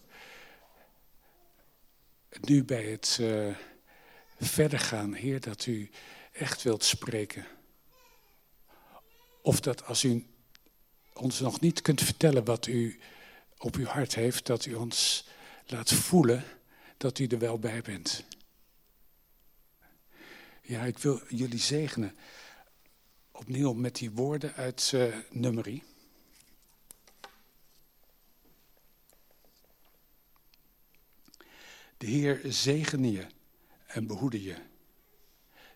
nu 2.42 2.64
bij 2.64 2.84
het 2.84 3.18
uh, 3.22 3.56
verder 4.40 4.80
gaan, 4.80 5.14
Heer, 5.14 5.40
dat 5.40 5.66
u 5.66 5.90
echt 6.32 6.64
wilt 6.64 6.84
spreken. 6.84 7.48
Of 9.42 9.60
dat 9.60 9.86
als 9.86 10.04
u 10.04 10.26
ons 11.14 11.40
nog 11.40 11.60
niet 11.60 11.82
kunt 11.82 12.02
vertellen 12.02 12.44
wat 12.44 12.68
u 12.68 13.00
op 13.62 13.76
uw 13.76 13.86
hart 13.86 14.16
heeft, 14.16 14.45
dat 14.45 14.66
u 14.66 14.74
ons 14.74 15.28
laat 15.66 15.91
voelen 15.91 16.43
dat 16.97 17.20
u 17.20 17.28
er 17.28 17.39
wel 17.39 17.59
bij 17.59 17.82
bent. 17.82 18.24
Ja, 20.62 20.84
ik 20.84 20.97
wil 20.97 21.22
jullie 21.30 21.59
zegenen 21.59 22.16
opnieuw 23.32 23.74
met 23.74 23.95
die 23.95 24.12
woorden 24.12 24.53
uit 24.53 24.91
uh, 24.95 25.16
Nummerie. 25.30 25.84
De 31.97 32.07
Heer 32.07 32.41
zegene 32.43 33.12
je 33.12 33.28
en 33.86 34.07
behoede 34.07 34.43
je. 34.43 34.55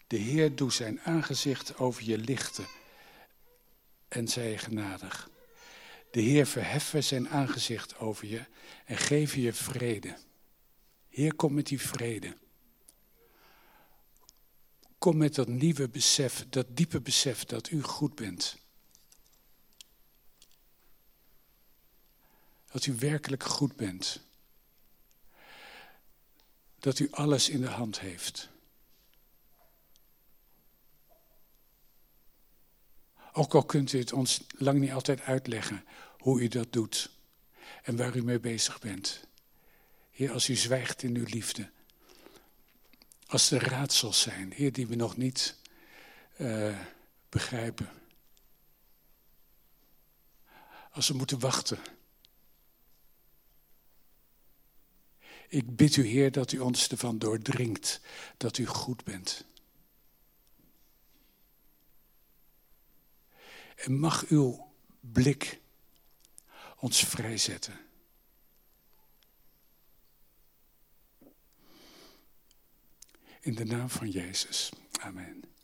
De 0.08 0.18
Heer 0.18 0.56
doet 0.56 0.74
zijn 0.74 1.02
aangezicht 1.02 1.78
over 1.78 2.04
je 2.04 2.18
lichten 2.18 2.68
en 4.08 4.28
zij 4.28 4.58
genadig. 4.58 5.30
De 6.16 6.22
Heer 6.22 6.48
verheffen 6.48 7.04
zijn 7.04 7.30
aangezicht 7.30 7.98
over 7.98 8.28
je 8.28 8.46
en 8.86 8.98
geef 8.98 9.36
je 9.36 9.54
vrede. 9.54 10.18
Heer, 11.10 11.36
kom 11.36 11.54
met 11.54 11.68
die 11.68 11.82
vrede. 11.82 12.38
Kom 14.98 15.18
met 15.18 15.36
dat 15.36 15.48
nieuwe 15.48 15.90
besef, 15.90 16.46
dat 16.50 16.78
diepe 16.78 17.02
besef 17.02 17.44
dat 17.44 17.70
u 17.70 17.82
goed 17.82 18.16
bent. 18.16 18.58
Dat 22.72 22.86
u 22.86 22.96
werkelijk 22.96 23.44
goed 23.44 23.76
bent. 23.76 24.22
Dat 26.80 27.00
u 27.00 27.12
alles 27.12 27.50
in 27.50 27.62
de 27.62 27.70
hand 27.70 28.00
heeft. 28.00 28.50
Ook 33.34 33.54
al 33.54 33.66
kunt 33.66 33.94
u 33.94 34.00
het 34.00 34.14
ons 34.14 34.42
lang 34.58 34.80
niet 34.80 34.92
altijd 34.92 35.22
uitleggen 35.22 35.84
hoe 36.26 36.42
u 36.42 36.48
dat 36.48 36.74
doet 36.74 37.10
en 37.84 37.96
waar 37.96 38.16
u 38.16 38.24
mee 38.24 38.40
bezig 38.40 38.80
bent. 38.80 39.28
Heer, 40.12 40.32
als 40.32 40.50
u 40.50 40.56
zwijgt 40.56 41.04
in 41.04 41.16
uw 41.16 41.26
liefde, 41.28 41.70
Als 43.28 43.52
er 43.52 43.70
raadsels 43.70 44.22
zijn, 44.22 44.52
Heer, 44.52 44.74
die 44.74 44.88
we 44.88 44.96
nog 44.96 45.18
niet 45.18 45.56
uh, 46.38 46.80
begrijpen. 47.30 47.90
Als 50.92 51.08
we 51.08 51.14
moeten 51.14 51.40
wachten. 51.40 51.80
Ik 55.48 55.76
bid 55.76 55.96
u, 55.96 56.06
Heer, 56.06 56.32
dat 56.32 56.52
u 56.52 56.60
ons 56.60 56.88
ervan 56.88 57.18
doordringt 57.18 58.02
dat 58.38 58.58
u 58.58 58.66
goed 58.66 59.04
bent. 59.04 59.46
En 63.76 64.00
mag 64.00 64.26
uw 64.28 64.74
blik 65.00 65.64
ons 66.86 67.04
vrijzetten. 67.04 67.80
In 73.42 73.56
de 73.56 73.66
naam 73.66 73.90
van 73.90 74.10
Jezus. 74.10 74.72
Amen. 75.00 75.55